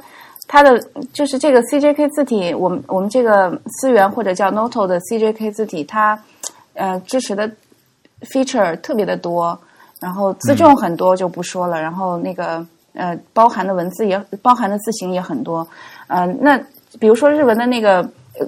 [0.49, 0.81] 它的
[1.13, 3.51] 就是这个 CJK 字体，我们我们这个
[3.81, 6.19] 思源或者叫 Noto 的 CJK 字体，它
[6.75, 7.51] 呃支持的
[8.23, 9.59] feature 特别的多，
[10.01, 12.65] 然后字重很多就不说了，然后那个
[12.95, 15.67] 呃包含的文字也包含的字形也很多，
[16.07, 16.57] 呃，那
[17.01, 17.99] 比如说日文的那个
[18.39, 18.47] 呃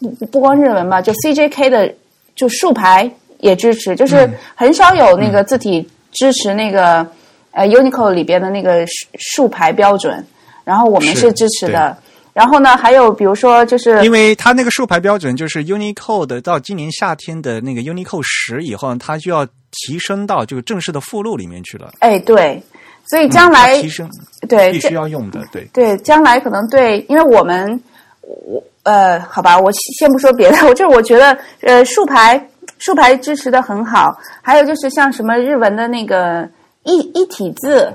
[0.00, 1.94] 不不光日文吧，就 CJK 的
[2.34, 3.10] 就竖排
[3.40, 7.06] 也支持，就是很少有那个字体支持那个、
[7.50, 10.24] 呃 Unicode 里边的那个竖竖排标准，
[10.64, 11.96] 然后我们是是支持的。
[12.32, 21.92] 然后呢，还有比如说就是因为它那个竖排标准就是 Unicode 到今年夏天的那个 Unicode 十以后，它就要提升到这个正式的附录里面去了。
[21.98, 22.62] 哎对，
[23.06, 24.08] 所以将来、它提升
[24.48, 25.68] 对必须要用的，对。
[25.74, 27.78] 对，将来可能对，因为我们
[28.22, 32.42] 我呃，好吧，我先不说别的，我就是我觉得呃，竖排
[32.78, 36.48] 竖排支持的很好，还有就是像什么日文的那个
[36.84, 37.92] 一一体字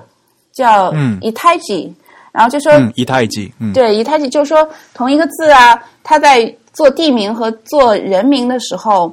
[0.54, 1.92] 叫嗯一胎记，
[2.38, 9.12] 然后就说、嗯，一太极，嗯，对一太记，就是说同一个字啊，它在做地名和做人名的时候，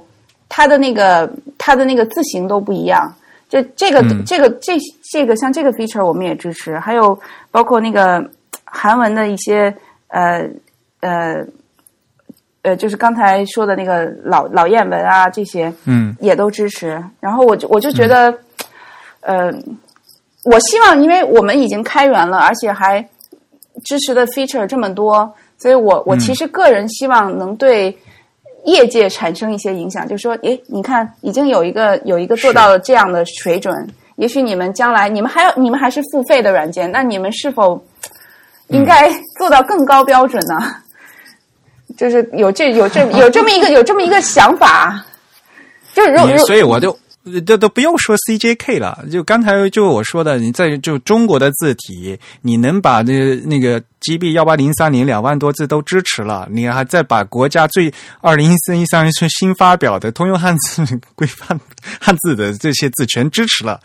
[0.50, 3.10] 它的那个它的那个字形都不一样。
[3.48, 4.74] 就这个、嗯这个这
[5.10, 7.18] 这个像这个 feature 我们也支持，还有
[7.50, 8.22] 包括那个
[8.64, 9.74] 韩文的一些
[10.08, 10.46] 呃
[11.00, 11.36] 呃
[12.60, 17.02] 呃，就是刚才说的那个老老谚文啊这些，嗯也都支持。
[17.20, 18.34] 然后我就我就觉得，
[19.20, 19.50] 呃，
[20.44, 23.06] 我希望，因为我们已经开源了，而且还
[23.82, 27.96] 支持的 feature 这么多，所以我我其实个人希望能对
[28.64, 33.74] 业界产生一些影响，就是说，诶，你看，已经有一个有一个做到了这样的水准，
[34.16, 37.82] 也许你们将来你们还要你们还是付费的软件，那你们是否
[38.68, 40.76] 应该做到更高标准呢？
[41.96, 45.04] 就是有这有这有这么一个有这么一个想法，
[45.92, 46.96] 就是如如所以我就
[47.46, 60.84] 都都不用说 CJK 了，就刚才就我说的，你在就中国的字体，你能把那那个 GB 幺八零三零两万多字都支持了，你还再把国家最二零一四一三年新发表的通用汉字
[61.14, 61.58] 规范
[62.00, 63.80] 汉字的这些字全支持了。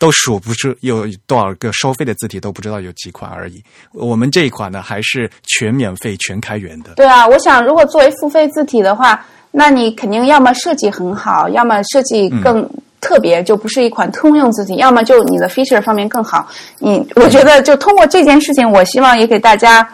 [0.00, 3.60] 都数不出有多少个收费的字体，都不知道有几款而已。
[3.92, 6.94] 我们这一款呢，还是全免费、全开源的。
[6.94, 12.68] 对啊，我想如果作为付费字体的话，那你肯定要么设计很好，要么设计更
[13.00, 16.48] 特别，就不是一款通用字体；要么就你的 feature 方面更好。
[16.78, 19.88] 你我觉得就通过这件事情，我希望也给大家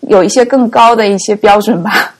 [0.00, 2.14] 有一些更高的一些标准吧。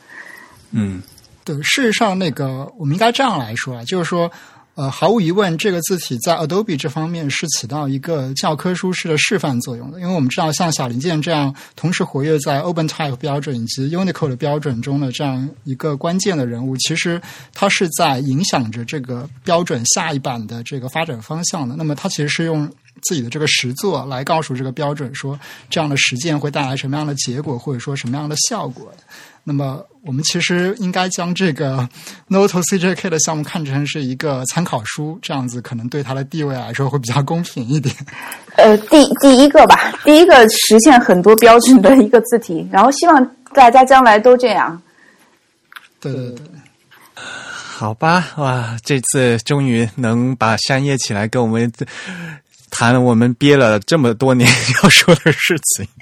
[0.73, 1.03] 嗯
[1.45, 4.31] 对，事实上，那个我们应该这样来说啊，就是说，
[4.77, 9.99] 呃，毫无疑问，这个字体在 Adobe 这方面是起到一个教科书式的示范作用的。
[9.99, 17.19] 因为我们知道，像小零件这样同时活跃在 OpenType 标准以及 Unicode 标准中的这样一个关键的人物，其实
[17.55, 21.75] 它是在影响着这个标准下一版的这个发展方向的。
[21.75, 22.71] 那么，它其实是用
[23.01, 25.41] 自己的这个实作来告诉这个标准说，
[25.71, 28.93] 这样的实践会带来什么样的结果，或者说什么样的效果。
[29.49, 31.89] 那么，我们其实应该将这个
[32.29, 37.95] Noto CJK 的项目看成是一个参考书，这样子可能对它的地位来说会比较公平一点。
[38.57, 43.25] 呃，第第一个吧，第一个实现很多标准的一个字体，然后希望
[43.55, 44.83] 大家将来都这样。
[46.01, 46.47] 对对对。
[47.15, 51.71] 好吧，哇，这次终于能把山叶起来跟我们
[52.79, 54.49] 谈我们憋了这么多年
[54.83, 55.89] 要说的事情。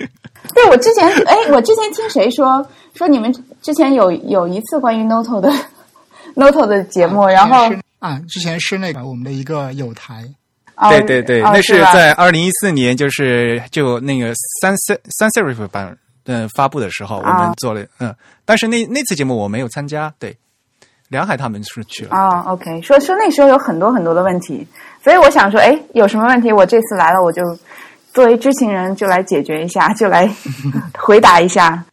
[0.54, 3.32] 对，我之前哎，我之前听谁说说你们
[3.62, 5.50] 之前有有一次关于 Noto 的
[6.34, 10.24] Noto 的节目，然后啊，之前是那个我们的一个友台，
[10.76, 14.76] 哦对对对，哦那是在二零一四年，就是就那个 Sans
[15.18, 17.44] Sans Serif 版呃发布的时候，我啊。
[17.44, 18.14] 们做了嗯，
[18.44, 20.36] 但是那那次节目我没有参加，对，
[21.08, 24.66] 梁海他们是去了，哦，OK，说说那时候有很多很多的问题，
[25.02, 27.42] 所以我想说，哎，有什么问题，我这次来了，我就
[28.12, 30.28] 作为知情人就来解决一下，就来
[30.98, 31.84] 回答一下。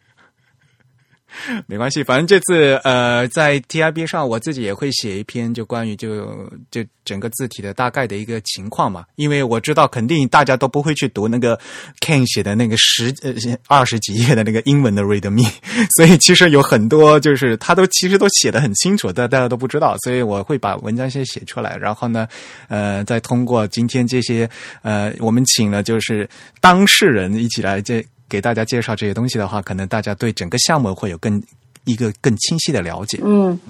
[1.66, 6.26] 没关系，反正这次呃，在 TIB 上我自己也会写一篇，就关于就
[6.70, 9.04] 就整个字体的大概的一个情况嘛。
[9.16, 11.58] 因为我知道肯定大家都不会去读那个
[12.00, 13.32] Ken 写的那个十呃
[13.66, 15.50] 二十几页的那个英文的 README，
[15.96, 22.28] 所以其实有很多就是他都其实都写的很清楚，但大家都不知道，所以我会把文章先写出来，然后呢，
[22.68, 24.48] 呃，再通过今天这些
[24.82, 26.28] 呃，我们请了就是
[26.60, 28.04] 当事人一起来这。
[28.32, 31.40] 给大家介绍这些东西的话，可能大家对整个项目会有更
[31.84, 33.20] 一个更清晰的了解。
[33.22, 33.60] 嗯，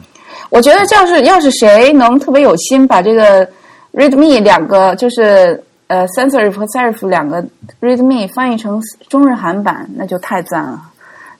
[0.51, 3.45] 我觉得要是要是谁能特别有心把这个
[3.93, 7.45] README 两个就是呃 Sensorif 和 serif 两个
[7.81, 10.81] README 翻译成中日韩版，那就太赞了。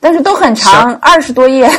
[0.01, 1.71] 但是都很长，二十多页。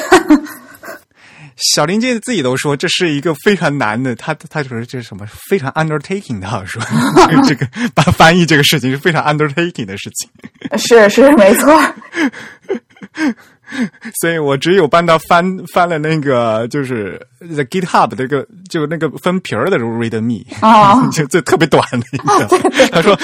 [1.58, 6.82] 小林健自己都说这是一个非常难的，他他说这是什么非常 undertaking 的，说
[7.48, 10.30] 这个把翻译这个事情是非常 undertaking 的事情。
[10.78, 11.96] 是是没错，
[14.22, 22.60] 所以我只有帮他翻翻了那个，就是 the GitHub 那个就那个分皮儿的 README，哦 就这特别短的一个。
[22.91, 23.18] 他说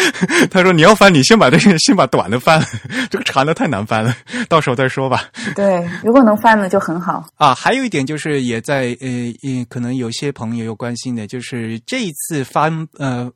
[0.50, 2.66] 他说你要翻，你先把这个先把短的翻了，
[3.10, 4.16] 这个长的太难翻了，
[4.48, 5.26] 到时候再说吧。
[5.56, 7.26] 对，如果能翻了就很好。
[7.36, 9.08] 啊，还有一点就是也在呃，
[9.44, 13.32] 呃可能有些朋友有关心的，就是这一次翻呃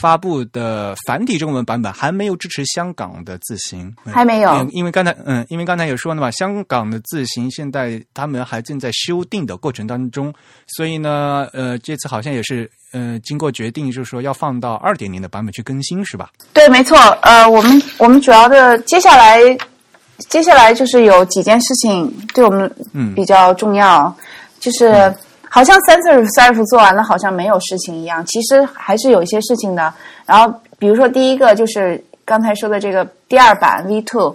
[0.00, 4.50] 发布的繁体中文版本还没有支持香港的字形，嗯还没有。
[4.50, 10.32] 嗯因为刚才嗯，因为刚才也说了嘛，香港的字形现在他们还正在修订的过程当中，
[10.66, 16.30] 所以呢，呃，这次好像也是呃经过决定，就是说要放到二点零的版本去更新，是吧？
[16.52, 16.96] 对，没错。
[17.22, 19.40] 呃，我们我们主要的接下来
[20.28, 23.14] 接下来就是有几件事情对我们嗯。
[23.14, 24.14] 比较重要，
[24.60, 25.12] 就是
[25.50, 29.92] 好像 sensor serif 做完了，好像没有事情一样，其实还是有一些事情的。
[30.26, 34.34] 然后比如说第一个就是刚才说的这个第二版 V two，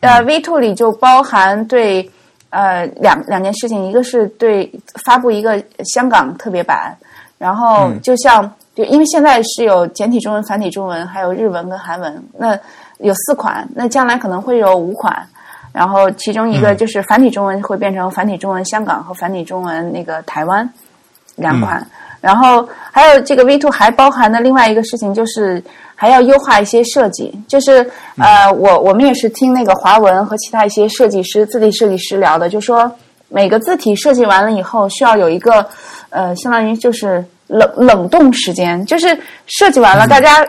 [0.00, 2.08] 呃，V two 里就包含对
[2.50, 4.70] 呃两两件事情，一个是对
[5.04, 6.96] 发布一个香港特别版，
[7.38, 12.56] 然后就像、就因为现在是有简体中文、繁体中文，还有日文跟韩文，那
[12.98, 15.26] 有四款，那将来可能会有五款。
[15.72, 20.68] 然后其中一个就是繁体中文会变成繁体中文香港和繁体中文那个台湾
[21.36, 21.84] 两款，
[22.20, 25.62] 然后还有这个 V two 还包含的另外一个事情就是
[25.94, 32.90] 还要优化一些设计，就是呃我我们也是听那个华文和其他一些设计师、字体设计师聊的，就说
[33.28, 35.66] 每个字体设计完了以后需要有一个
[36.10, 40.46] 呃相当于就是冷冷冻时间，就是设计完了大家。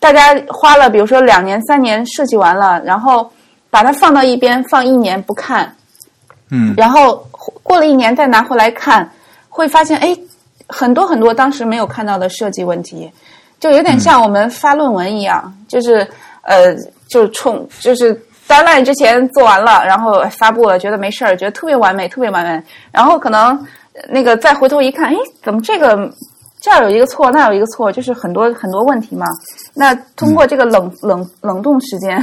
[0.00, 3.30] 大家花了，比如说两年、三年设计完了，然后
[3.72, 5.74] 把它放到一边，放一年不看，
[6.50, 7.26] 嗯然后
[7.62, 9.10] 过了一年再拿回来看，
[9.48, 10.14] 会发现哎，
[10.68, 13.10] 很多很多当时没有看到的设计问题，
[13.58, 16.06] 就有点像我们发论文一样，就是
[16.42, 16.76] 呃，
[17.08, 18.14] 就冲就是
[18.46, 22.62] deadline 之前做完了，然后发布了，觉得没事儿，觉得特别完美，特别完美，
[22.92, 23.58] 然后可能
[24.10, 26.12] 那个再回头一看，哎，怎么这个？
[26.64, 29.26] 这儿有一个错，那有一个错，就是很多很多问题嘛。
[29.74, 32.16] 那通过这个冷、冷冷冻时间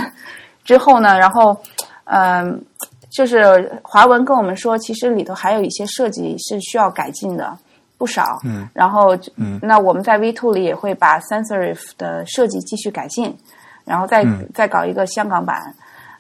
[0.70, 1.60] 之后呢，然后
[2.04, 2.64] 嗯、
[3.10, 7.58] 就是华文跟我们说，其实里头还有一些设计是需要改进的，
[7.98, 8.40] 不少。
[8.46, 13.36] 嗯，然后嗯那我们在 V two 里也会把 Sensorif 的设计继续改进，
[13.84, 15.58] 然后再、嗯再搞一个香港版。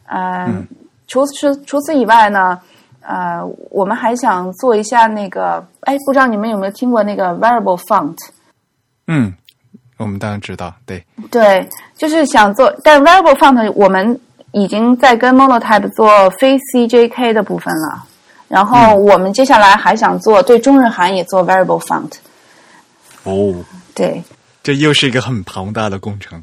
[0.08, 0.66] 嗯，
[1.06, 2.60] 除此除此以外呢，
[3.02, 3.40] 呃，
[3.70, 8.18] 我们还想做一下那个，哎，不知道你们有没有听过那个 variable font？
[9.06, 9.32] 嗯，
[9.98, 14.20] 我们当然知道，对，对，就是想做，但 variable font 我们
[14.52, 18.04] 已经在跟 Monotype 做非 CJK 的部分了，
[18.48, 22.12] 然后我们接下来还想做对中日韩也做 variable font。
[23.24, 23.54] 哦，
[23.94, 24.24] 对，
[24.64, 26.42] 这又是一个很庞大的工程。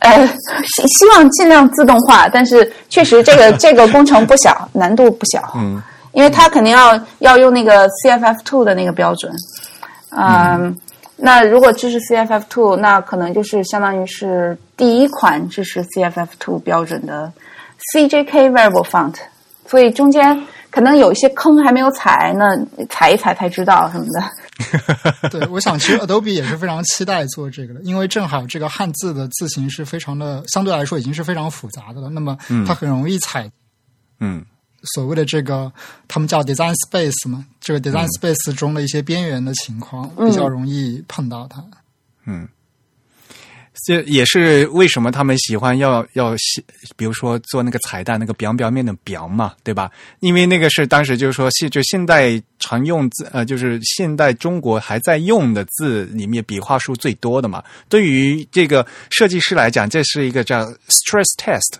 [0.00, 5.52] 呃，希希望尽量自动化，但是确实这个 这个工程不小， 难度不小。
[5.56, 9.32] 嗯因为它肯定要要用那个 CFF two 的那个标准。
[10.10, 10.76] 嗯，
[11.24, 17.32] 那如果支持 CFF two，那可能就是相当于是第一款支持 CFF two 标准的
[17.94, 19.14] CJK variable font，
[19.64, 25.30] 所以中间可能有一些坑还没有踩，那踩一踩才知道什么的。
[25.30, 32.36] 对，我想其实 Adobe 也是非常期待做这个的，因为正好这个汉字的字形是非常的，相对来说已经是非常复杂的了，那么
[32.66, 33.48] 它很容易踩。
[34.18, 34.44] 嗯，
[34.94, 35.72] 所谓的这个
[36.08, 41.64] 他们叫 design space 嘛，这个 design space 中的一些边缘的情况，比较容易碰到它。
[42.26, 42.48] 嗯，
[43.84, 46.62] 这也是为什么他们喜欢要要写，
[46.96, 49.90] 比如说做那个彩蛋那个表表面的表嘛，对吧？
[50.20, 57.62] 因为那个是当时就是说现就现代常用字呃，就是现代中国还在用的字里面笔画数最多的嘛。
[57.88, 61.74] 对于这个设计师来讲，这是一个叫 stress test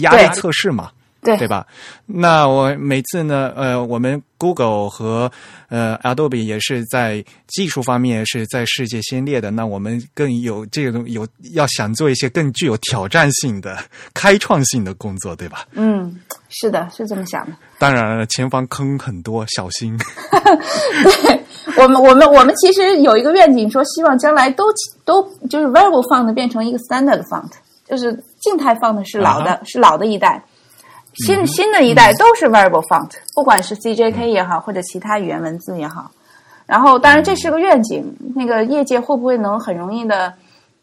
[0.00, 0.92] 压力测试嘛。
[1.28, 1.66] 对对吧？
[2.06, 5.30] 那我每次呢，呃，我们 Google 和
[5.68, 9.50] 呃 Adobe 也是在技术方面是在世界先列的。
[9.50, 13.78] 那我们更有这种有要想做一些更具有挑战性的、
[14.14, 15.66] 开创性的工作，对吧？
[15.72, 16.18] 嗯，
[16.48, 17.52] 是的，是这么想的。
[17.78, 19.96] 当然了，前方坑很多，小心。
[21.22, 21.44] 对
[21.76, 24.64] 我们，我们，我们其实有一个愿景，说希望将来都
[25.04, 27.50] 都就是 variable font 变成一个 standard font，
[27.86, 30.42] 就是静态 font 是老的，啊是老的一代。
[31.26, 36.10] 新新的一代都是 variable font，不管是 CJK 也好，或者其他语言文字也好。
[36.66, 40.32] 然后，当然这是个愿景，那个业界会不会能很容易的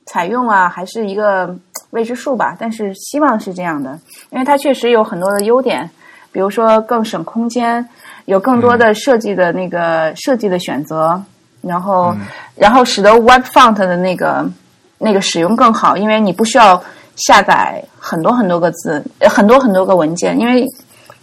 [0.08, 1.56] 采用啊，还是一个
[1.92, 2.56] 未知数吧。
[2.60, 4.00] 但是希望是这样的，
[4.32, 5.88] 因为它确实有很多的优点，
[6.32, 7.88] 比如说更省空间，
[8.26, 11.22] 有更多的设计的那个设计的选择，
[11.62, 12.16] 然后
[12.56, 14.50] 然后使得 Web Font 的那个
[14.98, 16.84] 那个使用更好，因为你不需要
[17.16, 20.66] 下载很多很多个字，很多很多个文件，因为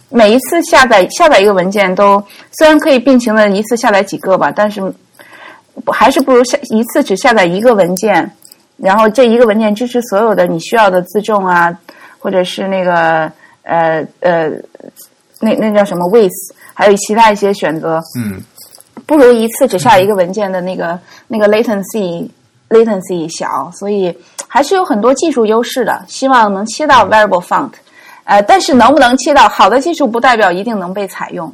[0.09, 2.23] 每一次下载下载一个文件都
[2.57, 4.81] 虽然可以并行的一次下载几个吧，但是
[5.87, 8.31] 还是不如下一次只下载一个文件，
[8.77, 11.75] 然后这一个文件支持所有的你需要的自重啊，
[12.19, 13.31] 或者是那个
[13.63, 14.49] 呃呃
[15.39, 16.31] 那那叫什么 with，
[16.73, 18.41] 还有其他一些选择，嗯，
[19.05, 22.29] 不如一次只下一个文件的那个那个 latency
[22.69, 24.15] latency 小，所以
[24.53, 26.05] 还是有很多技术优势的。
[26.07, 27.71] 希望能切到 variable font，
[28.23, 31.51] 呃，但是能不能切到好的技术，不代表一定能被采用。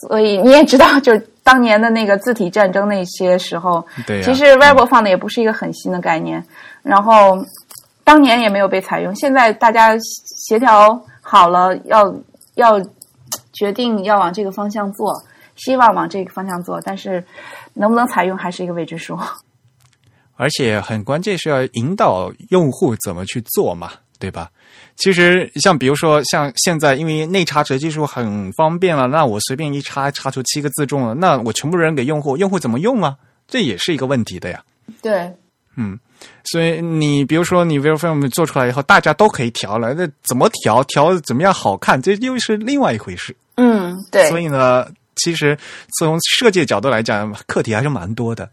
[0.00, 3.84] 所以你也知道，就是当年的那个字体战争那些时候，
[4.22, 6.40] 其实 variable font 也不是一个很新的概念，
[6.84, 7.36] 然后
[8.04, 9.12] 当年也没有被采用。
[9.16, 9.96] 现在大家
[10.46, 12.14] 协调好了，要
[12.54, 12.80] 要
[13.52, 15.20] 决定要往这个方向做，
[15.56, 17.24] 希望往这个方向做，但是
[17.74, 19.18] 能不能采用还是一个未知数。
[20.36, 24.50] 而且很关键是要引导用户怎么去做嘛，对吧？
[24.96, 33.16] 其实像比如说像现在，因为内插值技术很方便了，那我随便一插插出七个字重了，那我全部扔给用户，用户怎么用啊？
[33.48, 34.62] 这也是一个问题的呀。
[35.02, 35.30] 对，
[35.76, 35.98] 嗯，
[36.44, 43.36] 所以你比如说你 v i r f i l m 做出来以后，大家都可以调了，那怎么调，调怎么样好看，这又是另外一回事。
[43.56, 44.86] 嗯，对，所以呢，
[45.16, 45.56] 其实
[45.98, 48.48] 从设计角度来讲，课题还是蛮多的。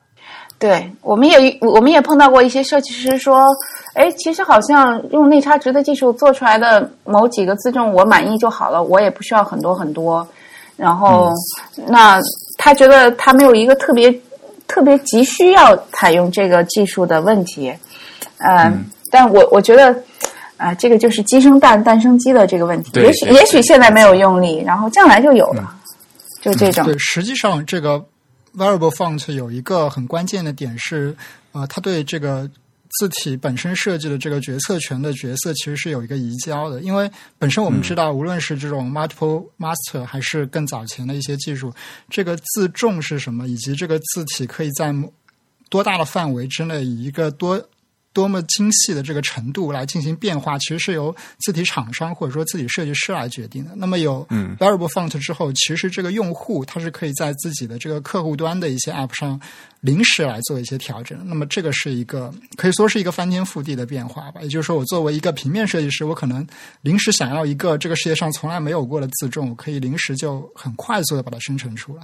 [0.63, 3.37] 对，我们也我们也碰到过一些设计师说，
[3.95, 10.25] 哎，其实好像用内插值的技术做出来的某几个字重我满意就好了，我也不需要很多很多。
[10.77, 11.29] 然后，
[11.87, 12.17] 那
[12.57, 14.09] 他觉得他没有一个特别
[14.65, 17.73] 特别急需要采用这个技术的问题。
[18.37, 19.93] 嗯，但我我觉得。
[20.55, 22.91] 啊、这个就是鸡生蛋，蛋生鸡的这个问题。
[23.01, 25.75] 也许也许现在没有用力，然后将来就有了，
[26.41, 26.85] 就这种。
[26.85, 28.01] 对，实际上这个
[28.55, 31.15] variable font 有一个很关键的点是，
[31.51, 32.49] 呃，它对这个
[32.99, 37.09] 字体本身设计的这个决策权的角色其实是有一个移交的，因为
[37.39, 41.73] 本身我们知道，无论是这种 multiple master 还是更早前的一些技术，
[42.09, 44.93] 这个字重是什么，以及这个字体可以在
[45.69, 47.67] 多大的范围之内以一个多。
[48.13, 53.71] 多么精细的这个程度来进行变化，其实是由字体厂商或者说字体设计师来决定的。
[53.75, 59.39] 那么有嗯 variable font 之后，其实这个用户他是可以在自己的这个客户端的一些 app 上
[59.81, 61.19] 临时来做一些调整。
[61.25, 64.39] 那么这个是一个可以说是一个翻天覆地的变化吧。
[64.41, 66.45] 也就是说，我作为一个平面设计师，我可能
[66.81, 72.03] 临时想要一个这个世界上从来没有过的字重，我可以临时就很快速的把它生成出来。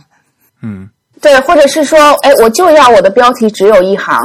[0.61, 0.89] 嗯
[1.21, 4.17] 对，或者是说，哎，我就要我的标题只有一行，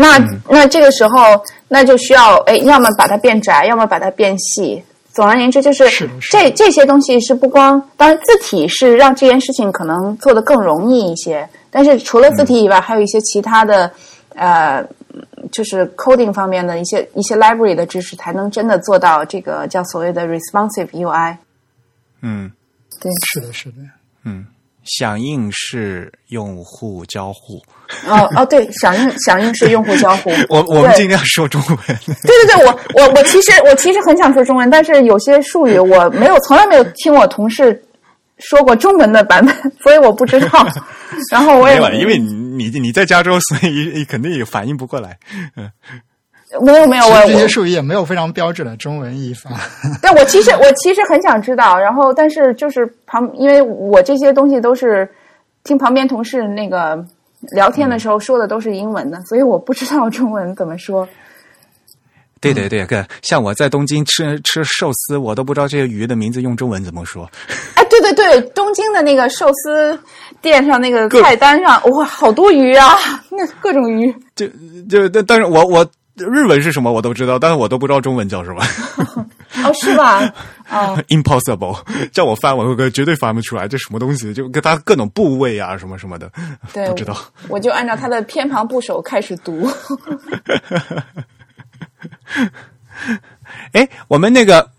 [0.00, 0.16] 那、
[0.48, 4.80] 那这个时候，那就需要，哎，要么把它变窄，要么把它变细。
[5.12, 13.90] 总而言之，就是这这些东西是不光，当然字体是让这件事情可能做得更容易一些，但是除了字体以外，还有一些其他的，
[14.36, 14.86] 呃，
[15.50, 21.36] 就是 coding 方面的一些一些 library 的知识，才能真的做到这个叫所谓的 responsive UI。
[22.22, 22.52] 嗯
[23.00, 23.78] 对，是的，是的。
[24.24, 24.46] 嗯，
[24.84, 27.60] 响应式用户交互。
[28.06, 30.30] 哦哦，对，响应响应是用户交互。
[30.48, 31.76] 我我们尽量说中文。
[32.06, 37.82] 对对对，我我我其实我其实很想说中文，但是有些术语我没有从来没有听我同事
[38.38, 40.66] 说过中文的版本，所以我不知道。
[41.32, 45.16] 然后我也没，因为你你你在加州，所以肯定也反应不过来。
[45.56, 45.70] 嗯
[46.62, 49.50] 没有没有，我这些术语也没有非常标准的中文译法。
[50.00, 55.06] 但我其实我其实很想知道，然后但是就是旁，因为我这些东西都是
[55.62, 57.04] 听旁边同事那个
[57.52, 61.08] 聊天的时候说的都是英文的，所以我不知道中文怎么说。
[62.40, 67.28] 对对对，对像我在东京吃吃寿司，我都不知道这些鱼的名字用中文怎么说。
[67.74, 69.98] 哎，对对对，东京的那个寿司
[70.40, 72.94] 店上那个菜单上，哇，好多鱼啊，
[73.30, 74.14] 那各种鱼。
[74.36, 74.46] 就
[74.88, 75.84] 就但但是我我
[76.16, 78.62] 日文是什么我都知道，但是我都不知道中文叫什么。
[79.64, 80.34] 哦，是吧？
[80.70, 81.78] 哦，Impossible，
[82.12, 84.34] 叫我翻我我绝对翻不出来，这什么东西？
[84.34, 86.30] 就跟它各种部位啊，什么什么的，
[86.72, 87.16] 对，不知道。
[87.48, 89.66] 我就按照它的偏旁部首开始读。
[93.72, 94.70] 哎，我们那个，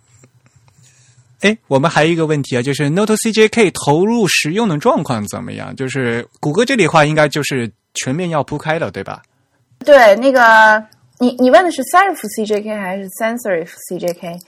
[1.41, 5.76] 哎，我们还有一个问题啊，就是 Note CJK 投入使用的状况怎么样？
[5.76, 9.23] 就是谷歌这里的话，应该就是全面要铺开了，对吧？
[9.84, 10.84] 对，那个
[11.18, 14.39] 你你问的是 Serif CJK 还是 Sensorif CJK？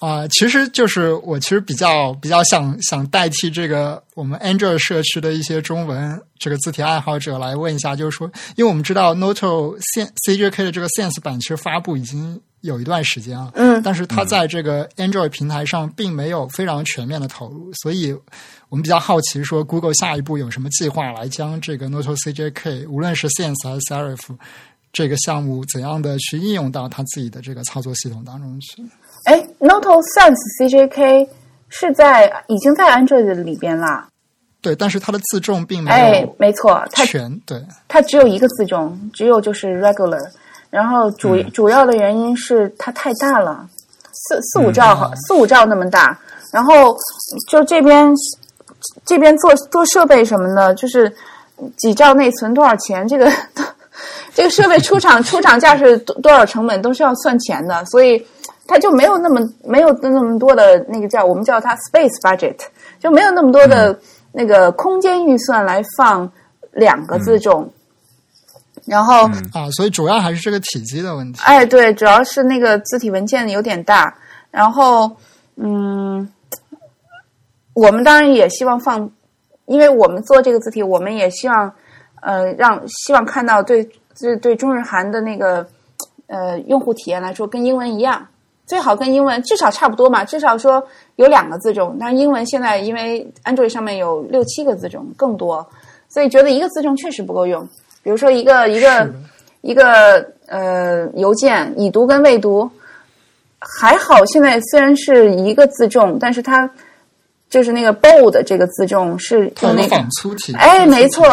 [0.00, 18.10] 啊、其实就是我其实比较比较想想代替这个我们 Android 社区的一些中文这个字体爱好者来问一下，就是说，因为我们知道 Noto Sen CJK 的这个 Sense 版其实发布已经有一段时间了，嗯但是它在这个 Android 平台上并没有非常全面的投入，所以
[18.70, 24.36] 我们比较好奇说，Google 下一步有什么计划来将这个 Noto CJK 无论是 Sense 还是 Serif
[24.92, 28.82] 这个项目怎样的去应用到它自己的这个操作系统当中去？
[29.30, 31.28] 哎，Noto Sense CJK
[31.68, 34.08] 是在已经在 Android 里边啦。
[34.60, 37.64] 对，但是它的自重并没有哎有，没错，它全对。
[37.86, 40.20] 它只有一个自重，只有就是 regular，
[40.68, 43.64] 然后主、主要的原因是它太大了，
[44.12, 45.16] 四四五兆、嗯。
[45.28, 46.18] 四五兆那么大，
[46.52, 46.96] 然后
[47.48, 48.12] 就这边
[49.06, 51.14] 这边做做设备什么的，就是
[51.76, 53.30] 几兆内存多少钱，这个
[54.34, 58.26] 这个设备出厂出厂价是多多少成本都是要算钱的，所以
[58.70, 62.56] 它就没有那么没有那么多的那个叫我们叫它 space budget，
[63.00, 63.98] 就没有那么多的
[64.30, 66.30] 那个空间预算来放
[66.70, 67.68] 两个自重。
[68.86, 71.40] 然后，啊，所以主要还是这个体积的问题。
[71.44, 74.16] 哎，对，主要是那个字体文件有点大。
[74.50, 75.10] 然后，
[75.56, 76.28] 嗯，
[77.74, 79.10] 我们当然也希望放，
[79.66, 81.72] 因为我们做这个字体，我们也希望，
[82.22, 83.84] 呃，让希望看到对
[84.18, 85.66] 对对中日韩的那个
[86.26, 88.26] 呃用户体验来说，跟英文一样，
[88.70, 90.80] 最好跟英文至少差不多嘛，至少说
[91.16, 91.96] 有两个字重。
[91.98, 95.68] 但是英文现在因为 Android 上面有六七个字重更多，
[96.08, 97.68] 所以觉得一个字重确实不够用。
[98.04, 99.12] 比如说一个一个
[99.62, 102.70] 一个呃邮件已读跟未读，
[103.58, 106.70] 还好现在虽然是一个字重，但是它
[107.48, 111.26] 就是那个 bold 这个字重是它有那个仿粗体，哎，没错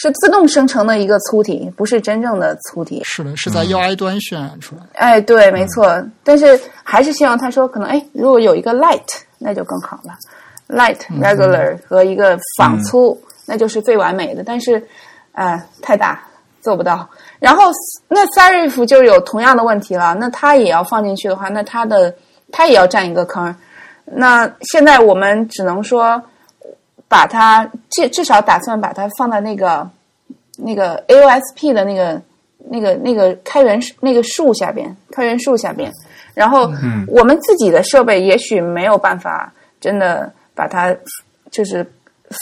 [0.00, 3.02] 是，自动生成的一个粗体，不是真正的粗体。
[3.04, 4.82] 是的，是在 UI 端渲染出来。
[4.92, 6.00] 哎，对，没错。
[6.22, 9.02] 但是还是希望他说，可能哎，如果有一个 light，
[9.38, 10.14] 那就更好了。
[10.68, 14.44] light regular 和一个仿粗，那就是最完美的。
[14.44, 14.80] 但是，
[15.32, 16.22] 呃，太大
[16.60, 17.08] 做不到。
[17.40, 17.64] 然后
[18.06, 20.14] 那 Serif 就有同样的问题了。
[20.14, 22.14] 那它也要放进去的话，那它的
[22.52, 23.52] 它也要占一个坑。
[24.04, 26.22] 那现在我们只能说，
[27.08, 29.88] 把它至至少打算把它放在那个
[30.56, 32.20] 那个 AOSP 的那个
[32.70, 35.90] 那个那个开源那个树下边，开源树下边。
[36.34, 36.70] 然后
[37.08, 40.94] 我们自己的设备也许没有办法真的把它
[41.50, 41.84] 就是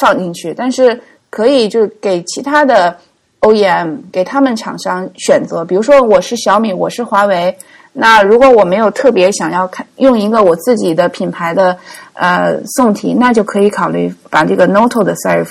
[0.01, 2.95] 放进去，但是可以就是给其他的
[3.41, 7.57] OEM 给他们厂商选择，比如说我是小米，我是华为。
[7.99, 11.79] 那如果我没有特别想要看用一个我自己的品牌的
[12.13, 15.49] 呃宋体，那就可以考虑把这个 Noto 的 Serif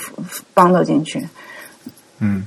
[0.54, 1.28] 放到进去。
[2.20, 2.46] 嗯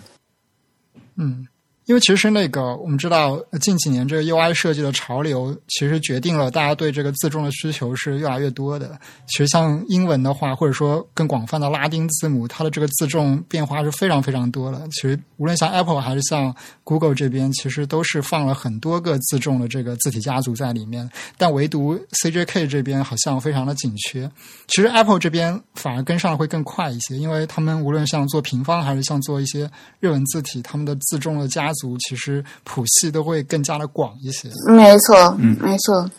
[1.18, 1.49] 嗯，
[1.90, 8.96] 因为其实那个我们知道，近几年这个 UI 设计的潮流，其实决定了大家对这个字重的需求是越来越多的。
[9.26, 14.88] 其实像英文的话，或者说更广泛的拉丁字母，它的这个字重变化是非常非常多的。
[14.92, 21.10] 其实无论像 Apple 还是像 Google 这边，其实都是放了很多个字重的这个字体家族在里面，
[21.40, 24.30] 但唯独 CJK 这边好像非常的紧缺。
[24.68, 29.68] 其实 Apple 这边反而跟上会更快一些，因为他们无论像做平方还是像做一些
[30.00, 34.50] 日文字体，他们的字重的家族族其实谱系都会更加的广一些。
[34.68, 36.10] 没错，嗯，没错，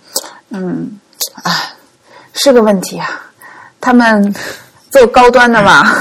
[0.50, 0.98] 嗯，
[1.44, 1.52] 啊，
[2.34, 3.08] 是个问题啊。
[3.80, 4.34] 他们
[4.90, 5.82] 做高端的嘛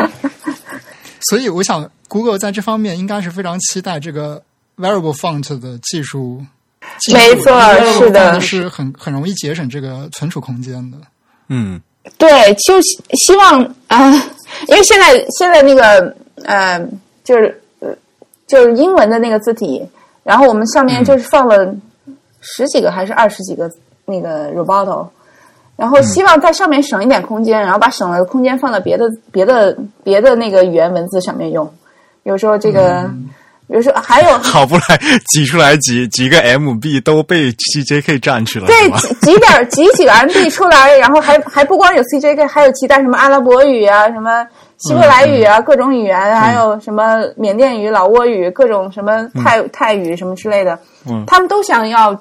[1.28, 4.42] 所以我想，Google 在这方面应该是非常期待这个
[4.76, 6.44] Variable Font 的技术。
[7.12, 7.52] 没错
[7.98, 10.96] 是的是很很容易节省这个存储空间的。
[11.48, 11.80] 嗯
[12.16, 14.10] 对，就希希望啊、
[14.68, 16.80] 因为现在现在那个呃，
[17.22, 17.59] 就是呃
[18.50, 19.88] 就是英文的那个字体，
[20.24, 21.72] 然后我们上面就是放了
[22.40, 23.70] 十几个还是二十几个
[24.06, 25.06] 那个 Roboto，
[25.76, 31.72] 然后希望在上面省一点空间，然后把省了的空间放到别的别的别的那个语言文字上面用。
[32.24, 33.08] 有时候这个，
[33.68, 34.98] 比如说还有 好不来
[35.28, 44.44] 挤出来几几个 MB 都被 CJK 占去了，对挤挤点儿挤几个 MB 出来，然后还还不光有 CJK，还有其他什么阿拉伯语啊，什么
[44.80, 50.78] 希伯来语啊，各种语言，还有什么缅甸语、老挝语，各种什么泰、泰语什么之类的，
[51.08, 52.18] 嗯他们都想要，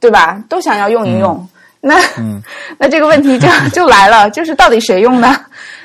[0.00, 0.42] 对吧？
[0.48, 1.46] 都想要用一用。
[1.82, 2.42] 那、嗯
[2.78, 5.34] 那这个问题就 就来了，就是到底谁用呢？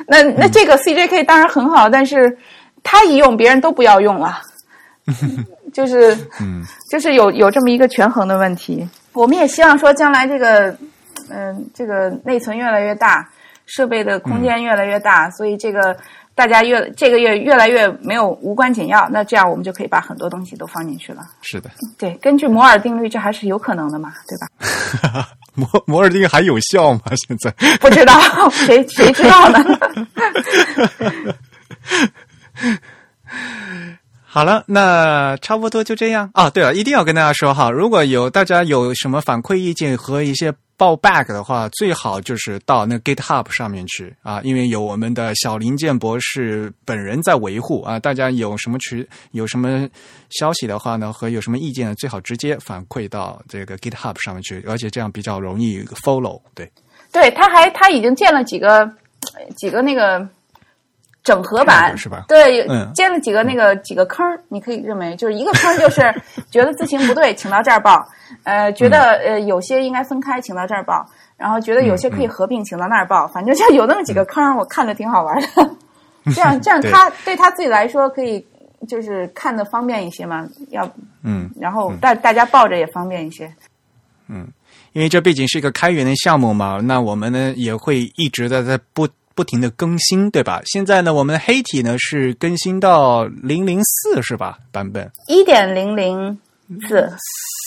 [0.07, 2.37] 那那这个 CJK 当然很好，但是
[2.83, 4.41] 他一用，别人都不要用了，
[5.73, 8.87] 就是嗯就是有有这么一个权衡的问题。
[9.13, 10.75] 我们也希望说，将来这个，
[11.29, 13.25] 嗯、这个内存越来越大，
[13.65, 15.95] 设备的空间越来越大，所以这个
[16.33, 21.21] 大家越这个月越来越没有无关紧要，那这样我们就可以把很多东西都放进去了。
[21.41, 25.27] 是的，对，根据摩尔定律，这还是有可能的嘛，对吧？
[25.55, 26.99] 摩摩尔定律还有效吗？
[27.27, 28.19] 现在不知道
[28.49, 29.63] 谁谁知道呢？
[34.25, 36.49] 好了，那差不多就这样啊。
[36.49, 47.97] 对了，一定要跟大家说哈，如果有大家有什么反馈意见和一些报 back 的话，最好就是到那 GitHub 上面去啊，因为有我们的小林建博士本人在维护啊。
[47.97, 49.88] 大家有什么渠有什么
[50.30, 56.41] 消息的话呢，和有什么意见，最好直接反馈到这个 GitHub 上面去，而且这样比较容易 follow。
[56.53, 56.69] 对，
[57.11, 58.89] 对，他还他已经建了几个
[59.56, 60.27] 几个那个
[61.26, 62.23] 整合版是吧？
[62.30, 62.89] 对，嗯。
[62.93, 66.02] 建了几个那个几个坑儿，你可以认为就是一个坑，就是
[66.49, 67.99] 觉得字形不对，请到这儿报；
[68.43, 71.03] 呃，觉得呃有些应该分开，请到这儿报；
[71.35, 73.27] 然后觉得有些可以合并，请到那儿报。
[73.27, 75.47] 反正就有那么几个坑儿，我看着挺好玩的。
[76.34, 78.45] 这样这样他对他自己来说可以
[78.88, 80.88] 就是看的方便一些嘛，要
[81.23, 81.49] 嗯。
[81.60, 83.52] 然后大大家抱着也方便一些。
[84.27, 84.47] 嗯
[84.93, 90.61] 因为这毕竟是一个开源的项目嘛，那我们呢也会一直的在不不停的更新，对吧？
[90.65, 94.57] 现在呢，我们的黑体呢是更新到零零四是吧？
[94.71, 96.39] 版本一点零零
[96.87, 97.13] 四，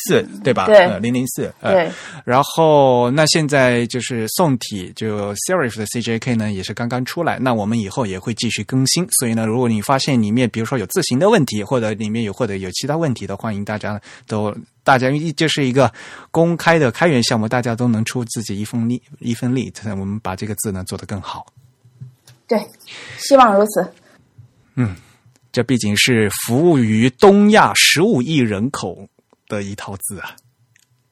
[0.08, 0.66] 四对吧？
[0.66, 1.52] 对零零四。
[1.60, 1.92] 呃对，
[2.24, 9.06] 然后那现在就是宋体就 Serif 的 CJK 呢也是刚刚出来，那我们以后也会继续更新。
[9.20, 15.92] 所以呢，如果你发现里面比如说有字形的问题，或者里面有或者有其他问题的，欢迎大家都大家一这是一个
[16.30, 21.46] 公开的开源项目，大家都能出自己一份力一份力，我们把这个字呢做得更好。
[22.48, 22.58] 对，
[23.18, 23.92] 希望如此。
[24.76, 24.96] 嗯
[25.52, 28.96] 这毕竟是服务于东亚十五亿人口
[29.48, 30.30] 的一套字啊。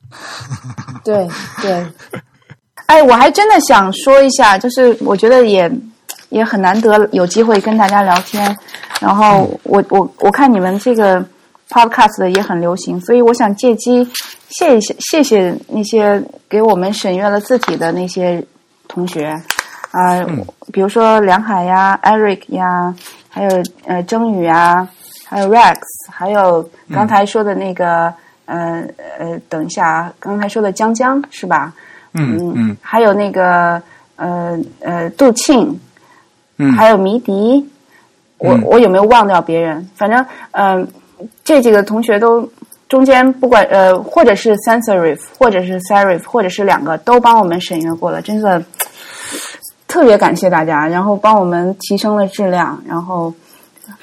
[1.05, 1.29] 对
[1.61, 1.87] 对，
[2.87, 5.71] 哎，我还真的想说一下，就是我觉得也
[6.29, 8.57] 也很难得有机会跟大家聊天，
[9.01, 11.21] 然后我我我看你们这个
[11.69, 14.09] podcast 的也很流行，所以我想借机
[14.49, 18.45] 谢谢谢谢那些给我们审阅了字体的那些
[18.87, 19.35] 同学
[19.97, 20.27] 啊、
[20.73, 22.95] 比如说梁海呀、Eric 呀，
[23.29, 24.89] 还有呃征宇啊，
[25.27, 25.79] 还有 Rex，
[26.11, 28.13] 还有刚才说的那个。
[28.49, 28.85] 呃
[29.19, 31.75] 呃，等一下啊，刚才说的江江是吧？
[32.13, 33.83] 嗯嗯还有那个
[34.15, 35.81] 呃呃杜庆，
[36.57, 37.69] 嗯还有迷笛，
[38.39, 39.91] 我、嗯我有没有忘掉别人？
[39.97, 40.89] 反正嗯、呃
[41.43, 42.49] 这几个同学都
[42.89, 48.63] 中间不管呃，或者是 Sensorif，或者是 Serif，或者是两个都帮我们审阅过了，真的
[49.97, 53.33] 特别感谢大家，然后帮我们提升了质量，然后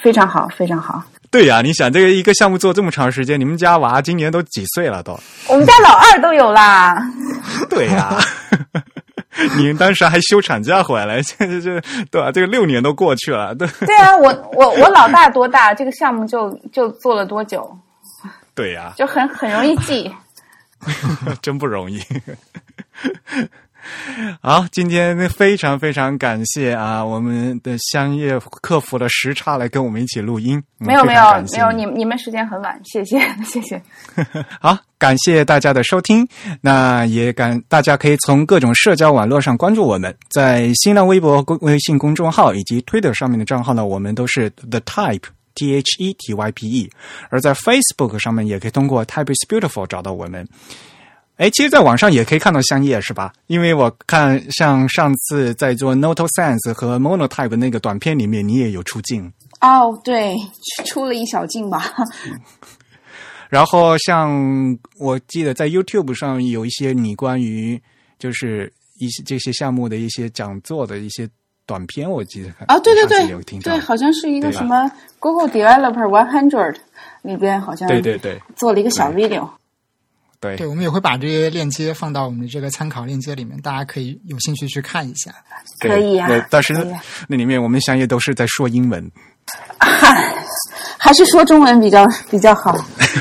[0.02, 1.04] 非常好，非常好。
[1.30, 5.16] 对呀、你想这个一个项目做这么长时间，你们家娃今年都几岁了都？
[5.48, 6.98] 我们家老二都有啦，
[7.70, 8.18] 对呀、
[9.56, 11.80] 你们当时还休产假回来，现在这
[12.10, 12.32] 对吧？
[12.32, 17.72] 这个六年都过去了，对 对啊，我我我老大多大，这个项目就就做了多久，
[18.56, 20.12] 对呀、就很很容易记。
[21.40, 22.02] 真不容易。
[24.42, 30.58] 好，今天非常非常感谢啊，我们的香叶克服了时差来跟我们一起录音。
[30.80, 33.82] 嗯没有没有没有，你你们时间很晚，谢谢 谢谢。
[34.60, 36.28] 好，感谢大家的收听。
[36.60, 45.24] 那也感大家可以从各种社交网络上关注我们，在新浪微博、公微信公众号以及 Twitter 上面的账号呢，我们都是 The Type
[45.56, 46.90] T H E T Y P E。
[47.30, 50.46] 而在 Facebook 上面也可以通过 Type is Beautiful 找到我们。
[51.38, 53.34] 哎，其实，在网上也可以看到香叶，是吧？
[53.48, 59.32] 因为我看像上次在做 Noto Sense 和 Monotype 那个短片里面，你也有出镜。
[59.60, 60.36] 哦，对，
[60.86, 61.92] 出了一小镜吧。
[63.50, 67.82] 然后像我记得在 YouTube 上有一些你关于
[68.20, 71.28] 就是一些这些项目的一些讲座的一些
[71.66, 76.76] 短片，我记得啊，对对对听对，好像是一个什么 Google Developer One Hundred
[77.22, 79.16] 里边好像对对对做了一个小 video。
[79.16, 79.63] 对对，
[80.68, 85.34] 我们也会把这些链接放到我们的这个参考链接里面，大家可以有兴趣去看一下。
[85.80, 89.12] 可以啊那但是啊那里面我们相约都是在说英文，
[90.98, 92.76] 还是说中文比较比较好。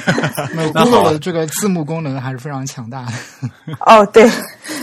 [0.54, 3.12] 那那好 Google 的这个字幕功能还是非常强大的。
[3.86, 4.28] 哦，对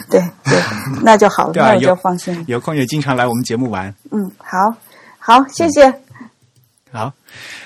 [0.09, 0.61] 对对，
[1.03, 2.43] 那就好了，啊，那我就放心了。
[2.47, 3.93] 有空也经常来我们节目玩。
[4.11, 4.57] 嗯，好，
[5.17, 5.89] 好，谢谢。
[5.89, 5.97] 好，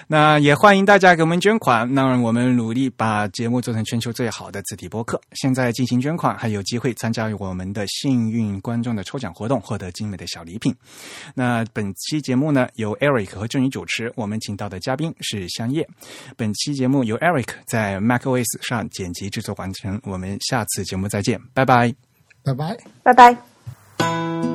[0.08, 5.20] 那也欢迎大家给我们捐款，让我们努力把节目做成全球最好的字体播客。
[5.34, 10.76] 现在进行捐款，还有机会参加我们的幸运观众的抽奖活动，获得精美的小礼品。
[11.34, 15.88] 那本期节目呢，由 Eric 和郑宇主持，我们请到的嘉宾是香叶。
[16.36, 21.94] 本期节目由 Eric 在 macOS 上剪辑制作完成，我们下次节目再见，拜拜。
[22.44, 22.78] 拜拜。
[23.04, 24.53] 拜拜。